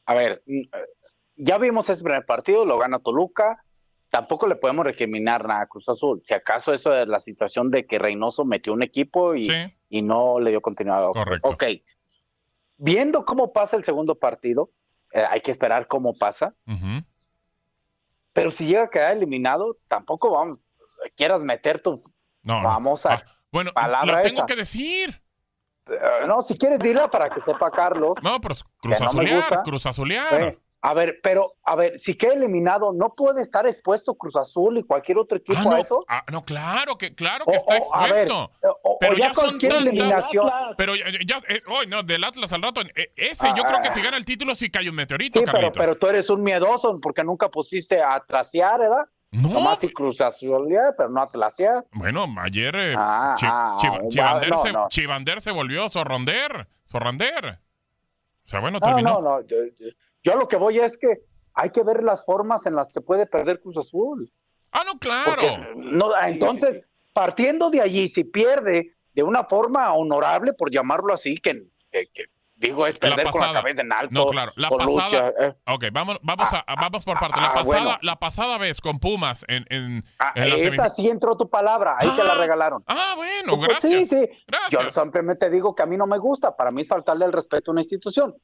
a 0.06 0.14
ver, 0.14 0.42
mm, 0.46 0.58
eh, 0.62 0.68
ya 1.36 1.58
vimos 1.58 1.88
ese 1.88 2.02
primer 2.02 2.24
partido, 2.26 2.64
lo 2.66 2.78
gana 2.78 2.98
Toluca. 2.98 3.62
Tampoco 4.08 4.46
le 4.46 4.56
podemos 4.56 4.84
recriminar 4.84 5.46
nada 5.46 5.62
a 5.62 5.66
Cruz 5.66 5.88
Azul. 5.88 6.20
Si 6.24 6.32
acaso 6.32 6.72
eso 6.72 6.94
es 6.94 7.08
la 7.08 7.20
situación 7.20 7.70
de 7.70 7.86
que 7.86 7.98
Reynoso 7.98 8.44
metió 8.44 8.72
un 8.72 8.82
equipo 8.82 9.34
y, 9.34 9.44
Sí. 9.44 9.74
y 9.88 10.02
no 10.02 10.38
le 10.40 10.50
dio 10.50 10.60
continuidad. 10.60 11.08
Correcto. 11.12 11.48
Ok. 11.48 11.64
Viendo 12.78 13.24
cómo 13.24 13.52
pasa 13.52 13.76
el 13.76 13.84
segundo 13.84 14.14
partido, 14.16 14.70
eh, 15.12 15.24
hay 15.28 15.40
que 15.40 15.50
esperar 15.50 15.86
cómo 15.88 16.16
pasa. 16.16 16.54
Pero 18.32 18.50
si 18.50 18.66
llega 18.66 18.84
a 18.84 18.90
quedar 18.90 19.16
eliminado, 19.16 19.78
tampoco 19.88 20.30
vamos, 20.32 20.58
quieras 21.16 21.40
meter 21.40 21.80
tu 21.80 22.02
No, 22.42 22.62
famosa 22.62 23.14
Ah, 23.14 23.22
bueno, 23.50 23.72
palabra 23.72 24.22
tengo 24.22 24.36
esa. 24.38 24.46
que 24.46 24.56
decir. 24.56 25.20
Eh, 25.88 26.26
No, 26.26 26.42
si 26.42 26.56
quieres 26.58 26.78
dila 26.80 27.10
para 27.10 27.30
que 27.30 27.40
sepa 27.40 27.70
Carlos. 27.70 28.14
No, 28.22 28.40
pero 28.40 28.54
cruz 28.78 29.00
no 29.00 29.06
azulear, 29.06 29.62
cruz 29.64 29.86
azulear. 29.86 30.56
A 30.88 30.94
ver, 30.94 31.18
pero, 31.22 31.55
a 31.64 31.75
ver, 31.75 31.99
si 31.99 32.14
queda 32.14 32.35
eliminado, 32.35 32.92
¿no 32.92 33.14
puede 33.14 33.42
estar 33.42 33.66
expuesto 33.66 34.14
Cruz 34.14 34.37
Azul 34.37 34.79
y 34.79 34.85
cualquier 34.85 35.18
otro 35.18 35.38
equipo 35.38 35.59
Ah, 35.59 35.64
no, 35.64 35.72
a 35.72 35.81
eso? 35.81 36.05
ah, 36.09 36.25
no, 36.31 36.42
claro 36.42 36.96
que, 36.96 37.12
claro 37.14 37.44
que 37.44 37.57
O- 37.57 37.72
está 37.75 37.99
ver, 38.05 38.22
expuesto. 38.22 38.53
o- 38.85 38.96
pero 39.01 39.14
o 39.14 39.16
ya 39.16 39.29
ya 39.29 39.35
son 39.35 39.59
tantas. 39.59 39.81
eliminación. 39.81 40.51
Pero 40.77 40.94
ya, 40.94 41.07
ya 41.27 41.42
eh, 41.49 41.61
hoy 41.66 41.88
no, 41.88 42.05
del 42.05 42.22
Atlas 42.22 42.53
al 42.53 42.62
rato. 42.62 42.83
eh, 42.94 43.12
ese, 43.16 43.49
yo 43.57 43.62
Ah, 43.64 43.68
creo 43.68 43.81
que 43.83 43.88
ah. 43.88 43.94
si 43.94 44.01
gana 44.01 44.16
el 44.16 44.25
título 44.25 44.55
sí 44.55 44.70
cae 44.70 44.88
un 44.88 44.94
meteorito, 44.94 45.40
Sí, 45.40 45.44
pero, 45.44 45.53
Carlitos. 45.59 45.77
pero 45.77 45.94
tú 45.96 46.07
eres 46.07 46.31
un 46.31 46.42
miedoso 46.44 47.01
porque 47.03 47.25
nunca 47.25 47.49
pusiste 47.51 48.01
a 48.01 48.22
trasear, 48.25 48.79
¿verdad? 48.79 49.07
No. 49.33 49.49
Nomás 49.49 49.81
si 49.81 49.92
Cruz 49.92 50.20
Azul, 50.20 50.68
pero 50.96 51.09
no 51.09 51.20
a 51.20 51.27
trasear. 51.29 51.85
Bueno, 51.92 52.27
ayer 52.40 52.75
eh, 52.77 52.94
Ah, 52.96 53.35
Chi- 53.37 53.46
ah, 53.49 53.77
ah, 53.77 54.03
Chivander, 54.09 54.51
no, 54.51 54.59
se, 54.59 54.72
no. 54.72 54.87
Chivander 54.88 55.40
se 55.40 55.51
volvió 55.51 55.88
Zorronder. 55.90 56.68
Zorrander. 56.87 57.59
O 58.44 58.49
sea, 58.49 58.61
bueno, 58.61 58.79
No, 58.79 58.87
terminó. 58.87 59.14
no, 59.14 59.20
no. 59.22 59.40
Yo, 59.49 59.57
yo- 59.79 59.88
yo 60.26 60.36
lo 60.36 60.48
que 60.48 60.56
voy 60.56 60.78
es 60.80 60.98
que 60.98 61.20
hay 61.54 61.70
que 61.70 61.82
ver 61.84 62.02
las 62.02 62.24
formas 62.24 62.66
en 62.66 62.74
las 62.74 62.90
que 62.90 63.00
puede 63.00 63.26
perder 63.26 63.60
Cruz 63.60 63.76
Azul. 63.78 64.30
Ah, 64.72 64.82
no, 64.84 64.98
claro. 64.98 65.30
Porque, 65.30 65.58
no, 65.76 66.10
entonces, 66.22 66.82
partiendo 67.12 67.70
de 67.70 67.80
allí, 67.80 68.08
si 68.08 68.24
pierde 68.24 68.94
de 69.14 69.22
una 69.22 69.44
forma 69.44 69.94
honorable, 69.94 70.52
por 70.52 70.70
llamarlo 70.70 71.14
así, 71.14 71.36
que, 71.38 71.62
que- 71.90 72.08
que 72.12 72.24
digo, 72.56 72.86
es 72.86 72.98
perder 72.98 73.30
con 73.30 73.40
la 73.40 73.52
cabeza 73.52 73.80
en 73.82 73.92
alto. 73.92 74.08
No, 74.12 74.26
claro. 74.26 74.52
La 74.56 74.68
pasada. 74.68 74.86
lucha, 75.08 75.28
eh. 75.40 75.54
Ok, 75.66 75.84
vamos, 75.92 76.18
vamos, 76.22 76.48
a, 76.52 76.64
vamos 76.74 77.04
por 77.04 77.18
partes. 77.18 77.40
La 77.40 77.48
ah, 77.48 77.54
pasada, 77.54 77.82
bueno. 77.82 77.98
la 78.02 78.16
pasada 78.16 78.58
vez 78.58 78.80
con 78.80 78.98
Pumas 78.98 79.44
en, 79.48 79.64
en, 79.70 80.04
Ah, 80.18 80.32
en 80.34 80.48
la 80.50 80.56
esa 80.56 80.88
sí 80.88 81.08
entró 81.08 81.36
tu 81.36 81.48
palabra, 81.48 81.96
ahí 81.98 82.10
te 82.16 82.24
la 82.24 82.34
regalaron. 82.34 82.82
Ah, 82.86 83.12
bueno, 83.16 83.56
Pues 83.56 83.68
gracias. 83.68 83.92
Sí, 83.92 84.06
sí. 84.06 84.28
Gracias. 84.46 84.70
Yo 84.94 85.02
simplemente 85.02 85.48
digo 85.50 85.74
que 85.74 85.82
a 85.82 85.86
mí 85.86 85.96
no 85.96 86.06
me 86.06 86.18
gusta. 86.18 86.56
Para 86.56 86.70
mí 86.70 86.82
es 86.82 86.88
faltarle 86.88 87.24
el 87.24 87.32
respeto 87.32 87.70
a 87.70 87.72
una 87.72 87.80
institución. 87.82 88.34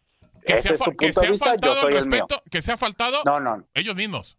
Que 0.45 0.55
Ese 0.55 0.63
se 0.63 0.69
ha, 0.71 0.73
es 0.75 0.79
tu 0.79 0.85
fa- 0.85 0.91
que 0.91 1.07
punto 1.07 1.21
se 1.21 1.21
de 1.21 1.27
ha 1.27 1.31
vista, 1.31 1.47
yo 1.47 1.51
faltado 1.53 1.75
soy 1.83 1.95
el 1.95 2.07
mío. 2.09 2.21
respeto, 2.27 2.43
que 2.51 2.63
se 2.63 2.73
ha 2.73 2.77
faltado 2.77 3.23
No, 3.25 3.41
no. 3.41 3.65
ellos 3.75 3.95
mismos. 3.97 4.37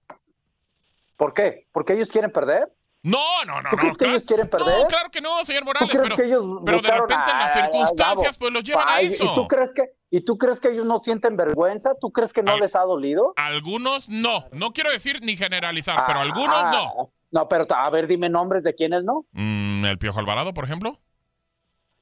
¿Por 1.18 1.34
qué? 1.34 1.68
¿Porque 1.72 1.94
ellos 1.94 2.10
quieren 2.10 2.32
perder? 2.32 2.72
No, 3.04 3.20
no, 3.46 3.62
no, 3.62 3.70
¿Tú 3.70 3.76
no. 3.76 3.82
que 3.82 3.92
claro- 3.98 4.14
ellos 4.14 4.24
quieren 4.26 4.50
perder? 4.50 4.80
No, 4.82 4.88
claro 4.88 5.10
que 5.12 5.20
no, 5.22 5.44
señor 5.44 5.62
¿Tú 5.62 5.66
Morales, 5.68 5.90
crees 5.90 6.04
pero, 6.04 6.16
que 6.16 6.24
ellos 6.24 6.62
pero 6.66 6.82
de 6.82 6.92
repente 6.92 7.32
en 7.32 7.38
las 7.38 7.56
a- 7.56 7.62
circunstancias 7.64 8.38
pues 8.38 8.52
los 8.52 8.64
llevan 8.64 8.88
a 8.88 9.02
eso. 9.02 9.24
¿Y 9.26 9.36
tú 9.36 9.48
crees 9.48 9.74
que 9.74 9.92
y 10.10 10.22
tú 10.22 10.38
crees 10.38 10.60
que 10.60 10.70
ellos 10.70 10.86
no 10.86 11.00
sienten 11.00 11.36
vergüenza? 11.36 11.96
¿Tú 12.00 12.12
crees 12.12 12.32
que 12.34 12.44
no 12.44 12.58
les 12.58 12.76
ha 12.76 12.82
dolido? 12.82 13.34
Algunos 13.36 14.08
no, 14.10 14.46
no 14.52 14.72
quiero 14.72 14.92
decir 14.92 15.22
ni 15.22 15.36
generalizar, 15.36 16.06
pero 16.06 16.20
Ah, 16.20 16.22
algunos 16.22 16.56
ah, 16.56 16.72
no. 16.72 17.12
No, 17.32 17.48
pero 17.50 17.66
a 17.76 17.90
ver, 17.90 18.06
dime 18.08 18.30
nombres 18.30 18.62
de 18.64 18.76
quiénes 18.76 19.04
no. 19.04 19.26
Mm, 19.32 19.86
el 19.86 19.98
Piojo 19.98 20.20
Alvarado, 20.20 20.54
por 20.54 20.66
ejemplo. 20.66 21.00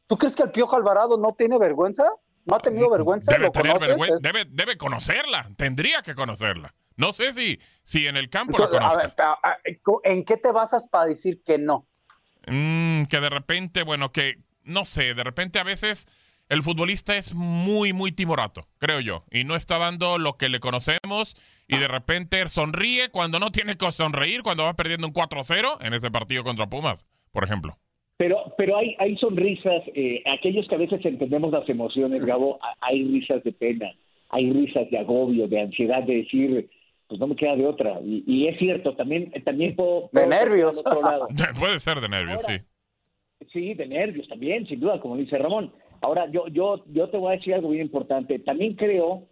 ¿Tú 0.08 0.18
crees 0.18 0.36
que 0.36 0.44
el 0.44 0.52
Piojo 0.52 0.76
Alvarado 0.76 1.18
no 1.18 1.34
tiene 1.36 1.58
vergüenza? 1.58 2.04
¿No 2.46 2.56
ha 2.56 2.60
tenido 2.60 2.90
vergüenza? 2.90 3.32
Debe 3.32 3.46
¿Lo 3.46 3.52
tener 3.52 3.74
conoces? 3.74 3.88
vergüenza, 3.90 4.16
Es- 4.16 4.22
debe, 4.22 4.46
debe 4.50 4.78
conocerla, 4.78 5.50
tendría 5.58 6.02
que 6.02 6.16
conocerla. 6.16 6.74
No 6.98 7.12
sé 7.14 7.34
si, 7.34 7.60
si 7.84 8.08
en 8.08 8.18
el 8.18 8.30
campo 8.30 8.58
la 8.58 8.66
Entonces, 8.66 8.86
a 8.86 8.90
conozca. 8.94 9.16
ver, 9.18 9.28
a- 9.44 9.50
a- 9.52 10.10
¿en 10.10 10.26
qué 10.26 10.38
te 10.38 10.52
basas 10.52 10.88
para 10.88 11.06
decir 11.06 11.42
que 11.44 11.58
no? 11.58 11.88
Mm, 12.48 13.04
que 13.06 13.20
de 13.20 13.30
repente, 13.30 13.84
bueno, 13.84 14.12
que 14.12 14.40
no 14.64 14.86
sé, 14.86 15.14
de 15.14 15.24
repente 15.24 15.60
a 15.60 15.64
veces 15.64 16.08
el 16.50 16.64
futbolista 16.64 17.16
es 17.16 17.34
muy, 17.34 17.94
muy 17.94 18.12
timorato, 18.12 18.68
creo 18.78 19.00
yo, 19.00 19.24
y 19.32 19.44
no 19.46 19.56
está 19.56 19.78
dando 19.78 20.18
lo 20.18 20.38
que 20.38 20.50
le 20.50 20.60
conocemos 20.60 21.36
y 21.68 21.78
de 21.78 21.88
repente 21.88 22.48
sonríe 22.50 23.10
cuando 23.10 23.40
no 23.40 23.52
tiene 23.52 23.78
que 23.78 23.90
sonreír, 23.92 24.44
cuando 24.44 24.64
va 24.66 24.74
perdiendo 24.76 25.08
un 25.08 25.14
4-0 25.14 25.78
en 25.82 25.94
ese 25.94 26.12
partido 26.12 26.44
contra 26.44 26.68
Pumas, 26.68 27.06
por 27.32 27.44
ejemplo. 27.46 27.78
Pero, 28.22 28.54
pero 28.56 28.78
hay, 28.78 28.96
hay 29.00 29.18
sonrisas, 29.18 29.82
eh, 29.96 30.22
aquellos 30.32 30.68
que 30.68 30.76
a 30.76 30.78
veces 30.78 31.04
entendemos 31.04 31.52
las 31.52 31.68
emociones, 31.68 32.24
Gabo, 32.24 32.60
hay 32.80 33.04
risas 33.04 33.44
de 33.44 33.52
pena, 33.52 33.92
hay 34.30 34.54
risas 34.54 34.92
de 34.92 35.00
agobio, 35.00 35.48
de 35.48 35.60
ansiedad, 35.60 36.04
de 36.04 36.18
decir, 36.18 36.70
pues 37.08 37.20
no 37.20 37.26
me 37.26 37.36
queda 37.36 37.56
de 37.56 37.66
otra. 37.66 38.00
Y, 38.04 38.24
y 38.28 38.48
es 38.48 38.60
cierto, 38.60 38.96
también, 38.96 39.32
también 39.44 39.76
puedo... 39.76 40.12
De 40.12 40.28
nervios. 40.28 40.86
al 40.86 40.92
otro 40.92 41.02
lado. 41.02 41.28
Puede 41.60 41.80
ser 41.80 42.00
de 42.00 42.10
nervios, 42.10 42.44
Ahora, 42.46 42.64
sí. 43.40 43.48
Sí, 43.52 43.74
de 43.74 43.88
nervios 43.88 44.28
también, 44.28 44.68
sin 44.68 44.80
duda, 44.80 45.00
como 45.00 45.18
dice 45.18 45.40
Ramón. 45.40 45.74
Ahora, 46.04 46.30
yo, 46.30 46.48
yo, 46.50 46.86
yo 46.94 47.10
te 47.10 47.18
voy 47.18 47.34
a 47.34 47.38
decir 47.38 47.56
algo 47.56 47.70
bien 47.70 47.88
importante. 47.88 48.38
También 48.38 48.76
creo 48.76 49.30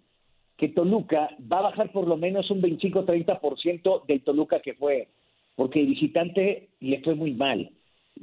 que 0.58 0.68
Toluca 0.68 1.30
va 1.40 1.60
a 1.60 1.70
bajar 1.70 1.92
por 1.92 2.08
lo 2.08 2.18
menos 2.18 2.50
un 2.50 2.60
25-30% 2.64 4.08
del 4.08 4.24
Toluca 4.24 4.60
que 4.62 4.74
fue, 4.74 5.10
porque 5.56 5.80
el 5.80 5.86
visitante 5.86 6.70
le 6.80 7.04
fue 7.04 7.14
muy 7.14 7.34
mal. 7.36 7.70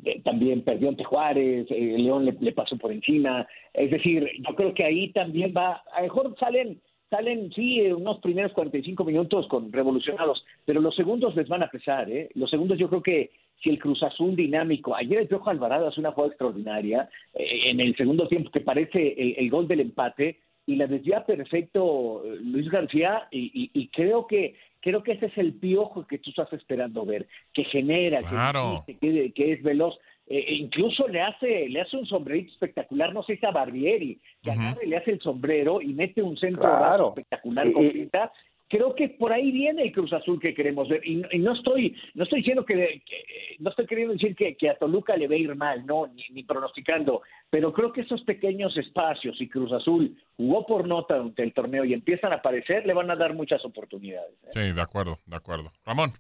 Eh, 0.05 0.21
También 0.23 0.63
perdió 0.63 0.89
ante 0.89 1.05
Juárez, 1.05 1.67
eh, 1.71 1.95
León 1.99 2.25
le, 2.25 2.53
pasó 2.53 2.77
por 2.77 2.93
encima. 2.93 3.47
Es 3.73 3.91
decir, 3.91 4.29
yo 4.47 4.55
creo 4.55 4.75
que 4.75 4.85
ahí 4.85 5.09
también 5.13 5.55
va, 5.57 5.83
a 5.93 6.01
lo 6.01 6.05
mejor 6.05 6.35
salen, 6.39 6.81
salen, 7.11 7.51
sí, 7.53 7.81
eh, 7.81 7.95
unos 7.95 8.19
primeros 8.21 8.53
45 8.53 9.05
minutos 9.05 9.47
con 9.49 9.73
revolucionados, 9.73 10.45
pero 10.65 10.81
los 10.81 10.95
segundos 10.95 11.35
les 11.37 11.49
van 11.49 11.63
a 11.63 11.71
pesar, 11.71 12.11
¿eh? 12.11 12.29
Los 12.35 12.51
segundos 12.51 12.79
yo 12.79 12.89
creo 12.89 13.03
que 13.03 13.31
si 13.63 13.71
el 13.71 13.79
Cruz 13.79 14.03
Azul 14.03 14.37
dinámico, 14.37 14.95
ayer 14.95 15.21
el 15.21 15.29
Piojo 15.29 15.49
Alvarado 15.49 15.89
hace 15.89 16.01
una 16.01 16.13
jugada 16.13 16.29
extraordinaria, 16.33 17.09
eh, 17.35 17.71
en 17.71 17.81
el 17.81 17.97
segundo 17.97 18.29
tiempo 18.29 18.51
que 18.51 18.61
parece 18.61 19.15
el, 19.39 19.49
gol 19.51 19.67
del 19.67 19.81
empate, 19.81 20.41
y 20.67 20.75
la 20.77 20.87
desvía 20.89 21.25
perfecto 21.25 22.23
eh, 22.25 22.39
Luis 22.43 22.69
García, 22.69 23.29
y- 23.31 23.71
y 23.73 23.89
creo 23.89 24.27
que 24.27 24.57
creo 24.87 25.03
que 25.03 25.13
ese 25.13 25.27
es 25.27 25.37
el 25.39 25.55
piojo 25.55 26.07
que 26.07 26.19
tú 26.19 26.31
estás 26.31 26.53
esperando 26.53 27.05
ver, 27.05 27.27
que 27.53 27.65
genera, 27.65 28.21
que 28.23 28.29
Claro. 28.29 28.85
insiste, 28.87 28.99
que, 29.01 29.33
que 29.33 29.53
es 29.55 29.63
veloz. 29.65 29.99
Eh, 30.29 30.45
e 30.49 30.55
incluso 30.55 31.07
le 31.09 31.21
hace 31.23 31.69
le 31.69 31.81
hace 31.81 31.97
un 31.97 32.07
sombrerito 32.07 32.53
espectacular, 32.53 33.13
no 33.13 33.23
sé 33.25 33.37
si 33.37 33.45
a 33.47 33.51
Barbieri, 33.51 34.21
que 34.43 34.51
agarra 34.53 34.79
y 34.85 34.89
le 34.89 34.97
hace 34.97 35.11
el 35.13 35.21
sombrero 35.21 35.81
y 35.83 35.93
mete 35.93 36.23
un 36.23 36.37
centro 36.37 36.63
Claro. 36.63 37.09
espectacular 37.09 37.67
Y- 37.67 37.73
con 37.73 37.85
y- 37.85 37.91
pinta. 37.91 38.33
Creo 38.69 38.97
que 38.97 39.09
por 39.11 39.33
ahí 39.33 39.53
viene 39.53 39.85
el 39.85 39.93
Cruz 39.93 40.13
Azul 40.13 40.41
que 40.41 40.53
queremos 40.53 40.89
ver. 40.89 41.01
Y, 41.07 41.17
no- 41.17 41.29
y 41.31 41.39
no 41.39 41.53
estoy 41.53 41.97
no 42.15 42.25
estoy 42.25 42.41
diciendo 42.41 42.65
que, 42.65 42.75
que- 43.07 43.57
no 43.61 43.71
estoy 43.71 43.87
queriendo 43.87 44.15
decir 44.15 44.35
que, 44.35 44.57
que 44.57 44.69
a 44.71 44.77
Toluca 44.77 45.17
le 45.17 45.29
va 45.29 45.35
a 45.35 45.39
ir 45.39 45.55
mal, 45.55 45.87
no, 45.87 46.09
ni, 46.09 46.25
ni 46.33 46.43
pronosticando, 46.43 47.23
pero 47.49 47.73
creo 47.73 47.93
que 47.93 48.01
esos 48.01 48.23
pequeños 48.23 48.77
espacios 48.77 49.41
y 49.41 49.49
Cruz 49.49 49.73
Azul 49.73 50.17
jugó 50.37 50.67
por 50.67 50.87
nota 50.89 51.17
durante 51.17 51.43
el 51.45 51.55
torneo 51.55 51.85
y 51.85 51.95
empiezan 51.95 52.33
a 52.33 52.37
aparecer, 52.37 52.85
le 52.87 52.93
van 52.95 53.11
a 53.11 53.17
dar 53.17 53.35
muchas 53.35 53.65
oportunidades. 53.65 54.33
¿eh? 54.47 54.51
Sí, 54.53 54.73
de 54.73 54.83
acuerdo, 54.83 55.19
de 55.27 55.37
acuerdo. 55.37 55.71
Ramón. 55.85 56.11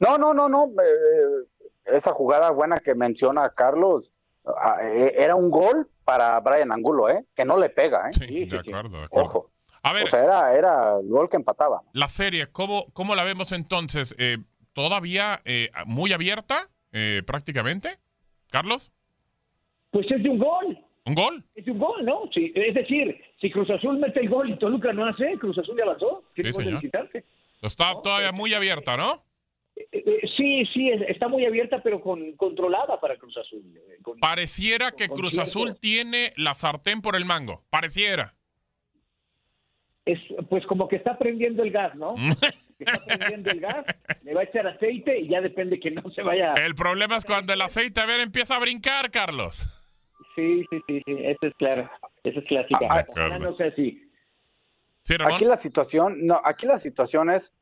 No, 0.00 0.18
no, 0.18 0.34
no, 0.34 0.48
no. 0.48 0.64
eh, 0.82 1.46
esa 1.86 2.12
jugada 2.12 2.50
buena 2.50 2.78
que 2.78 2.94
menciona 2.94 3.50
Carlos 3.50 4.12
ah, 4.44 4.78
eh, 4.82 5.14
era 5.16 5.34
un 5.36 5.50
gol 5.50 5.88
para 6.04 6.38
Brian 6.40 6.72
Angulo, 6.72 7.08
¿eh? 7.08 7.24
Que 7.34 7.44
no 7.44 7.56
le 7.58 7.70
pega, 7.70 8.08
¿eh? 8.10 8.12
Sí, 8.12 8.44
de 8.44 8.58
acuerdo, 8.58 8.98
de 8.98 9.04
acuerdo. 9.04 9.28
Ojo. 9.28 9.50
A 9.82 9.92
ver, 9.92 10.04
O 10.04 10.08
sea, 10.08 10.22
era, 10.24 10.54
era 10.54 10.98
el 11.00 11.08
gol 11.08 11.28
que 11.28 11.36
empataba. 11.36 11.82
la 11.92 12.08
serie, 12.08 12.46
¿cómo, 12.48 12.86
cómo 12.92 13.14
la 13.14 13.24
vemos 13.24 13.52
entonces? 13.52 14.14
Eh, 14.18 14.38
¿Todavía 14.72 15.40
eh, 15.44 15.70
muy 15.86 16.12
abierta 16.12 16.68
eh, 16.92 17.22
prácticamente? 17.26 17.98
¿Carlos? 18.50 18.92
Pues 19.90 20.10
es 20.10 20.22
de 20.22 20.28
un 20.28 20.38
gol. 20.38 20.78
¿Un 21.06 21.14
gol? 21.14 21.44
Es 21.54 21.64
de 21.64 21.70
un 21.72 21.78
gol, 21.78 22.04
¿no? 22.04 22.22
Sí, 22.34 22.52
es 22.54 22.74
decir, 22.74 23.18
si 23.40 23.50
Cruz 23.50 23.70
Azul 23.70 23.98
mete 23.98 24.20
el 24.20 24.28
gol 24.28 24.50
y 24.50 24.58
Toluca 24.58 24.92
no 24.92 25.06
hace, 25.06 25.38
Cruz 25.38 25.56
Azul 25.58 25.76
ya 25.76 25.84
avanzó. 25.84 26.24
Sí, 26.36 26.52
señor. 26.52 26.82
Está 27.62 27.94
todavía 28.02 28.30
muy 28.32 28.52
abierta, 28.54 28.96
¿no? 28.96 29.24
Eh, 29.74 29.86
eh, 29.92 30.20
sí, 30.36 30.64
sí, 30.74 30.90
es- 30.90 31.02
está 31.08 31.28
muy 31.28 31.46
abierta, 31.46 31.80
pero 31.82 32.00
con, 32.00 32.32
controlada 32.36 33.00
para 33.00 33.16
Cruz 33.16 33.36
Azul. 33.38 33.62
eh, 33.76 33.98
con- 34.02 34.18
Pareciera 34.18 34.90
que 34.92 35.08
con 35.08 35.16
Cruz 35.18 35.32
cierto- 35.32 35.48
Azul 35.50 35.78
tiene 35.80 36.32
la 36.36 36.52
sartén 36.54 37.00
por 37.00 37.16
el 37.16 37.24
mango. 37.24 37.64
Pareciera. 37.70 38.34
Es, 40.08 40.18
pues 40.48 40.66
como 40.66 40.88
que 40.88 40.96
está 40.96 41.18
prendiendo 41.18 41.62
el 41.62 41.70
gas, 41.70 41.94
¿no? 41.94 42.14
Que 42.78 42.84
está 42.84 43.04
prendiendo 43.04 43.50
el 43.50 43.58
gas, 43.58 43.84
le 44.22 44.34
va 44.34 44.42
a 44.42 44.44
echar 44.44 44.64
aceite 44.68 45.18
y 45.18 45.28
ya 45.28 45.40
depende 45.40 45.80
que 45.80 45.90
no 45.90 46.08
se 46.12 46.22
vaya. 46.22 46.54
El 46.54 46.76
problema 46.76 47.16
es 47.16 47.24
cuando 47.24 47.52
el 47.52 47.60
aceite 47.60 48.00
a 48.00 48.06
ver 48.06 48.20
empieza 48.20 48.54
a 48.54 48.60
brincar, 48.60 49.10
Carlos. 49.10 49.66
Sí, 50.36 50.64
sí, 50.70 50.80
sí, 50.86 51.02
sí, 51.04 51.16
eso 51.24 51.38
es 51.42 51.54
claro, 51.54 51.90
eso 52.22 52.38
es 52.38 52.46
clásica. 52.46 52.86
Ah, 52.88 53.38
no 53.40 53.56
sea 53.56 53.66
así. 53.66 54.08
Sí. 55.02 55.16
Aquí 55.24 55.44
la 55.44 55.56
situación, 55.56 56.24
no, 56.24 56.40
aquí 56.44 56.66
la 56.66 56.78
situación 56.78 57.30
es 57.30 57.52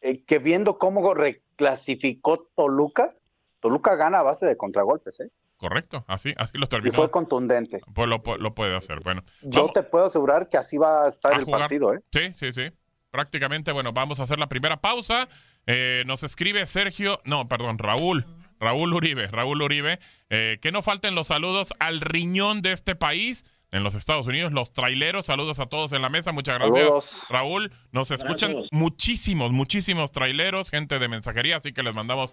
eh, 0.00 0.24
que 0.24 0.40
viendo 0.40 0.78
cómo 0.78 1.14
reclasificó 1.14 2.48
Toluca, 2.56 3.14
Toluca 3.60 3.94
gana 3.94 4.18
a 4.18 4.22
base 4.22 4.46
de 4.46 4.56
contragolpes, 4.56 5.20
¿eh? 5.20 5.30
Correcto, 5.60 6.04
así, 6.08 6.32
así 6.38 6.56
lo 6.56 6.64
Y 6.64 6.68
terminó. 6.68 6.94
fue 6.96 7.10
contundente. 7.10 7.80
Pues 7.94 8.08
lo, 8.08 8.22
pu- 8.22 8.38
lo 8.38 8.54
puede 8.54 8.74
hacer. 8.74 9.00
Bueno, 9.00 9.22
Yo 9.42 9.60
vamos 9.60 9.72
te 9.74 9.82
puedo 9.82 10.06
asegurar 10.06 10.48
que 10.48 10.56
así 10.56 10.78
va 10.78 11.04
a 11.04 11.08
estar 11.08 11.34
a 11.34 11.36
el 11.36 11.44
jugar. 11.44 11.60
partido, 11.60 11.92
¿eh? 11.94 12.00
Sí, 12.12 12.32
sí, 12.34 12.52
sí. 12.54 12.70
Prácticamente, 13.10 13.70
bueno, 13.72 13.92
vamos 13.92 14.20
a 14.20 14.22
hacer 14.22 14.38
la 14.38 14.48
primera 14.48 14.80
pausa. 14.80 15.28
Eh, 15.66 16.02
nos 16.06 16.22
escribe 16.22 16.66
Sergio, 16.66 17.20
no, 17.24 17.46
perdón, 17.48 17.78
Raúl. 17.78 18.24
Raúl 18.58 18.92
Uribe, 18.94 19.26
Raúl 19.26 19.62
Uribe, 19.62 19.98
eh, 20.30 20.58
que 20.60 20.70
no 20.72 20.82
falten 20.82 21.14
los 21.14 21.26
saludos 21.28 21.72
al 21.78 22.00
riñón 22.00 22.62
de 22.62 22.72
este 22.72 22.94
país. 22.96 23.44
en 23.72 23.84
los 23.84 23.94
Estados 23.94 24.26
Unidos, 24.26 24.52
los 24.52 24.72
traileros. 24.72 25.26
Saludos 25.26 25.60
a 25.60 25.66
todos 25.66 25.92
en 25.92 26.02
la 26.02 26.08
mesa, 26.08 26.32
muchas 26.32 26.58
gracias, 26.58 26.82
Saludos. 26.86 27.26
Raúl. 27.28 27.72
Nos 27.92 28.10
escuchan 28.10 28.50
Gracias. 28.50 28.68
muchísimos, 28.72 29.52
muchísimos 29.52 30.10
traileros, 30.10 30.70
gente 30.70 30.98
de 30.98 31.06
mensajería, 31.06 31.58
así 31.58 31.72
que 31.72 31.84
les 31.84 31.94
mandamos 31.94 32.32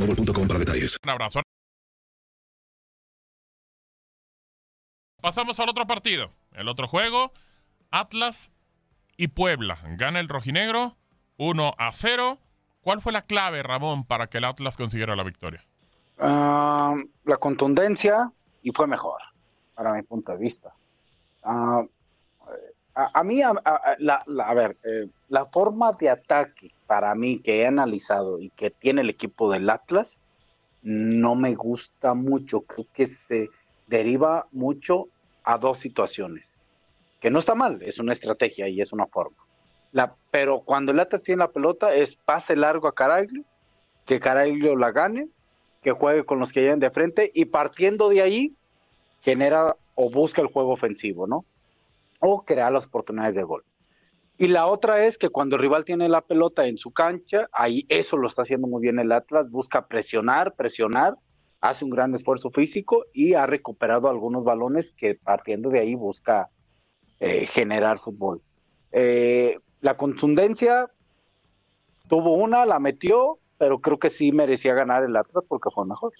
boostmobile.com 0.00 0.48
para 0.48 0.58
detalles. 0.58 0.98
Un 1.04 1.10
abrazo. 1.10 1.40
Pasamos 5.20 5.60
al 5.60 5.68
otro 5.68 5.86
partido. 5.86 6.30
El 6.52 6.68
otro 6.68 6.88
juego, 6.88 7.32
Atlas 7.90 8.52
y 9.16 9.28
Puebla. 9.28 9.78
Gana 9.96 10.20
el 10.20 10.28
rojinegro 10.28 10.96
1 11.36 11.74
a 11.76 11.92
0. 11.92 12.38
¿Cuál 12.80 13.02
fue 13.02 13.12
la 13.12 13.22
clave, 13.22 13.62
Ramón, 13.62 14.04
para 14.04 14.28
que 14.28 14.38
el 14.38 14.44
Atlas 14.44 14.76
consiguiera 14.78 15.14
la 15.14 15.22
victoria? 15.22 15.62
Ah, 16.18 16.96
la 17.24 17.36
contundencia 17.36 18.32
y 18.62 18.72
fue 18.72 18.86
mejor, 18.86 19.20
para 19.74 19.92
mi 19.92 20.02
punto 20.02 20.32
de 20.32 20.38
vista. 20.38 20.72
Ah, 21.42 21.84
a, 23.12 23.24
mí, 23.24 23.42
a, 23.42 23.52
la, 23.98 24.54
ver, 24.54 24.76
eh, 24.84 25.08
la 25.28 25.46
forma 25.46 25.92
de 25.92 26.10
ataque 26.10 26.72
para 26.86 27.14
mí 27.14 27.38
que 27.38 27.60
he 27.60 27.66
analizado 27.66 28.40
y 28.40 28.50
que 28.50 28.70
tiene 28.70 29.02
el 29.02 29.10
equipo 29.10 29.50
del 29.50 29.70
Atlas 29.70 30.18
no 30.82 31.34
me 31.34 31.54
gusta 31.54 32.14
mucho. 32.14 32.62
Creo 32.62 32.86
que 32.92 33.06
se 33.06 33.48
deriva 33.86 34.46
mucho 34.52 35.08
a 35.44 35.58
dos 35.58 35.78
situaciones. 35.78 36.56
Que 37.20 37.30
no 37.30 37.38
está 37.38 37.54
mal, 37.54 37.82
es 37.82 37.98
una 37.98 38.12
estrategia 38.12 38.68
y 38.68 38.80
es 38.80 38.92
una 38.92 39.06
forma. 39.06 39.36
Pero 40.30 40.60
cuando 40.60 40.92
el 40.92 41.00
Atlas 41.00 41.22
tiene 41.22 41.40
la 41.40 41.50
pelota 41.50 41.94
es 41.94 42.14
pase 42.14 42.56
largo 42.56 42.88
a 42.88 42.94
Caraglio, 42.94 43.44
que 44.06 44.20
Caraglio 44.20 44.76
la 44.76 44.92
gane, 44.92 45.28
que 45.82 45.92
juegue 45.92 46.24
con 46.24 46.38
los 46.38 46.52
que 46.52 46.60
llegan 46.60 46.78
de 46.78 46.90
frente 46.90 47.30
y 47.34 47.46
partiendo 47.46 48.08
de 48.08 48.22
ahí 48.22 48.54
genera 49.20 49.76
o 49.94 50.10
busca 50.10 50.40
el 50.40 50.48
juego 50.48 50.72
ofensivo, 50.72 51.26
¿no? 51.26 51.44
O 52.20 52.44
crea 52.44 52.70
las 52.70 52.86
oportunidades 52.86 53.34
de 53.34 53.42
gol. 53.42 53.64
Y 54.38 54.48
la 54.48 54.66
otra 54.68 55.04
es 55.04 55.18
que 55.18 55.28
cuando 55.28 55.56
el 55.56 55.62
rival 55.62 55.84
tiene 55.84 56.08
la 56.08 56.22
pelota 56.22 56.66
en 56.66 56.78
su 56.78 56.92
cancha, 56.92 57.48
ahí 57.52 57.84
eso 57.90 58.16
lo 58.16 58.26
está 58.26 58.40
haciendo 58.40 58.68
muy 58.68 58.80
bien 58.80 58.98
el 58.98 59.12
Atlas, 59.12 59.50
busca 59.50 59.86
presionar, 59.86 60.54
presionar, 60.54 61.16
hace 61.60 61.84
un 61.84 61.90
gran 61.90 62.14
esfuerzo 62.14 62.50
físico 62.50 63.04
y 63.12 63.34
ha 63.34 63.44
recuperado 63.44 64.08
algunos 64.08 64.42
balones 64.42 64.92
que 64.92 65.14
partiendo 65.14 65.68
de 65.68 65.80
ahí 65.80 65.94
busca 65.94 66.48
eh, 67.18 67.44
generar 67.44 67.98
fútbol. 67.98 68.40
Eh, 68.92 69.58
la 69.82 69.98
contundencia 69.98 70.90
tuvo 72.08 72.32
una, 72.32 72.64
la 72.64 72.80
metió, 72.80 73.38
pero 73.58 73.80
creo 73.80 73.98
que 73.98 74.08
sí 74.08 74.32
merecía 74.32 74.72
ganar 74.72 75.04
el 75.04 75.16
Atlas 75.16 75.44
porque 75.46 75.68
fue 75.70 75.84
mejor. 75.84 76.12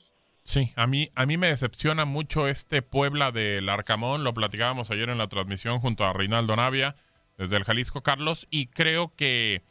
Sí, 0.50 0.72
a 0.74 0.88
mí, 0.88 1.12
a 1.14 1.26
mí 1.26 1.36
me 1.36 1.46
decepciona 1.46 2.06
mucho 2.06 2.48
este 2.48 2.82
Puebla 2.82 3.30
del 3.30 3.68
Arcamón. 3.68 4.24
Lo 4.24 4.34
platicábamos 4.34 4.90
ayer 4.90 5.08
en 5.08 5.18
la 5.18 5.28
transmisión 5.28 5.78
junto 5.78 6.04
a 6.04 6.12
Reinaldo 6.12 6.56
Navia 6.56 6.96
desde 7.38 7.56
el 7.56 7.62
Jalisco 7.62 8.02
Carlos. 8.02 8.48
Y 8.50 8.66
creo 8.66 9.14
que 9.14 9.62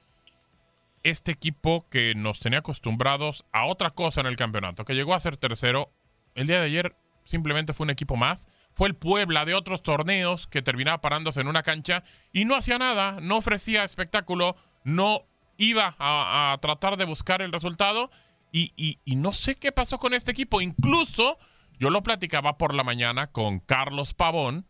este 1.03 1.33
equipo 1.33 1.85
que 1.89 2.15
nos 2.15 2.39
tenía 2.39 2.59
acostumbrados 2.59 3.43
a 3.51 3.65
otra 3.65 3.89
cosa 3.89 4.21
en 4.21 4.27
el 4.27 4.37
campeonato, 4.37 4.85
que 4.85 4.95
llegó 4.95 5.13
a 5.13 5.19
ser 5.19 5.35
tercero, 5.35 5.91
el 6.33 6.47
día 6.47 6.61
de 6.61 6.67
ayer 6.67 6.95
simplemente 7.25 7.73
fue 7.73 7.83
un 7.83 7.89
equipo 7.89 8.15
más. 8.15 8.47
Fue 8.71 8.87
el 8.87 8.95
Puebla 8.95 9.43
de 9.43 9.55
otros 9.55 9.83
torneos 9.83 10.47
que 10.47 10.61
terminaba 10.61 11.01
parándose 11.01 11.41
en 11.41 11.49
una 11.49 11.61
cancha 11.61 12.05
y 12.31 12.45
no 12.45 12.55
hacía 12.55 12.77
nada, 12.77 13.17
no 13.19 13.35
ofrecía 13.35 13.83
espectáculo, 13.83 14.55
no 14.85 15.25
iba 15.57 15.97
a, 15.99 16.53
a 16.53 16.57
tratar 16.59 16.95
de 16.95 17.03
buscar 17.03 17.41
el 17.41 17.51
resultado. 17.51 18.09
Y, 18.51 18.73
y- 18.75 18.99
y 19.05 19.15
no 19.15 19.33
sé 19.33 19.55
qué 19.55 19.71
pasó 19.71 19.99
con 19.99 20.13
este 20.13 20.31
equipo. 20.31 20.61
Incluso 20.61 21.37
yo 21.79 21.89
lo 21.89 22.03
platicaba 22.03 22.57
por 22.57 22.73
la 22.73 22.83
mañana 22.83 23.31
con 23.31 23.59
Carlos 23.59 24.13
Pavón 24.13 24.65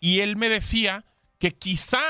y 0.00 0.20
él 0.20 0.36
me 0.36 0.48
decía 0.48 1.04
que 1.38 1.52
quizá, 1.52 2.00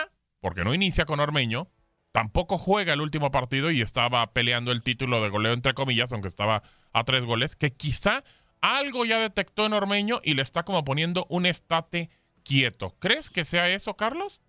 porque 0.41 0.65
no 0.65 0.75
inicia 0.75 1.05
con 1.07 1.21
Ormeño, 1.21 1.69
tampoco 2.13 2.59
juega 2.59 2.93
el 2.93 3.01
último 3.01 3.31
partido 3.31 3.71
y 3.71 3.81
estaba 3.81 4.33
peleando 4.33 4.73
el 4.73 4.83
título 4.83 5.23
de 5.23 5.29
goleo 5.31 5.53
entre 5.53 5.75
comillas, 5.75 6.13
aunque 6.13 6.29
estaba 6.29 6.63
a 6.93 7.05
tres 7.05 7.23
goles, 7.23 7.57
que 7.57 7.73
quizá 7.73 8.25
algo 8.61 9.05
ya 9.05 9.19
detectó 9.19 9.67
en 9.67 9.73
Ormeño 9.73 10.21
y 10.25 10.35
le 10.35 10.43
está 10.43 10.65
como 10.65 10.85
poniendo 10.85 11.27
un 11.29 11.47
estate 11.47 12.11
quieto. 12.45 12.95
¿Crees 12.99 13.31
que 13.31 13.45
sea 13.45 13.69
eso, 13.69 13.95
Carlos? 13.97 14.41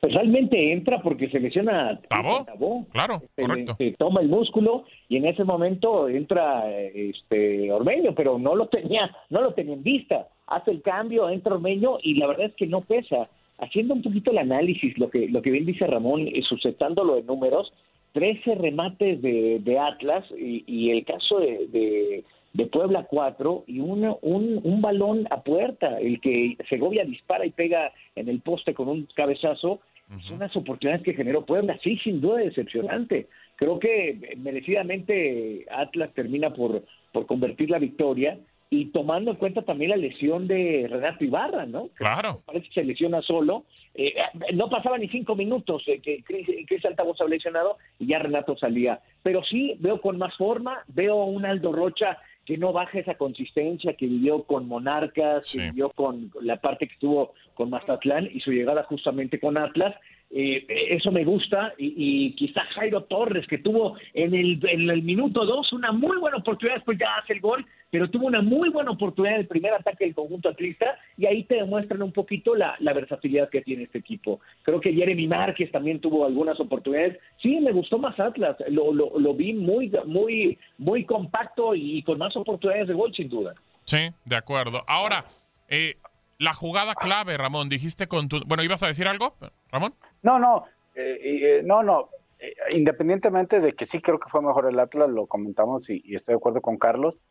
Pues 0.00 0.12
realmente 0.12 0.72
entra 0.72 1.00
porque 1.02 1.28
se 1.30 1.40
lesiona 1.40 2.00
Tabó, 2.08 2.44
Tabó. 2.44 2.86
claro, 2.92 3.22
Se- 3.34 3.42
correcto. 3.42 3.74
se 3.78 3.92
toma 3.92 4.20
el 4.20 4.28
músculo 4.28 4.84
y 5.08 5.16
en 5.16 5.26
ese 5.26 5.42
momento 5.44 6.08
entra 6.08 6.70
este 6.70 7.72
Ormeño, 7.72 8.14
pero 8.14 8.38
no 8.38 8.54
lo 8.54 8.66
tenía, 8.68 9.10
no 9.30 9.40
lo 9.42 9.54
tenía 9.54 9.74
en 9.74 9.82
vista. 9.82 10.28
Hace 10.46 10.70
el 10.70 10.82
cambio, 10.82 11.28
entra 11.30 11.54
Ormeño 11.54 11.98
y 12.02 12.14
la 12.14 12.26
verdad 12.26 12.46
es 12.46 12.54
que 12.54 12.66
no 12.66 12.82
pesa. 12.82 13.28
Haciendo 13.58 13.94
un 13.94 14.02
poquito 14.02 14.30
el 14.30 14.38
análisis, 14.38 14.96
lo 14.98 15.08
que, 15.08 15.28
lo 15.28 15.40
que 15.40 15.50
bien 15.50 15.64
dice 15.64 15.86
Ramón, 15.86 16.28
eh, 16.28 16.42
sustentándolo 16.42 17.16
en 17.16 17.24
números, 17.26 17.72
13 18.12 18.54
remates 18.54 19.20
de, 19.22 19.60
de 19.60 19.78
Atlas 19.78 20.24
y, 20.38 20.62
y 20.66 20.90
el 20.90 21.04
caso 21.06 21.38
de, 21.40 21.66
de, 21.68 22.24
de 22.56 22.66
Puebla 22.66 23.06
4 23.08 23.64
y 23.66 23.80
una- 23.80 24.16
un, 24.22 24.60
un 24.64 24.80
balón 24.80 25.26
a 25.30 25.42
puerta, 25.42 25.98
el 26.00 26.20
que 26.22 26.56
Segovia 26.70 27.04
dispara 27.04 27.44
y 27.44 27.50
pega 27.50 27.92
en 28.14 28.28
el 28.30 28.40
poste 28.40 28.72
con 28.72 28.88
un 28.88 29.06
cabezazo, 29.14 29.80
son 30.28 30.38
las 30.38 30.54
oportunidades 30.56 31.02
que 31.04 31.14
generó 31.14 31.44
Puebla, 31.44 31.78
sí, 31.82 31.98
sin 31.98 32.20
duda 32.20 32.38
decepcionante. 32.38 33.26
Creo 33.56 33.78
que 33.80 34.10
eh, 34.10 34.36
merecidamente 34.36 35.66
Atlas 35.70 36.10
termina 36.14 36.54
por, 36.54 36.84
por 37.12 37.26
convertir 37.26 37.70
la 37.70 37.78
victoria 37.80 38.38
y 38.70 38.86
tomando 38.86 39.30
en 39.32 39.36
cuenta 39.36 39.62
también 39.62 39.90
la 39.90 39.96
lesión 39.96 40.46
de 40.48 40.86
Renato 40.88 41.24
Ibarra, 41.24 41.66
¿no? 41.66 41.88
Claro. 41.94 42.40
Parece 42.46 42.68
que 42.68 42.74
se 42.80 42.84
lesiona 42.84 43.20
solo. 43.22 43.64
Eh, 43.94 44.14
no 44.54 44.68
pasaba 44.70 44.96
ni 44.98 45.08
cinco 45.08 45.34
minutos 45.36 45.82
eh, 45.88 46.00
que 46.00 46.22
Chris, 46.22 46.46
Chris 46.66 46.84
Altavoz 46.84 47.20
había 47.20 47.36
lesionado 47.36 47.76
y 47.98 48.06
ya 48.06 48.18
Renato 48.18 48.56
salía. 48.56 49.00
Pero 49.22 49.42
sí 49.44 49.74
veo 49.80 50.00
con 50.00 50.18
más 50.18 50.36
forma, 50.36 50.82
veo 50.88 51.20
a 51.20 51.26
un 51.26 51.44
Aldo 51.44 51.72
Rocha 51.72 52.18
que 52.46 52.56
no 52.56 52.72
baja 52.72 53.00
esa 53.00 53.16
consistencia 53.16 53.94
que 53.94 54.06
vivió 54.06 54.44
con 54.44 54.68
Monarcas, 54.68 55.50
que 55.50 55.58
vivió 55.58 55.90
con 55.90 56.30
la 56.40 56.56
parte 56.60 56.86
que 56.86 56.94
estuvo 56.94 57.34
con 57.54 57.70
Mazatlán 57.70 58.28
y 58.32 58.40
su 58.40 58.52
llegada 58.52 58.84
justamente 58.84 59.40
con 59.40 59.58
Atlas. 59.58 59.96
Eh, 60.28 60.66
eso 60.90 61.12
me 61.12 61.24
gusta 61.24 61.72
y, 61.78 61.94
y 61.96 62.32
quizás 62.34 62.66
Jairo 62.74 63.04
Torres 63.04 63.46
que 63.46 63.58
tuvo 63.58 63.96
en 64.12 64.34
el, 64.34 64.60
en 64.68 64.90
el 64.90 65.02
minuto 65.02 65.46
dos 65.46 65.72
una 65.72 65.92
muy 65.92 66.18
buena 66.18 66.38
oportunidad, 66.38 66.76
después 66.76 66.98
ya 66.98 67.16
hace 67.22 67.34
el 67.34 67.40
gol, 67.40 67.64
pero 67.90 68.10
tuvo 68.10 68.26
una 68.26 68.42
muy 68.42 68.68
buena 68.70 68.90
oportunidad 68.90 69.36
en 69.36 69.42
el 69.42 69.46
primer 69.46 69.72
ataque 69.72 70.04
del 70.04 70.16
conjunto 70.16 70.48
atlista 70.48 70.98
y 71.16 71.26
ahí 71.26 71.44
te 71.44 71.54
demuestran 71.54 72.02
un 72.02 72.12
poquito 72.12 72.56
la, 72.56 72.74
la 72.80 72.92
versatilidad 72.92 73.48
que 73.48 73.62
tiene 73.62 73.84
este 73.84 73.98
equipo. 73.98 74.40
Creo 74.62 74.80
que 74.80 74.92
Jeremy 74.92 75.28
Márquez 75.28 75.70
también 75.70 76.00
tuvo 76.00 76.26
algunas 76.26 76.58
oportunidades. 76.58 77.18
Sí, 77.40 77.60
me 77.60 77.70
gustó 77.70 77.98
más 77.98 78.18
Atlas, 78.18 78.56
lo, 78.68 78.92
lo, 78.92 79.18
lo 79.18 79.32
vi 79.32 79.54
muy, 79.54 79.92
muy, 80.06 80.58
muy 80.76 81.04
compacto 81.04 81.74
y 81.76 82.02
con 82.02 82.18
más 82.18 82.36
oportunidades 82.36 82.88
de 82.88 82.94
gol 82.94 83.14
sin 83.14 83.28
duda. 83.28 83.54
Sí, 83.84 83.98
de 84.24 84.36
acuerdo. 84.36 84.82
Ahora, 84.88 85.24
eh, 85.68 85.94
la 86.38 86.52
jugada 86.52 86.94
clave, 86.96 87.36
Ramón, 87.36 87.68
dijiste 87.68 88.08
con 88.08 88.28
tu... 88.28 88.40
Bueno, 88.44 88.64
¿ibas 88.64 88.82
a 88.82 88.88
decir 88.88 89.06
algo, 89.06 89.36
Ramón? 89.70 89.94
No, 90.22 90.38
no, 90.38 90.64
eh, 90.94 91.18
eh, 91.22 91.62
no, 91.64 91.82
no. 91.82 92.10
Eh, 92.38 92.54
independientemente 92.70 93.60
de 93.60 93.74
que 93.74 93.86
sí 93.86 94.00
creo 94.00 94.18
que 94.20 94.28
fue 94.28 94.42
mejor 94.42 94.66
el 94.68 94.78
Atlas, 94.78 95.08
lo 95.08 95.26
comentamos 95.26 95.88
y, 95.88 96.02
y, 96.04 96.14
estoy 96.14 96.34
de 96.34 96.36
acuerdo 96.36 96.60
con 96.60 96.78
Carlos, 96.78 97.22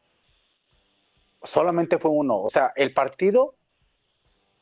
solamente 1.44 1.98
fue 2.00 2.12
uno. 2.12 2.42
O 2.42 2.50
sea, 2.50 2.74
el 2.76 2.94
partido, 2.94 3.56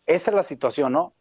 esa 0.05 0.31
es 0.31 0.35
la 0.35 0.43
situación, 0.43 0.93
¿no? 0.93 1.13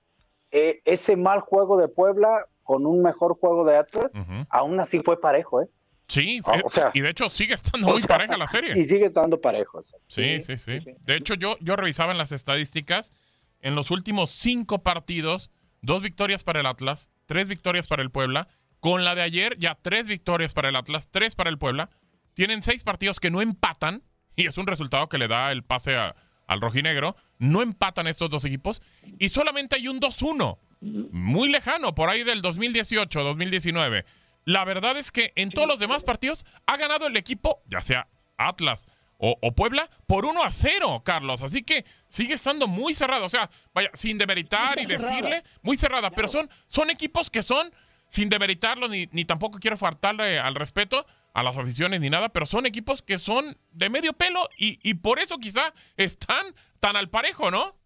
Ese 0.50 1.16
mal 1.16 1.40
juego 1.40 1.78
de 1.78 1.88
Puebla 1.88 2.46
con 2.62 2.84
un 2.84 3.02
mejor 3.02 3.38
juego 3.38 3.64
de 3.64 3.76
Atlas, 3.76 4.14
uh 4.14 4.18
-huh. 4.18 4.46
aún 4.50 4.78
así 4.80 5.00
fue 5.00 5.18
parejo, 5.20 5.62
¿eh? 5.62 5.68
Sí, 6.08 6.42
o 6.44 6.68
sea, 6.68 6.90
y 6.92 7.00
de 7.00 7.08
hecho 7.08 7.30
sigue 7.30 7.54
estando 7.54 7.88
muy 7.88 8.02
sea, 8.02 8.08
pareja 8.08 8.36
la 8.36 8.46
serie. 8.46 8.78
Y 8.78 8.84
sigue 8.84 9.06
estando 9.06 9.40
parejo. 9.40 9.78
O 9.78 9.82
sea. 9.82 9.98
sí, 10.08 10.42
sí, 10.42 10.58
sí, 10.58 10.80
sí, 10.80 10.94
De 11.00 11.16
hecho, 11.16 11.34
yo, 11.34 11.56
yo 11.60 11.74
revisaba 11.74 12.12
en 12.12 12.18
las 12.18 12.32
estadísticas, 12.32 13.14
en 13.60 13.74
los 13.74 13.90
últimos 13.90 14.30
cinco 14.30 14.82
partidos, 14.82 15.50
dos 15.82 16.00
victorias 16.00 16.44
para 16.44 16.60
el 16.60 16.66
Atlas, 16.66 17.10
tres 17.26 17.48
victorias 17.48 17.86
para 17.86 18.02
el 18.02 18.10
Puebla. 18.10 18.48
Con 18.80 19.04
la 19.04 19.14
de 19.14 19.22
ayer, 19.22 19.58
ya 19.58 19.76
tres 19.80 20.06
victorias 20.06 20.54
para 20.54 20.70
el 20.70 20.76
Atlas, 20.76 21.08
tres 21.10 21.34
para 21.34 21.50
el 21.50 21.58
Puebla. 21.58 21.90
Tienen 22.34 22.62
seis 22.62 22.82
partidos 22.82 23.20
que 23.20 23.30
no 23.30 23.42
empatan, 23.42 24.02
y 24.34 24.46
es 24.46 24.56
un 24.56 24.66
resultado 24.66 25.08
que 25.08 25.18
le 25.18 25.28
da 25.28 25.52
el 25.52 25.62
pase 25.62 25.96
al 25.96 26.60
rojinegro. 26.60 27.16
No 27.38 27.62
empatan 27.62 28.06
estos 28.06 28.30
dos 28.30 28.44
equipos, 28.44 28.80
y 29.18 29.28
solamente 29.28 29.76
hay 29.76 29.88
un 29.88 30.00
2-1, 30.00 30.58
muy 30.80 31.48
lejano, 31.48 31.94
por 31.94 32.08
ahí 32.08 32.24
del 32.24 32.42
2018-2019. 32.42 34.04
La 34.44 34.64
verdad 34.64 34.96
es 34.96 35.12
que 35.12 35.32
en 35.36 35.50
todos 35.50 35.68
los 35.68 35.78
demás 35.78 36.02
partidos 36.02 36.44
ha 36.66 36.76
ganado 36.76 37.06
el 37.06 37.16
equipo, 37.16 37.62
ya 37.66 37.80
sea 37.80 38.08
Atlas 38.36 38.86
o, 39.24 39.38
o, 39.40 39.52
Puebla, 39.54 39.88
por 40.08 40.26
1 40.26 40.42
a 40.42 40.50
0, 40.50 41.02
Carlos. 41.04 41.42
Así 41.42 41.62
que 41.62 41.84
sigue 42.08 42.34
estando 42.34 42.66
muy 42.66 42.92
cerrado. 42.92 43.24
O 43.24 43.28
sea, 43.28 43.48
vaya, 43.72 43.88
sin 43.94 44.18
demeritar 44.18 44.80
y 44.80 44.86
decirle, 44.86 45.44
muy 45.62 45.76
cerrada. 45.76 46.10
Pero 46.10 46.26
son, 46.26 46.50
son 46.66 46.90
equipos 46.90 47.30
que 47.30 47.44
son, 47.44 47.72
sin 48.08 48.28
demeritarlo, 48.28 48.88
ni, 48.88 49.08
ni 49.12 49.24
tampoco 49.24 49.60
quiero 49.60 49.78
faltarle 49.78 50.40
al 50.40 50.56
respeto 50.56 51.06
a 51.34 51.44
las 51.44 51.56
aficiones 51.56 52.00
ni 52.00 52.10
nada, 52.10 52.30
pero 52.30 52.46
son 52.46 52.66
equipos 52.66 53.00
que 53.00 53.20
son 53.20 53.56
de 53.70 53.90
medio 53.90 54.12
pelo 54.12 54.48
y, 54.58 54.80
y 54.82 54.94
por 54.94 55.20
eso 55.20 55.38
quizá 55.38 55.72
están 55.96 56.44
tan 56.80 56.96
al 56.96 57.08
parejo, 57.08 57.52
¿no? 57.52 57.76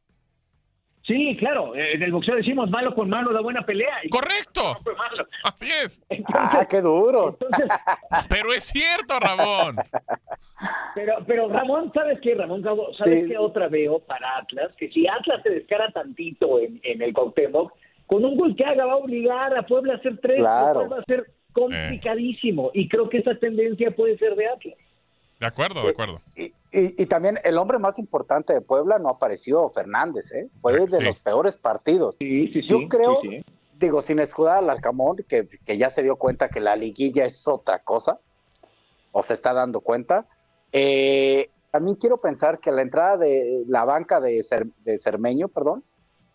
Sí, 1.06 1.36
claro. 1.38 1.74
En 1.76 2.02
el 2.02 2.10
boxeo 2.10 2.34
decimos 2.34 2.68
malo 2.68 2.94
con 2.94 3.08
malo 3.08 3.32
da 3.32 3.40
buena 3.40 3.64
pelea. 3.64 3.98
Y 4.02 4.08
Correcto. 4.08 4.76
Así 5.44 5.66
es. 5.66 6.02
Entonces, 6.08 6.60
ah, 6.60 6.66
qué 6.68 6.80
duros. 6.80 7.38
Entonces... 7.40 7.68
pero 8.28 8.52
es 8.52 8.64
cierto, 8.64 9.20
Ramón. 9.20 9.76
Pero, 10.94 11.18
pero 11.26 11.48
Ramón, 11.48 11.92
¿sabes 11.94 12.18
qué, 12.20 12.34
Ramón? 12.34 12.64
¿Sabes 12.94 13.22
sí. 13.22 13.28
qué 13.28 13.38
otra 13.38 13.68
veo 13.68 14.00
para 14.00 14.38
Atlas? 14.38 14.72
Que 14.76 14.90
si 14.90 15.06
Atlas 15.06 15.42
se 15.44 15.50
descara 15.50 15.92
tantito 15.92 16.58
en, 16.58 16.80
en 16.82 17.00
el 17.00 17.12
Cuauhtémoc, 17.12 17.72
con 18.06 18.24
un 18.24 18.36
gol 18.36 18.56
que 18.56 18.64
haga 18.64 18.86
va 18.86 18.94
a 18.94 18.96
obligar 18.96 19.56
a 19.56 19.62
Puebla 19.64 19.94
a 19.94 19.96
hacer 19.96 20.18
tres, 20.18 20.38
claro. 20.38 20.88
va 20.88 20.98
a 20.98 21.04
ser 21.04 21.30
complicadísimo. 21.52 22.68
Eh. 22.68 22.80
Y 22.80 22.88
creo 22.88 23.08
que 23.08 23.18
esa 23.18 23.34
tendencia 23.36 23.90
puede 23.92 24.18
ser 24.18 24.34
de 24.34 24.48
Atlas. 24.48 24.78
De 25.38 25.46
acuerdo, 25.46 25.82
de 25.84 25.90
acuerdo. 25.90 26.20
Y, 26.34 26.52
y, 26.72 27.02
y, 27.02 27.07
también 27.07 27.38
el 27.44 27.59
hombre 27.59 27.79
más 27.79 27.98
importante 27.98 28.52
de 28.52 28.61
Puebla 28.61 28.98
no 28.98 29.09
apareció, 29.09 29.70
Fernández, 29.70 30.33
¿eh? 30.33 30.48
Fue 30.61 30.72
de 30.87 30.98
sí. 30.98 31.05
los 31.05 31.20
peores 31.20 31.57
partidos. 31.57 32.16
Sí, 32.18 32.48
sí, 32.52 32.66
Yo 32.66 32.88
creo, 32.88 33.20
digo, 33.79 34.02
sin 34.02 34.18
escudar 34.18 34.59
al 34.59 34.70
Arcamón, 34.70 35.16
que, 35.29 35.46
que, 35.46 35.79
ya 35.79 35.90
se 35.90 36.02
dio 36.02 36.16
cuenta 36.16 36.48
que 36.48 36.61
la 36.61 36.76
liguilla 36.76 37.24
es 37.24 37.46
otra 37.46 37.79
cosa, 37.79 38.18
o 39.12 39.22
se 39.22 39.33
está 39.33 39.52
dando 39.52 39.81
cuenta. 39.81 40.26
Eh, 40.72 41.50
también 41.70 41.96
quiero 41.96 42.18
pensar 42.18 42.59
que 42.59 42.72
la 42.72 42.83
entrada 42.83 43.16
de 43.16 43.64
la 43.66 43.85
banca 43.85 44.20
de, 44.20 44.42
Cer, 44.42 44.66
de 44.85 44.98
Cermeño, 44.98 45.48
perdón, 45.48 45.85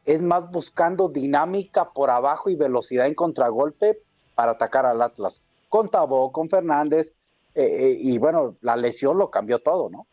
es 0.06 0.22
más 0.22 0.50
buscando 0.50 1.10
dinámica 1.10 1.91
por 1.91 2.10
abajo 2.10 2.50
y 2.50 2.56
velocidad 2.56 3.06
en 3.06 3.15
contragolpe 3.15 4.00
para 4.36 4.54
atacar 4.54 4.86
al 4.86 5.02
Atlas. 5.02 5.41
Con 5.70 5.89
Tabó, 5.89 6.32
con 6.32 6.50
Fernández, 6.50 7.13
eh, 7.54 7.63
eh, 7.63 7.98
y 8.00 8.17
bueno, 8.17 8.56
la 8.62 8.76
lesión 8.76 9.17
lo 9.17 9.30
cambió 9.30 9.60
todo, 9.60 9.89
¿no? 9.89 10.08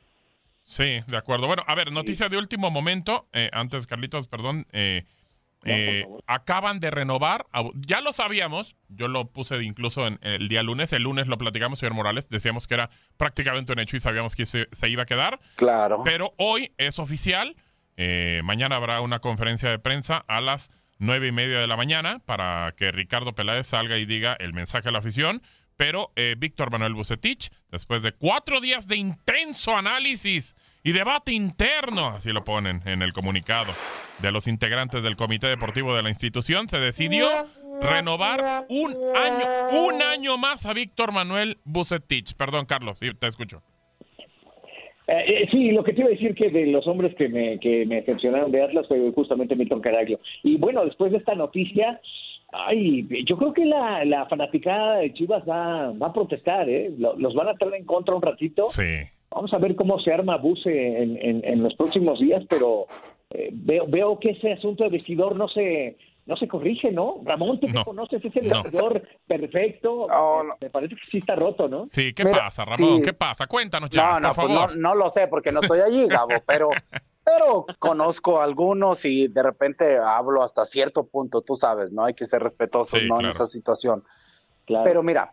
Sí, 0.68 1.02
de 1.06 1.16
acuerdo. 1.16 1.46
Bueno, 1.46 1.62
a 1.66 1.74
ver, 1.74 1.92
noticia 1.92 2.28
de 2.28 2.36
último 2.36 2.70
momento, 2.70 3.26
eh, 3.32 3.48
antes 3.54 3.86
Carlitos, 3.86 4.28
perdón, 4.28 4.66
eh, 4.72 5.06
no, 5.64 6.18
acaban 6.26 6.78
de 6.78 6.90
renovar, 6.90 7.46
ya 7.74 8.02
lo 8.02 8.12
sabíamos, 8.12 8.76
yo 8.88 9.08
lo 9.08 9.30
puse 9.30 9.62
incluso 9.62 10.06
en 10.06 10.18
el 10.20 10.48
día 10.50 10.62
lunes, 10.62 10.92
el 10.92 11.04
lunes 11.04 11.26
lo 11.26 11.38
platicamos, 11.38 11.78
señor 11.78 11.94
Morales, 11.94 12.28
decíamos 12.28 12.66
que 12.66 12.74
era 12.74 12.90
prácticamente 13.16 13.72
un 13.72 13.78
hecho 13.78 13.96
y 13.96 14.00
sabíamos 14.00 14.36
que 14.36 14.44
se, 14.44 14.68
se 14.70 14.90
iba 14.90 15.04
a 15.04 15.06
quedar. 15.06 15.40
Claro. 15.56 16.02
Pero 16.04 16.34
hoy 16.36 16.74
es 16.76 16.98
oficial, 16.98 17.56
mañana 18.44 18.76
habrá 18.76 19.00
una 19.00 19.20
conferencia 19.20 19.70
de 19.70 19.78
prensa 19.78 20.22
a 20.28 20.42
las 20.42 20.68
nueve 20.98 21.28
y 21.28 21.32
media 21.32 21.60
de 21.60 21.66
la 21.66 21.78
mañana 21.78 22.18
para 22.26 22.74
que 22.76 22.92
Ricardo 22.92 23.34
Peláez 23.34 23.68
salga 23.68 23.96
y 23.96 24.04
diga 24.04 24.36
el 24.38 24.52
mensaje 24.52 24.90
a 24.90 24.92
la 24.92 24.98
afición 24.98 25.40
pero 25.78 26.12
eh, 26.16 26.34
Víctor 26.36 26.72
Manuel 26.72 26.92
Bucetich, 26.92 27.50
después 27.70 28.02
de 28.02 28.12
cuatro 28.12 28.60
días 28.60 28.88
de 28.88 28.96
intenso 28.96 29.76
análisis 29.76 30.56
y 30.88 30.92
debate 30.92 31.34
interno, 31.34 32.06
así 32.16 32.32
lo 32.32 32.44
ponen 32.44 32.80
en 32.86 33.02
el 33.02 33.12
comunicado 33.12 33.70
de 34.22 34.32
los 34.32 34.48
integrantes 34.48 35.02
del 35.02 35.16
Comité 35.16 35.46
Deportivo 35.46 35.94
de 35.94 36.02
la 36.02 36.08
institución, 36.08 36.66
se 36.66 36.80
decidió 36.80 37.26
renovar 37.82 38.64
un 38.70 38.96
año, 39.14 39.86
un 39.86 40.00
año 40.00 40.38
más 40.38 40.64
a 40.64 40.72
Víctor 40.72 41.12
Manuel 41.12 41.58
Bucetich. 41.64 42.34
Perdón, 42.36 42.64
Carlos, 42.64 43.00
sí, 43.00 43.10
te 43.12 43.26
escucho. 43.26 43.62
Eh, 45.08 45.42
eh, 45.42 45.48
sí, 45.50 45.72
lo 45.72 45.84
que 45.84 45.92
te 45.92 46.00
iba 46.00 46.08
a 46.08 46.12
decir 46.12 46.34
que 46.34 46.48
de 46.48 46.68
los 46.68 46.86
hombres 46.86 47.14
que 47.16 47.28
me, 47.28 47.60
que 47.60 47.84
me 47.84 47.96
decepcionaron 47.96 48.50
de 48.50 48.62
Atlas 48.62 48.88
fue 48.88 49.12
justamente 49.14 49.56
Milton 49.56 49.82
Caraglio. 49.82 50.18
Y 50.42 50.56
bueno, 50.56 50.86
después 50.86 51.12
de 51.12 51.18
esta 51.18 51.34
noticia, 51.34 52.00
Ay, 52.50 53.06
yo 53.26 53.36
creo 53.36 53.52
que 53.52 53.66
la, 53.66 54.06
la 54.06 54.24
fanaticada 54.24 55.00
de 55.00 55.12
Chivas 55.12 55.42
va, 55.46 55.92
va 55.92 56.06
a 56.06 56.12
protestar, 56.14 56.66
¿eh? 56.66 56.90
Los 56.96 57.34
van 57.34 57.48
a 57.48 57.54
tener 57.56 57.74
en 57.74 57.84
contra 57.84 58.14
un 58.14 58.22
ratito. 58.22 58.64
Sí. 58.70 59.04
Vamos 59.38 59.54
a 59.54 59.58
ver 59.58 59.76
cómo 59.76 60.00
se 60.00 60.12
arma 60.12 60.36
Buse 60.36 61.00
en, 61.00 61.16
en, 61.16 61.44
en 61.44 61.62
los 61.62 61.72
próximos 61.76 62.18
días, 62.18 62.42
pero 62.48 62.88
eh, 63.30 63.50
veo, 63.52 63.86
veo 63.86 64.18
que 64.18 64.30
ese 64.30 64.52
asunto 64.52 64.82
de 64.82 64.90
vestidor 64.90 65.36
no 65.36 65.46
se 65.46 65.96
no 66.26 66.36
se 66.36 66.48
corrige, 66.48 66.90
¿no? 66.90 67.20
Ramón, 67.22 67.60
tú 67.60 67.68
no, 67.68 67.72
que 67.72 67.84
conoces, 67.84 68.24
es 68.24 68.34
el 68.34 68.48
no. 68.48 68.64
vestidor 68.64 69.00
perfecto. 69.28 70.08
No, 70.08 70.42
no. 70.42 70.54
Me 70.60 70.70
parece 70.70 70.96
que 70.96 71.02
sí 71.08 71.18
está 71.18 71.36
roto, 71.36 71.68
¿no? 71.68 71.86
Sí, 71.86 72.12
¿qué 72.12 72.24
Mira, 72.24 72.38
pasa, 72.38 72.64
Ramón? 72.64 72.96
Sí. 72.96 73.02
¿Qué 73.02 73.12
pasa? 73.12 73.46
Cuéntanos 73.46 73.90
ya, 73.90 74.14
no, 74.14 74.20
no, 74.20 74.34
por 74.34 74.46
pues 74.46 74.56
favor. 74.58 74.76
no, 74.76 74.88
no 74.88 74.94
lo 74.96 75.08
sé 75.08 75.28
porque 75.28 75.52
no 75.52 75.60
estoy 75.60 75.82
allí, 75.82 76.08
Gabo, 76.08 76.30
pero 76.44 76.70
pero 77.24 77.64
conozco 77.78 78.40
algunos 78.40 79.04
y 79.04 79.28
de 79.28 79.42
repente 79.44 79.98
hablo 79.98 80.42
hasta 80.42 80.64
cierto 80.64 81.06
punto, 81.06 81.42
tú 81.42 81.54
sabes, 81.54 81.92
¿no? 81.92 82.04
Hay 82.04 82.14
que 82.14 82.24
ser 82.24 82.42
respetuosos, 82.42 82.98
Sí, 82.98 83.06
¿no? 83.08 83.20
En 83.20 83.26
esa 83.26 83.46
situación. 83.46 84.02
Claro. 84.64 84.82
Pero 84.84 85.02
mira, 85.04 85.32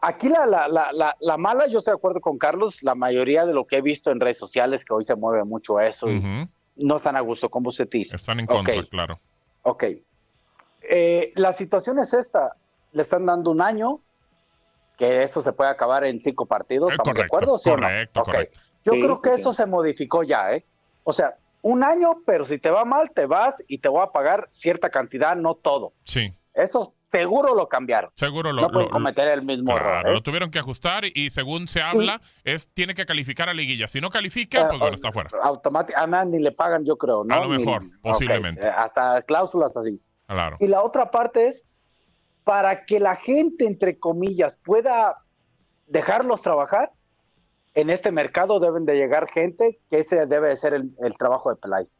aquí 0.00 0.28
la, 0.28 0.46
la, 0.46 0.68
la, 0.68 0.92
la, 0.92 1.16
la 1.20 1.36
mala, 1.36 1.66
yo 1.66 1.78
estoy 1.78 1.92
de 1.92 1.96
acuerdo 1.96 2.20
con 2.20 2.38
Carlos, 2.38 2.82
la 2.82 2.94
mayoría 2.94 3.44
de 3.46 3.52
lo 3.52 3.66
que 3.66 3.76
he 3.76 3.82
visto 3.82 4.10
en 4.10 4.20
redes 4.20 4.38
sociales, 4.38 4.84
que 4.84 4.94
hoy 4.94 5.04
se 5.04 5.14
mueve 5.16 5.44
mucho 5.44 5.80
eso, 5.80 6.08
y 6.08 6.22
no 6.76 6.96
están 6.96 7.16
a 7.16 7.20
gusto 7.20 7.50
con 7.50 7.62
Bucetis. 7.62 8.14
Están 8.14 8.40
en 8.40 8.46
contra, 8.46 8.74
claro. 8.90 9.20
Ok. 9.62 9.84
Eh, 10.82 11.32
la 11.36 11.52
situación 11.52 11.98
es 11.98 12.12
esta. 12.14 12.56
Le 12.92 13.02
están 13.02 13.26
dando 13.26 13.50
un 13.50 13.60
año, 13.60 14.00
que 14.96 15.22
eso 15.22 15.40
se 15.42 15.52
puede 15.52 15.70
acabar 15.70 16.04
en 16.04 16.20
cinco 16.20 16.46
partidos. 16.46 16.90
Eh, 16.90 16.94
¿Estamos 16.94 17.14
de 17.16 17.20
correcto, 17.26 17.36
acuerdo? 17.36 17.58
¿Sí 17.58 17.70
o 17.70 17.76
no? 17.76 17.82
correcto, 17.82 18.20
Ok. 18.20 18.26
correcto. 18.26 18.58
Yo 18.84 18.92
Sí, 18.92 19.00
creo 19.00 19.22
que 19.22 19.34
sí. 19.34 19.40
eso 19.40 19.52
se 19.54 19.66
modificó 19.66 20.22
ya, 20.22 20.52
¿eh? 20.52 20.64
O 21.04 21.12
sea, 21.12 21.36
un 21.62 21.82
año, 21.82 22.18
pero 22.26 22.44
si 22.44 22.58
te 22.58 22.70
va 22.70 22.84
mal, 22.84 23.10
te 23.10 23.24
vas 23.26 23.62
y 23.66 23.78
te 23.78 23.88
voy 23.88 24.02
a 24.02 24.08
pagar 24.12 24.46
cierta 24.50 24.90
cantidad, 24.90 25.34
no 25.36 25.54
todo. 25.54 25.94
Sí. 26.04 26.32
Eso 26.52 26.94
seguro 27.18 27.54
lo 27.54 27.68
cambiaron. 27.68 28.10
Seguro 28.16 28.52
lo, 28.52 28.62
no 28.62 28.68
pueden 28.68 28.88
lo- 28.88 28.92
cometer 28.92 29.28
el 29.28 29.42
mismo 29.42 29.72
Claro, 29.74 29.98
error. 30.00 30.08
¿eh? 30.08 30.12
lo 30.14 30.22
tuvieron 30.22 30.50
que 30.50 30.58
ajustar 30.58 31.04
y 31.04 31.30
según 31.30 31.68
se 31.68 31.80
habla, 31.80 32.20
es 32.42 32.68
tiene 32.74 32.94
que 32.94 33.06
calificar 33.06 33.48
a 33.48 33.54
liguilla. 33.54 33.86
Si 33.86 34.00
no 34.00 34.10
califica, 34.10 34.66
pues 34.68 34.80
bueno, 34.80 34.94
está 34.96 35.12
fuera. 35.12 35.30
Automáticamente, 35.42 36.36
ni 36.36 36.42
le 36.42 36.50
pagan, 36.52 36.84
yo 36.84 36.96
creo, 36.96 37.22
¿no? 37.24 37.34
A 37.34 37.38
lo 37.40 37.48
mejor, 37.48 37.82
posiblemente. 38.02 38.66
eh, 38.66 38.70
hasta 38.76 39.22
cláusulas 39.22 39.76
así. 39.76 40.00
Claro. 40.26 40.56
Y 40.58 40.66
la 40.66 40.82
otra 40.82 41.10
parte 41.10 41.48
es 41.48 41.64
para 42.42 42.84
que 42.84 42.98
la 43.00 43.16
gente, 43.16 43.64
entre 43.66 43.98
comillas, 43.98 44.56
pueda 44.64 45.18
dejarlos 45.86 46.42
trabajar. 46.42 46.90
En 47.74 47.90
este 47.90 48.10
mercado 48.12 48.60
deben 48.60 48.84
de 48.86 48.96
llegar 48.96 49.28
gente 49.28 49.78
que 49.90 50.00
ese 50.00 50.26
debe 50.26 50.48
de 50.48 50.56
ser 50.56 50.74
el, 50.74 50.90
el 51.00 51.16
trabajo 51.16 51.50
de 51.50 51.56
Peláez. 51.56 51.90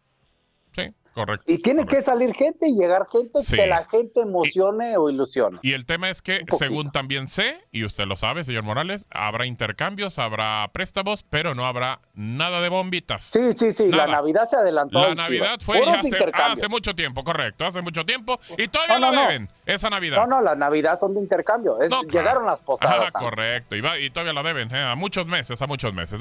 Correcto. 1.14 1.44
Y 1.46 1.58
tiene 1.58 1.86
que 1.86 2.02
salir 2.02 2.34
gente 2.34 2.66
y 2.68 2.74
llegar 2.74 3.06
gente 3.10 3.40
Sí. 3.40 3.54
que 3.56 3.66
la 3.66 3.84
gente 3.86 4.20
emocione 4.20 4.96
o 4.96 5.08
ilusione. 5.10 5.58
Y 5.62 5.72
el 5.72 5.86
tema 5.86 6.10
es 6.10 6.20
que, 6.22 6.44
según 6.58 6.90
también 6.90 7.28
sé, 7.28 7.64
y 7.70 7.84
usted 7.84 8.04
lo 8.06 8.16
sabe, 8.16 8.42
señor 8.44 8.64
Morales, 8.64 9.06
habrá 9.10 9.46
intercambios, 9.46 10.18
habrá 10.18 10.68
préstamos, 10.72 11.24
pero 11.30 11.54
no 11.54 11.66
habrá 11.66 12.00
nada 12.14 12.60
de 12.60 12.68
bombitas. 12.68 13.22
Sí, 13.24 13.52
sí, 13.52 13.72
sí, 13.72 13.90
la. 13.90 14.06
Navidad 14.08 14.46
se 14.48 14.56
adelantó. 14.56 15.00
La 15.00 15.14
Navidad 15.14 15.58
fue 15.60 15.84
ya 15.84 16.00
hace, 16.00 16.18
hace 16.34 16.68
mucho 16.68 16.94
tiempo, 16.94 17.22
correcto, 17.24 17.64
hace 17.64 17.80
mucho 17.82 18.04
tiempo. 18.04 18.38
Y 18.58 18.68
todavía 18.68 18.98
No, 18.98 19.06
no, 19.06 19.12
la 19.12 19.22
no. 19.22 19.28
deben, 19.28 19.48
esa 19.66 19.90
Navidad. 19.90 20.16
No, 20.18 20.26
no, 20.26 20.40
la 20.42 20.54
Navidad 20.54 20.98
son 20.98 21.14
de 21.14 21.20
intercambio. 21.20 21.80
Es- 21.80 21.90
No, 21.90 22.00
claro. 22.02 22.18
Llegaron 22.24 22.46
las 22.46 22.60
posadas. 22.60 23.10
Ah, 23.14 23.18
correcto, 23.20 23.76
y, 23.76 23.80
va- 23.80 23.98
y 23.98 24.10
todavía 24.10 24.32
la 24.32 24.42
deben, 24.42 24.74
eh, 24.74 24.82
a 24.82 24.94
muchos 24.94 25.26
meses, 25.26 25.60
a 25.62 25.66
muchos 25.66 25.94
meses. 25.94 26.20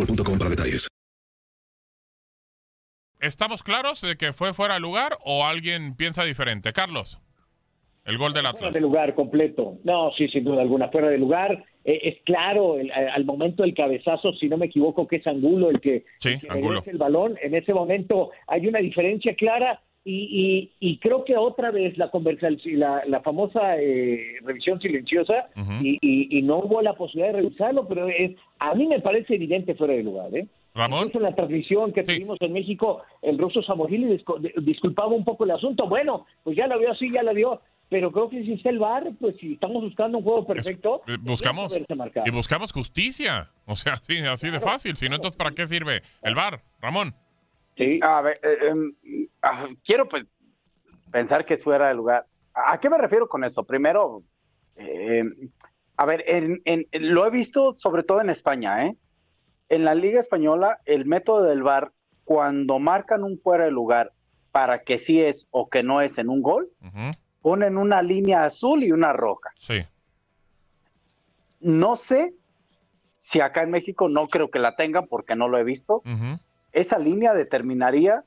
boostmobile.com 0.05 0.37
para 0.37 0.49
detalles. 0.49 0.87
¿Estamos 3.19 3.61
claros 3.61 4.01
de 4.01 4.15
que 4.17 4.33
fue 4.33 4.53
fuera 4.53 4.75
de 4.75 4.79
lugar 4.79 5.17
o 5.23 5.45
alguien 5.45 5.95
piensa 5.95 6.23
diferente? 6.23 6.73
Carlos, 6.73 7.19
el 8.03 8.17
gol 8.17 8.33
del 8.33 8.43
Fuera 8.45 8.57
Atlas. 8.57 8.73
de 8.73 8.81
lugar 8.81 9.13
completo. 9.13 9.77
No, 9.83 10.11
sí, 10.17 10.27
sin 10.29 10.43
duda 10.43 10.61
alguna, 10.63 10.89
fuera 10.89 11.07
de 11.09 11.19
lugar. 11.19 11.63
Eh, 11.83 11.99
es 12.03 12.15
claro, 12.25 12.79
el- 12.79 12.89
eh, 12.89 13.09
al 13.13 13.25
momento 13.25 13.61
del 13.61 13.75
cabezazo, 13.75 14.33
si 14.33 14.49
no 14.49 14.57
me 14.57 14.65
equivoco, 14.67 15.07
que 15.07 15.17
es 15.17 15.27
Angulo 15.27 15.69
el 15.69 15.79
que, 15.79 16.05
Sí, 16.19 16.29
el 16.29 16.39
que 16.41 16.49
Angulo. 16.49 16.69
regresa 16.79 16.91
el 16.91 16.97
balón. 16.97 17.37
En 17.43 17.53
ese 17.53 17.73
momento 17.75 18.31
hay 18.47 18.65
una 18.67 18.79
diferencia 18.79 19.35
clara 19.35 19.81
y, 20.03 20.71
y, 20.79 20.89
y 20.91 20.97
creo 20.97 21.23
que 21.25 21.37
otra 21.37 21.69
vez 21.71 21.97
la 21.97 22.09
conversación, 22.09 22.79
la, 22.79 23.03
la 23.05 23.21
famosa 23.21 23.77
eh, 23.77 24.37
revisión 24.43 24.79
silenciosa 24.81 25.49
Ujú. 25.55 25.73
y, 25.83 25.99
y- 26.01 26.39
y 26.39 26.41
no 26.41 26.57
hubo 26.57 26.81
la 26.81 26.93
posibilidad 26.93 27.33
de 27.33 27.41
revisarlo, 27.41 27.87
pero 27.87 28.07
es, 28.09 28.31
a 28.59 28.73
mí 28.73 28.87
me 28.87 28.99
parece 28.99 29.35
evidente 29.35 29.75
fuera 29.75 29.93
de 29.93 30.03
lugar. 30.03 30.35
¿eh? 30.35 30.47
Ramón. 30.73 31.11
En 31.13 31.21
la 31.21 31.35
transmisión 31.35 31.91
que 31.93 32.03
tuvimos 32.03 32.37
en 32.41 32.53
México, 32.53 33.03
el 33.21 33.37
ruso 33.37 33.61
Samogili 33.61 34.23
disculpaba 34.57 35.09
un 35.09 35.23
poco 35.25 35.43
el 35.43 35.51
asunto. 35.51 35.85
Bueno, 35.87 36.25
pues 36.43 36.55
ya 36.57 36.65
la 36.67 36.77
vio 36.77 36.91
así, 36.91 37.11
ya 37.11 37.23
la 37.23 37.33
dio. 37.33 37.61
Pero 37.89 38.09
creo 38.13 38.29
que 38.29 38.41
si 38.45 38.53
está 38.53 38.69
el 38.69 38.79
VAR, 38.79 39.11
pues 39.19 39.35
si 39.41 39.51
estamos 39.53 39.83
buscando 39.83 40.19
un 40.19 40.23
juego 40.23 40.47
perfecto, 40.47 41.01
Eh, 41.07 41.17
Buscamos 41.19 41.77
y 42.25 42.31
buscamos 42.31 42.71
justicia. 42.71 43.49
O 43.65 43.75
sea, 43.75 43.97
sí, 43.97 44.17
así 44.19 44.49
de 44.49 44.61
fácil. 44.61 44.95
Si 44.95 45.09
no, 45.09 45.15
entonces 45.17 45.37
¿para 45.37 45.51
qué 45.51 45.65
sirve 45.65 46.01
el 46.23 46.33
bar, 46.33 46.61
Ramón? 46.81 47.13
Sí. 47.81 47.99
A 48.03 48.21
ver, 48.21 48.39
eh, 48.43 48.57
em, 48.69 48.93
ah, 49.41 49.67
quiero 49.83 50.07
pues 50.07 50.25
pensar 51.11 51.45
que 51.45 51.57
fuera 51.57 51.87
de 51.87 51.95
lugar. 51.95 52.27
¿A 52.53 52.79
qué 52.79 52.89
me 52.89 52.97
refiero 52.97 53.27
con 53.27 53.43
esto? 53.43 53.63
Primero, 53.63 54.23
eh, 54.75 55.23
a 55.97 56.05
ver, 56.05 56.23
en- 56.27 56.61
en- 56.65 56.85
lo 56.91 57.25
he 57.25 57.29
visto 57.31 57.73
sobre 57.75 58.03
todo 58.03 58.21
en 58.21 58.29
España, 58.29 58.85
¿eh? 58.85 58.95
En 59.69 59.83
la 59.85 59.95
Liga 59.95 60.19
Española, 60.19 60.79
el 60.85 61.05
método 61.05 61.43
del 61.43 61.63
VAR, 61.63 61.91
cuando 62.23 62.77
marcan 62.79 63.23
un 63.23 63.39
fuera 63.39 63.65
de 63.65 63.71
lugar 63.71 64.11
para 64.51 64.83
que 64.83 64.97
sí 64.97 65.21
es 65.21 65.47
o 65.49 65.69
que 65.69 65.81
no 65.81 66.01
es 66.01 66.17
en 66.17 66.29
un 66.29 66.41
gol, 66.41 66.69
ponen 67.41 67.77
una 67.77 68.01
línea 68.01 68.43
azul 68.43 68.83
y 68.83 68.91
una 68.91 69.11
roja. 69.13 69.49
Sí. 69.55 69.79
No 71.61 71.95
sé 71.95 72.33
si 73.19 73.39
acá 73.39 73.63
en 73.63 73.71
México 73.71 74.09
no 74.09 74.27
creo 74.27 74.49
que 74.51 74.59
la 74.59 74.75
tengan 74.75 75.07
porque 75.07 75.35
no 75.35 75.47
lo 75.47 75.57
he 75.57 75.63
visto. 75.63 75.97
Ujú, 76.05 76.39
Esa 76.71 76.99
línea 76.99 77.33
determinaría 77.33 78.23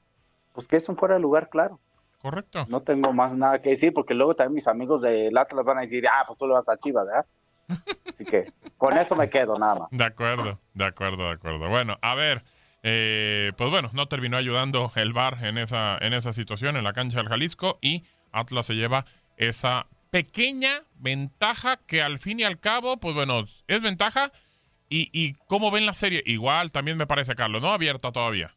pues 0.55 0.69
que 0.69 0.77
es 0.77 0.89
un 0.89 0.97
fuera 0.97 1.15
de 1.15 1.21
lugar, 1.21 1.51
claro. 1.51 1.81
Correcto. 2.23 2.65
No 2.69 2.81
tengo 2.81 3.13
más 3.13 3.33
nada 3.33 3.61
que 3.61 3.71
decir 3.71 3.93
porque 3.93 4.15
luego 4.15 4.35
también 4.35 4.55
mis 4.55 4.69
amigos 4.69 5.03
del 5.03 5.37
Atlas 5.37 5.65
van 5.65 5.79
a 5.79 5.81
decir, 5.83 6.07
ah, 6.09 6.25
pues 6.27 6.39
tú 6.39 6.47
le 6.47 6.55
vas 6.55 6.69
a 6.69 6.79
Chivas, 6.79 7.05
¿verdad? 7.07 7.27
Así 8.09 8.25
que 8.25 8.53
con 8.79 8.97
eso 8.97 9.15
me 9.17 9.29
quedo 9.29 9.59
nada 9.59 9.75
más. 9.75 9.91
De 9.91 10.05
acuerdo, 10.05 10.59
de 10.73 10.85
acuerdo, 10.85 11.25
de 11.25 11.33
acuerdo. 11.33 11.69
Bueno, 11.69 11.99
a 12.01 12.15
ver, 12.15 12.45
eh, 12.83 13.53
pues 13.59 13.69
bueno, 13.69 13.91
no 13.93 14.07
terminó 14.07 14.37
ayudando 14.37 14.91
el 14.95 15.13
VAR 15.13 15.45
en 15.45 15.59
esa, 15.59 15.99
en 16.01 16.15
esa 16.15 16.33
situación 16.33 16.77
en 16.77 16.85
la 16.85 16.93
cancha 16.93 17.19
del 17.19 17.29
Jalisco 17.29 17.79
y 17.83 18.05
Atlas 18.31 18.67
se 18.67 18.75
lleva 18.75 19.05
esa 19.37 19.89
pequeña 20.11 20.85
ventaja 20.95 21.79
que 21.87 22.01
al 22.01 22.21
fin 22.21 22.39
y 22.39 22.45
al 22.45 22.61
cabo, 22.61 22.99
pues 22.99 23.15
bueno, 23.15 23.45
es 23.67 23.83
ventaja. 23.83 24.31
Y, 24.97 25.11
y 25.13 25.33
cómo 25.49 25.73
ven 25.73 25.87
la 25.87 25.93
serie, 25.93 26.23
igual 26.25 26.71
también 26.71 26.97
me 26.97 27.09
parece, 27.09 27.35
Carlos, 27.35 27.61
¿no? 27.61 27.73
Abierta 27.73 28.13
todavía. 28.13 28.53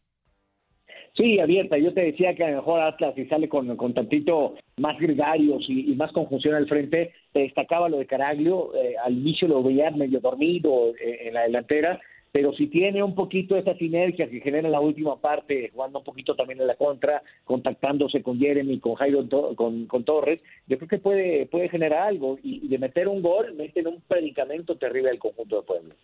Sí, 1.17 1.39
abierta. 1.39 1.79
Yo 1.79 1.91
te 1.95 2.01
decía 2.01 2.35
que 2.35 2.43
a 2.43 2.51
lo 2.51 2.57
mejor 2.57 2.79
Atlas, 2.79 3.15
si 3.15 3.25
sale 3.25 3.49
con, 3.49 3.75
con 3.75 3.95
tantito 3.95 4.53
más 4.77 4.99
gregarios 4.99 5.65
y, 5.67 5.95
más 5.95 6.11
conjunción 6.11 6.53
al 6.53 6.67
frente, 6.67 7.11
te 7.31 7.41
destacaba 7.41 7.89
lo 7.89 7.97
de 7.97 8.05
Caraglio. 8.05 8.75
eh, 8.75 8.93
al 9.03 9.13
inicio 9.13 9.47
lo 9.47 9.63
veía 9.63 9.89
medio 9.89 10.19
dormido 10.19 10.93
eh, 11.01 11.27
en 11.27 11.33
la 11.33 11.41
delantera, 11.41 11.99
pero 12.31 12.53
si 12.53 12.67
tiene 12.67 13.01
un 13.01 13.15
poquito 13.15 13.57
esa 13.57 13.73
sinergia 13.75 14.29
que 14.29 14.39
genera 14.39 14.67
en 14.67 14.73
la 14.73 14.79
última 14.79 15.19
parte, 15.19 15.71
jugando 15.73 15.97
un 15.97 16.05
poquito 16.05 16.35
también 16.35 16.61
en 16.61 16.67
la 16.67 16.75
contra, 16.75 17.23
contactándose 17.45 18.21
con 18.21 18.37
Jeremy, 18.37 18.79
con 18.79 18.93
Jairo, 18.93 19.27
con, 19.55 19.87
con 19.87 20.03
Torres, 20.03 20.39
yo 20.67 20.77
creo 20.77 20.87
que 20.87 20.99
puede, 20.99 21.47
puede 21.47 21.67
generar 21.67 22.09
algo 22.09 22.37
y, 22.43 22.67
de 22.67 22.77
meter 22.77 23.07
un 23.07 23.23
gol, 23.23 23.55
meten 23.55 23.87
un 23.87 24.03
predicamento 24.07 24.75
terrible 24.75 25.09
al 25.09 25.17
conjunto 25.17 25.55
de 25.55 25.63
Puebla. 25.63 25.95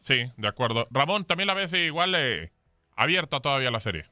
Sí, 0.00 0.30
de 0.36 0.48
acuerdo. 0.48 0.86
Ramón, 0.90 1.24
¿también 1.24 1.46
la 1.46 1.54
ves 1.54 1.72
igual 1.74 2.14
eh, 2.16 2.50
abierta 2.96 3.40
todavía 3.40 3.70
la 3.70 3.80
serie? 3.80 4.04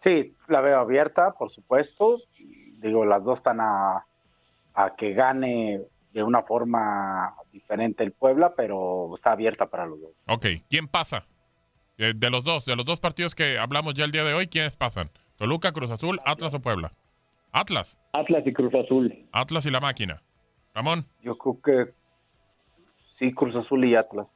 Sí, 0.00 0.34
la 0.48 0.60
veo 0.60 0.80
abierta, 0.80 1.32
por 1.32 1.50
supuesto. 1.50 2.18
Digo, 2.78 3.04
las 3.04 3.22
dos 3.22 3.38
están 3.38 3.60
a, 3.60 4.04
a 4.74 4.96
que 4.96 5.12
gane 5.12 5.80
de 6.12 6.22
una 6.22 6.42
forma 6.42 7.34
diferente 7.52 8.02
el 8.04 8.12
Puebla, 8.12 8.54
pero 8.56 9.14
está 9.14 9.32
abierta 9.32 9.66
para 9.66 9.86
los 9.86 10.00
dos. 10.00 10.10
Ok, 10.28 10.46
¿quién 10.68 10.88
pasa? 10.88 11.26
Eh, 11.98 12.12
de 12.16 12.30
los 12.30 12.44
dos, 12.44 12.64
de 12.64 12.74
los 12.76 12.84
dos 12.84 13.00
partidos 13.00 13.34
que 13.34 13.58
hablamos 13.58 13.94
ya 13.94 14.04
el 14.04 14.12
día 14.12 14.24
de 14.24 14.34
hoy, 14.34 14.48
¿quiénes 14.48 14.76
pasan? 14.76 15.10
¿Toluca, 15.36 15.72
Cruz 15.72 15.90
Azul, 15.90 16.18
Atlas 16.24 16.54
o 16.54 16.60
Puebla? 16.60 16.92
Atlas. 17.52 17.98
Atlas 18.12 18.46
y 18.46 18.52
Cruz 18.52 18.74
Azul. 18.74 19.28
Atlas 19.32 19.66
y 19.66 19.70
la 19.70 19.80
máquina. 19.80 20.22
Ramón. 20.74 21.06
Yo 21.20 21.36
creo 21.36 21.60
que 21.60 21.94
sí, 23.18 23.32
Cruz 23.32 23.54
Azul 23.56 23.84
y 23.84 23.94
Atlas. 23.94 24.28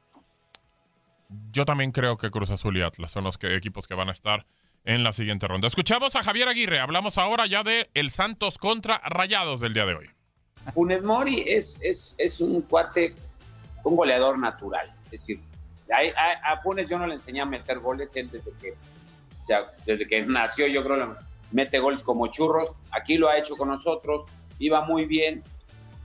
Yo 1.51 1.65
también 1.65 1.91
creo 1.91 2.17
que 2.17 2.31
Cruz 2.31 2.49
Azul 2.49 2.77
y 2.77 2.81
Atlas 2.81 3.11
son 3.11 3.23
los 3.23 3.37
equipos 3.41 3.87
que 3.87 3.95
van 3.95 4.09
a 4.09 4.11
estar 4.11 4.45
en 4.85 5.03
la 5.03 5.11
siguiente 5.11 5.47
ronda. 5.47 5.67
Escuchamos 5.67 6.15
a 6.15 6.23
Javier 6.23 6.47
Aguirre. 6.47 6.79
Hablamos 6.79 7.17
ahora 7.17 7.45
ya 7.45 7.63
de 7.63 7.89
el 7.93 8.09
Santos 8.09 8.57
contra 8.57 9.01
Rayados 9.03 9.59
del 9.59 9.73
día 9.73 9.85
de 9.85 9.95
hoy. 9.95 10.09
Funes 10.73 11.03
Mori 11.03 11.43
es, 11.45 11.77
es, 11.81 12.15
es 12.17 12.39
un 12.39 12.61
cuate, 12.61 13.13
un 13.83 13.95
goleador 13.95 14.39
natural. 14.39 14.93
Es 15.05 15.11
decir, 15.11 15.41
a, 15.91 16.51
a, 16.53 16.61
Funes 16.61 16.89
yo 16.89 16.97
no 16.97 17.07
le 17.07 17.15
enseñé 17.15 17.41
a 17.41 17.45
meter 17.45 17.79
goles, 17.79 18.15
él 18.15 18.29
desde 18.31 18.51
que, 18.59 18.71
o 18.71 19.45
sea, 19.45 19.65
desde 19.85 20.07
que 20.07 20.25
nació 20.25 20.67
yo 20.67 20.83
creo 20.83 20.97
que 20.97 21.25
mete 21.51 21.79
goles 21.79 22.03
como 22.03 22.27
churros. 22.27 22.71
Aquí 22.91 23.17
lo 23.17 23.29
ha 23.29 23.37
hecho 23.37 23.55
con 23.55 23.69
nosotros, 23.69 24.25
iba 24.59 24.81
muy 24.81 25.05
bien. 25.05 25.43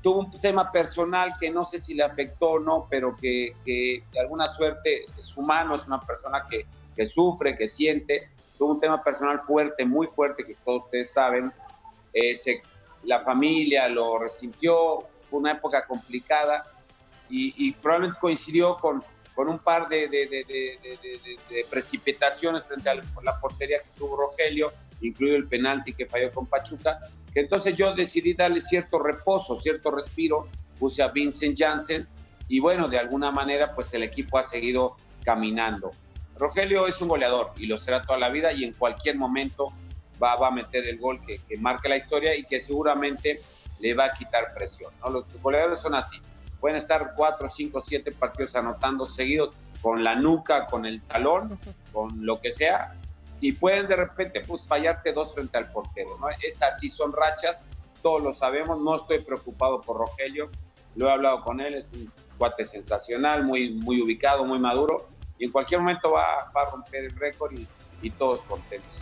Tuvo 0.02 0.18
un 0.18 0.30
tema 0.40 0.70
personal 0.72 1.34
que 1.38 1.50
no 1.50 1.64
sé 1.64 1.80
si 1.80 1.94
le 1.94 2.02
afectó 2.02 2.52
o 2.52 2.58
no, 2.58 2.86
pero 2.90 3.16
que, 3.16 3.54
que 3.64 4.02
de 4.12 4.20
alguna 4.20 4.46
suerte 4.46 5.04
es 5.16 5.36
humano, 5.36 5.76
es 5.76 5.86
una 5.86 6.00
persona 6.00 6.44
que, 6.50 6.66
que 6.94 7.06
sufre, 7.06 7.56
que 7.56 7.68
siente. 7.68 8.30
Tuvo 8.58 8.72
un 8.72 8.80
tema 8.80 9.02
personal 9.02 9.40
fuerte, 9.40 9.84
muy 9.84 10.08
fuerte, 10.08 10.44
que 10.44 10.56
todos 10.64 10.84
ustedes 10.84 11.12
saben. 11.12 11.52
Eh, 12.12 12.34
se 12.34 12.62
la 13.04 13.20
familia 13.20 13.88
lo 13.88 14.18
resintió, 14.18 14.98
fue 15.28 15.40
una 15.40 15.52
época 15.52 15.86
complicada 15.86 16.62
y, 17.28 17.72
probablemente 17.72 18.20
coincidió 18.20 18.76
con, 18.76 19.02
con 19.34 19.48
un 19.48 19.58
par 19.58 19.88
de, 19.88 20.06
de, 20.06 21.66
precipitaciones 21.70 22.64
frente 22.64 22.90
a 22.90 22.94
la 22.94 23.40
portería 23.40 23.78
que 23.78 23.88
tuvo 23.96 24.16
Rogelio, 24.16 24.70
incluido 25.00 25.36
el 25.36 25.48
penalti 25.48 25.94
que 25.94 26.04
falló 26.04 26.30
con 26.30 26.46
Pachuca, 26.46 27.00
entonces 27.34 27.76
yo 27.76 27.94
decidí 27.94 28.34
darle 28.34 28.60
cierto 28.60 28.98
reposo, 28.98 29.60
cierto 29.60 29.90
respiro, 29.90 30.48
puse 30.78 31.02
a 31.02 31.08
Vincent 31.08 31.58
Janssen 31.58 32.06
y 32.48 32.60
bueno, 32.60 32.88
de 32.88 32.98
alguna 32.98 33.30
manera 33.30 33.74
pues 33.74 33.92
el 33.94 34.02
equipo 34.02 34.38
ha 34.38 34.42
seguido 34.42 34.96
caminando. 35.24 35.90
Rogelio 36.36 36.86
es 36.86 37.00
un 37.00 37.08
goleador 37.08 37.52
y 37.56 37.66
lo 37.66 37.78
será 37.78 38.02
toda 38.02 38.18
la 38.18 38.30
vida 38.30 38.52
y 38.52 38.64
en 38.64 38.72
cualquier 38.74 39.16
momento 39.16 39.72
va, 40.22 40.34
a 40.46 40.50
meter 40.50 40.86
el 40.86 40.98
gol 40.98 41.20
que, 41.24 41.38
que 41.38 41.56
marque 41.58 41.88
la 41.88 41.96
historia 41.96 42.36
y 42.36 42.44
que 42.44 42.60
seguramente 42.60 43.40
le 43.80 43.94
va 43.94 44.06
a 44.06 44.12
quitar 44.12 44.54
presión. 44.54 44.92
¿no? 45.00 45.10
Los 45.10 45.24
goleadores 45.42 45.80
son 45.80 45.94
así. 45.94 46.20
Pueden 46.60 46.76
estar 46.76 47.14
cuatro, 47.16 47.48
cinco, 47.48 47.82
siete 47.84 48.12
partidos 48.12 48.54
anotando 48.54 49.04
seguidos 49.04 49.56
con 49.80 50.04
la 50.04 50.14
nuca, 50.14 50.66
con 50.66 50.86
el 50.86 51.02
talón, 51.02 51.58
con 51.92 52.24
lo 52.24 52.40
que 52.40 52.52
sea, 52.52 52.94
y 53.42 53.50
pueden 53.50 53.88
de 53.88 53.96
repente 53.96 54.40
pues 54.46 54.64
fallarte 54.66 55.12
dos 55.12 55.34
frente 55.34 55.58
al 55.58 55.70
portero. 55.72 56.16
¿no? 56.20 56.28
Es 56.28 56.62
así, 56.62 56.88
son 56.88 57.12
rachas, 57.12 57.66
todos 58.00 58.22
lo 58.22 58.32
sabemos, 58.32 58.80
no 58.80 58.94
estoy 58.94 59.18
preocupado 59.18 59.80
por 59.80 59.98
Rogelio, 59.98 60.48
lo 60.94 61.08
he 61.08 61.10
hablado 61.10 61.42
con 61.42 61.60
él, 61.60 61.74
es 61.74 61.86
un 61.92 62.12
cuate 62.38 62.64
sensacional, 62.64 63.44
muy, 63.44 63.70
muy 63.74 64.00
ubicado, 64.00 64.44
muy 64.44 64.60
maduro, 64.60 65.08
y 65.38 65.46
en 65.46 65.50
cualquier 65.50 65.80
momento 65.80 66.12
va, 66.12 66.36
a 66.36 66.70
romper 66.70 67.04
el 67.04 67.16
récord 67.16 67.52
y, 67.52 67.66
y 68.00 68.10
todos 68.10 68.42
contentos. 68.42 68.94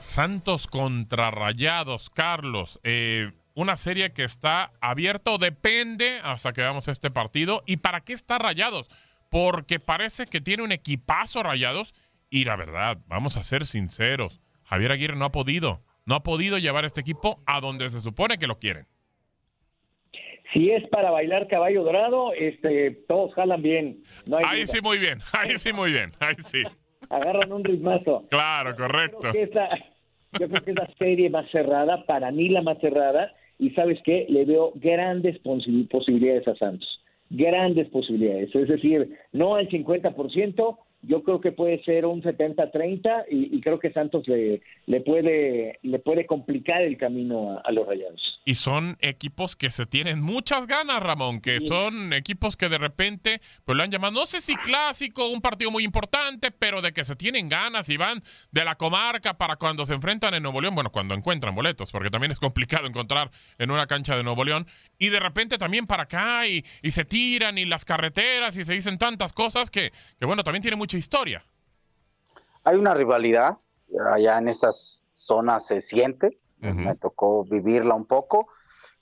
Santos 0.00 0.66
contra 0.66 1.30
Rayados, 1.30 2.10
Carlos. 2.10 2.80
Eh, 2.82 3.32
una 3.54 3.76
serie 3.76 4.12
que 4.12 4.24
está 4.24 4.72
abierta 4.80 5.36
depende 5.38 6.20
hasta 6.22 6.52
que 6.52 6.62
veamos 6.62 6.88
este 6.88 7.10
partido. 7.10 7.62
¿Y 7.66 7.78
para 7.78 8.00
qué 8.00 8.12
está 8.12 8.38
Rayados? 8.38 8.88
Porque 9.30 9.80
parece 9.80 10.26
que 10.26 10.40
tiene 10.40 10.62
un 10.62 10.72
equipazo 10.72 11.42
Rayados. 11.42 11.94
Y 12.30 12.44
la 12.44 12.56
verdad, 12.56 12.98
vamos 13.06 13.36
a 13.36 13.44
ser 13.44 13.66
sinceros, 13.66 14.40
Javier 14.64 14.92
Aguirre 14.92 15.16
no 15.16 15.26
ha 15.26 15.32
podido. 15.32 15.82
No 16.06 16.14
ha 16.14 16.22
podido 16.22 16.58
llevar 16.58 16.84
este 16.84 17.00
equipo 17.00 17.42
a 17.46 17.60
donde 17.60 17.90
se 17.90 18.00
supone 18.00 18.38
que 18.38 18.46
lo 18.46 18.58
quieren. 18.58 18.86
Si 20.52 20.70
es 20.70 20.86
para 20.88 21.10
bailar 21.10 21.48
caballo 21.48 21.82
dorado, 21.82 22.32
este, 22.34 22.90
todos 23.08 23.32
jalan 23.34 23.62
bien. 23.62 24.02
ahí 24.46 24.66
sí 24.66 24.80
muy 24.82 24.98
bien, 24.98 25.20
ahí 25.32 25.58
sí 25.58 25.72
muy 25.72 25.92
bien, 25.92 26.12
ahí 26.20 26.34
sí. 26.44 26.62
Agarran 27.08 27.52
un 27.52 27.64
ritmazo. 27.64 28.26
Claro, 28.30 28.74
correcto. 28.76 29.32
Yo 30.38 30.48
creo 30.48 30.64
que 30.64 30.70
es 30.70 30.76
la 30.78 30.90
serie 30.98 31.28
más 31.28 31.50
cerrada, 31.50 32.04
para 32.06 32.30
mí 32.30 32.48
la 32.48 32.62
más 32.62 32.78
cerrada, 32.80 33.34
y 33.62 33.70
sabes 33.70 34.00
qué, 34.04 34.26
le 34.28 34.44
veo 34.44 34.72
grandes 34.74 35.38
posibilidades 35.38 36.48
a 36.48 36.56
Santos, 36.56 37.00
grandes 37.30 37.88
posibilidades, 37.90 38.52
es 38.52 38.66
decir, 38.66 39.16
no 39.30 39.54
al 39.54 39.68
50%, 39.68 40.78
yo 41.02 41.22
creo 41.22 41.40
que 41.40 41.52
puede 41.52 41.80
ser 41.84 42.04
un 42.06 42.22
70-30 42.22 43.24
y, 43.30 43.60
creo 43.60 43.78
que 43.78 43.92
Santos 43.92 44.26
le, 44.26 44.62
le, 44.86 45.00
puede, 45.00 45.78
le 45.82 45.98
puede 46.00 46.26
complicar 46.26 46.82
el 46.82 46.96
camino 46.96 47.60
a, 47.64 47.70
los 47.70 47.86
Rayados. 47.86 48.40
Y 48.44 48.56
son 48.56 48.96
equipos 49.00 49.54
que 49.54 49.70
se 49.70 49.86
tienen 49.86 50.20
muchas 50.20 50.66
ganas, 50.66 51.00
Ramón, 51.00 51.40
que 51.40 51.60
son 51.60 52.12
equipos 52.12 52.56
que 52.56 52.68
de 52.68 52.78
repente 52.78 53.40
pues 53.64 53.76
lo 53.76 53.84
han 53.84 53.90
llamado, 53.92 54.12
no 54.12 54.26
sé 54.26 54.40
si 54.40 54.56
clásico, 54.56 55.28
un 55.28 55.40
partido 55.40 55.70
muy 55.70 55.84
importante, 55.84 56.50
pero 56.50 56.82
de 56.82 56.92
que 56.92 57.04
se 57.04 57.14
tienen 57.14 57.48
ganas 57.48 57.88
y 57.88 57.96
van 57.96 58.24
de 58.50 58.64
la 58.64 58.74
comarca 58.74 59.38
para 59.38 59.54
cuando 59.54 59.86
se 59.86 59.94
enfrentan 59.94 60.34
en 60.34 60.42
Nuevo 60.42 60.60
León, 60.60 60.74
bueno, 60.74 60.90
cuando 60.90 61.14
encuentran 61.14 61.54
boletos, 61.54 61.92
porque 61.92 62.10
también 62.10 62.32
es 62.32 62.40
complicado 62.40 62.88
encontrar 62.88 63.30
en 63.58 63.70
una 63.70 63.86
cancha 63.86 64.16
de 64.16 64.24
Nuevo 64.24 64.44
León, 64.44 64.66
y 64.98 65.10
de 65.10 65.20
repente 65.20 65.56
también 65.56 65.86
para 65.86 66.02
acá 66.02 66.48
y, 66.48 66.64
y 66.82 66.90
se 66.90 67.04
tiran 67.04 67.58
y 67.58 67.64
las 67.64 67.84
carreteras 67.84 68.56
y 68.56 68.64
se 68.64 68.72
dicen 68.72 68.98
tantas 68.98 69.32
cosas 69.32 69.70
que, 69.70 69.92
que 70.18 70.26
bueno, 70.26 70.42
también 70.42 70.62
tiene 70.62 70.76
mucho 70.76 70.96
historia. 70.96 71.44
Hay 72.64 72.76
una 72.76 72.92
rivalidad, 72.92 73.56
allá 74.12 74.38
en 74.38 74.48
esas 74.48 75.08
zonas 75.14 75.66
se 75.66 75.80
siente, 75.80 76.38
me 76.62 76.94
tocó 76.96 77.44
vivirla 77.44 77.94
un 77.94 78.06
poco, 78.06 78.48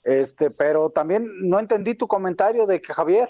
este, 0.03 0.51
pero 0.51 0.89
también 0.89 1.27
no 1.47 1.59
entendí 1.59 1.95
tu 1.95 2.07
comentario 2.07 2.65
de 2.65 2.81
que 2.81 2.93
Javier. 2.93 3.29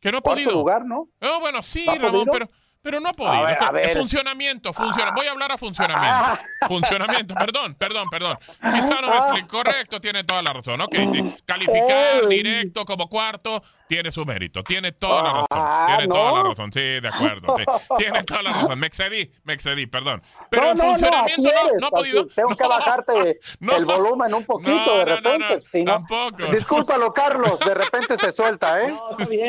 Que 0.00 0.12
no 0.12 0.18
ha 0.18 0.20
podido. 0.20 0.52
lugar, 0.52 0.84
¿no? 0.84 1.08
Oh, 1.20 1.40
bueno, 1.40 1.62
sí, 1.62 1.84
Ramón, 1.86 2.28
pero 2.30 2.48
pero 2.82 3.00
no 3.00 3.08
ha 3.08 3.12
podido. 3.12 3.46
Funcionamiento, 3.94 4.72
funciona. 4.72 5.10
Voy 5.10 5.26
a 5.26 5.32
hablar 5.32 5.52
a 5.52 5.58
funcionamiento. 5.58 6.42
Funcionamiento, 6.68 7.34
perdón, 7.34 7.74
perdón, 7.74 8.08
perdón. 8.08 8.38
Quizá 8.60 9.00
no 9.00 9.10
me 9.10 9.16
explico. 9.16 9.48
Correcto, 9.48 10.00
tiene 10.00 10.24
toda 10.24 10.42
la 10.42 10.52
razón. 10.52 10.80
Ok, 10.80 10.94
sí. 11.12 11.36
Calificar 11.44 12.28
directo 12.28 12.84
como 12.84 13.08
cuarto 13.08 13.62
tiene 13.88 14.12
su 14.12 14.24
mérito. 14.24 14.62
Tiene 14.62 14.92
toda 14.92 15.22
la 15.22 15.32
razón. 15.32 15.46
Ah, 15.50 15.94
tiene 15.96 16.12
toda 16.12 16.32
la 16.32 16.42
razón. 16.50 16.72
Sí, 16.72 16.80
de 16.80 17.08
acuerdo. 17.08 17.56
Tiene 17.96 18.22
toda 18.24 18.42
la 18.42 18.52
razón. 18.52 18.78
Me 18.78 18.86
excedí, 18.86 19.30
me 19.44 19.54
excedí, 19.54 19.86
perdón. 19.86 20.22
Pero 20.50 20.70
en 20.70 20.78
funcionamiento 20.78 21.50
no, 21.80 21.86
ha 21.86 21.90
podido. 21.90 22.26
Tengo 22.26 22.54
que 22.54 22.64
bajarte 22.68 23.40
el 23.60 23.84
volumen 23.84 24.34
un 24.34 24.44
poquito 24.44 24.98
de 24.98 25.04
repente. 25.04 25.62
Si 25.66 25.84
tampoco. 25.84 26.46
Discúlpalo, 26.52 27.12
Carlos. 27.12 27.58
De 27.60 27.74
repente 27.74 28.16
se 28.16 28.30
suelta, 28.30 28.82
¿eh? 28.82 28.94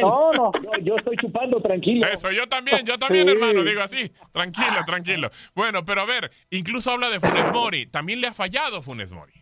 No, 0.02 0.32
no. 0.32 0.52
Yo, 0.82 0.96
estoy 0.96 1.18
chupando 1.18 1.62
tranquilo. 1.62 2.08
Eso, 2.08 2.32
yo 2.32 2.48
también, 2.48 2.86
yo 2.86 2.98
también 2.98 3.28
hermano, 3.28 3.64
digo 3.64 3.82
así. 3.82 4.12
Tranquilo, 4.32 4.84
tranquilo. 4.86 5.30
Bueno, 5.54 5.84
pero 5.84 6.02
a 6.02 6.06
ver, 6.06 6.32
incluso 6.50 6.92
habla 6.92 7.10
de 7.10 7.20
Funes 7.20 7.52
Mori. 7.52 7.86
También 7.88 8.22
le 8.22 8.28
ha 8.28 8.34
fallado 8.34 8.82
Funes 8.82 9.12
Mori. 9.12 9.39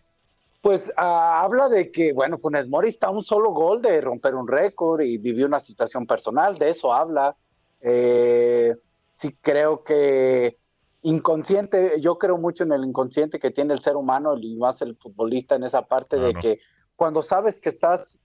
Pues 0.68 0.91
ah, 0.97 1.43
habla 1.43 1.70
de 1.70 1.93
que, 1.93 2.11
bueno, 2.11 2.38
Funes 2.38 2.68
Mori 2.68 2.89
está 2.89 3.07
a 3.07 3.11
un 3.11 3.24
solo 3.24 3.51
gol 3.51 3.82
de 3.82 4.01
romper 4.01 4.36
un 4.36 4.49
récord 4.49 4.99
y 4.99 5.18
vivió 5.18 5.45
una 5.45 5.61
situación 5.61 6.05
personal, 6.05 6.57
de 6.57 6.72
eso 6.72 6.91
habla. 6.91 7.38
Eh, 7.80 8.76
sí 9.13 9.38
creo 9.39 9.86
que 9.86 10.57
inconsciente, 11.03 12.01
yo 12.01 12.18
creo 12.18 12.38
mucho 12.38 12.65
en 12.65 12.74
el 12.74 12.84
inconsciente 12.84 13.39
que 13.39 13.49
tiene 13.49 13.76
el 13.76 13.80
ser 13.80 13.95
humano 13.95 14.36
y 14.38 14.57
más 14.57 14.82
el 14.82 14.97
futbolista 14.97 15.55
en 15.55 15.63
esa 15.63 15.84
parte 15.84 16.18
de 16.18 16.34
que 16.34 16.59
cuando 16.97 17.22
sabes 17.22 17.61
que 17.61 17.70
estás 17.70 18.20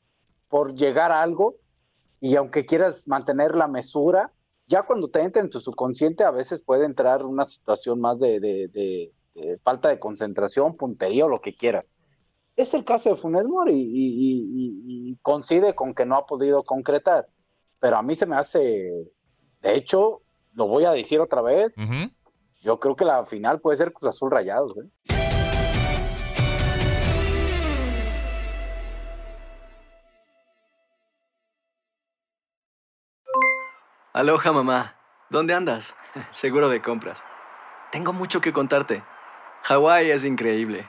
por 0.49 0.75
llegar 0.75 1.13
a 1.13 1.23
algo 1.23 1.55
y 2.21 2.35
aunque 2.35 2.67
quieras 2.67 3.07
mantener 3.07 3.55
la 3.55 3.69
mesura, 3.69 4.33
ya 4.67 4.83
cuando 4.83 5.07
te 5.07 5.21
entra 5.21 5.43
en 5.43 5.49
tu 5.49 5.61
subconsciente 5.61 6.25
a 6.25 6.33
veces 6.33 6.61
puede 6.61 6.87
entrar 6.87 7.25
una 7.25 7.45
situación 7.45 8.01
más 8.01 8.19
de, 8.19 9.13
falta 9.63 9.91
de 9.91 10.01
concentración, 10.01 10.77
puntería 10.77 11.27
o 11.27 11.29
lo 11.29 11.41
que 11.41 11.55
quieras. 11.55 11.85
Es 12.57 12.75
el 12.75 12.85
caso 12.85 13.11
de 13.11 13.17
Funes 13.17 13.45
Mori 13.45 13.75
y, 13.75 15.19
coincide 15.23 15.75
con 15.75 15.95
que 15.95 16.05
no 16.05 16.17
ha 16.17 16.27
podido 16.27 16.65
concretar. 16.65 17.29
Pero 17.79 17.97
a 17.97 18.03
mí 18.03 18.15
se 18.15 18.27
me 18.27 18.37
hace, 18.37 18.61
de 19.61 19.75
hecho, 19.75 20.23
lo 20.55 20.67
voy 20.67 20.85
a 20.85 20.93
decir 20.93 21.21
otra 21.21 21.43
vez, 21.43 21.75
yo 22.61 22.81
creo 22.81 22.97
que 22.97 23.05
la 23.05 23.25
final 23.27 23.61
puede 23.61 23.77
ser 23.77 23.93
Cruz 23.93 24.09
Azul 24.09 24.31
Rayados. 24.31 24.77
¿eh? 24.79 24.89
Aloha 34.13 34.53
mamá, 34.53 34.97
¿dónde 35.31 35.55
andas? 35.55 35.97
Seguro 36.31 36.69
de 36.69 36.83
compras. 36.83 37.23
Tengo 37.91 38.13
mucho 38.13 38.41
que 38.41 38.53
contarte. 38.53 39.03
Hawái 39.63 40.11
es 40.11 40.25
increíble. 40.25 40.89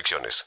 restricciones. 0.00 0.46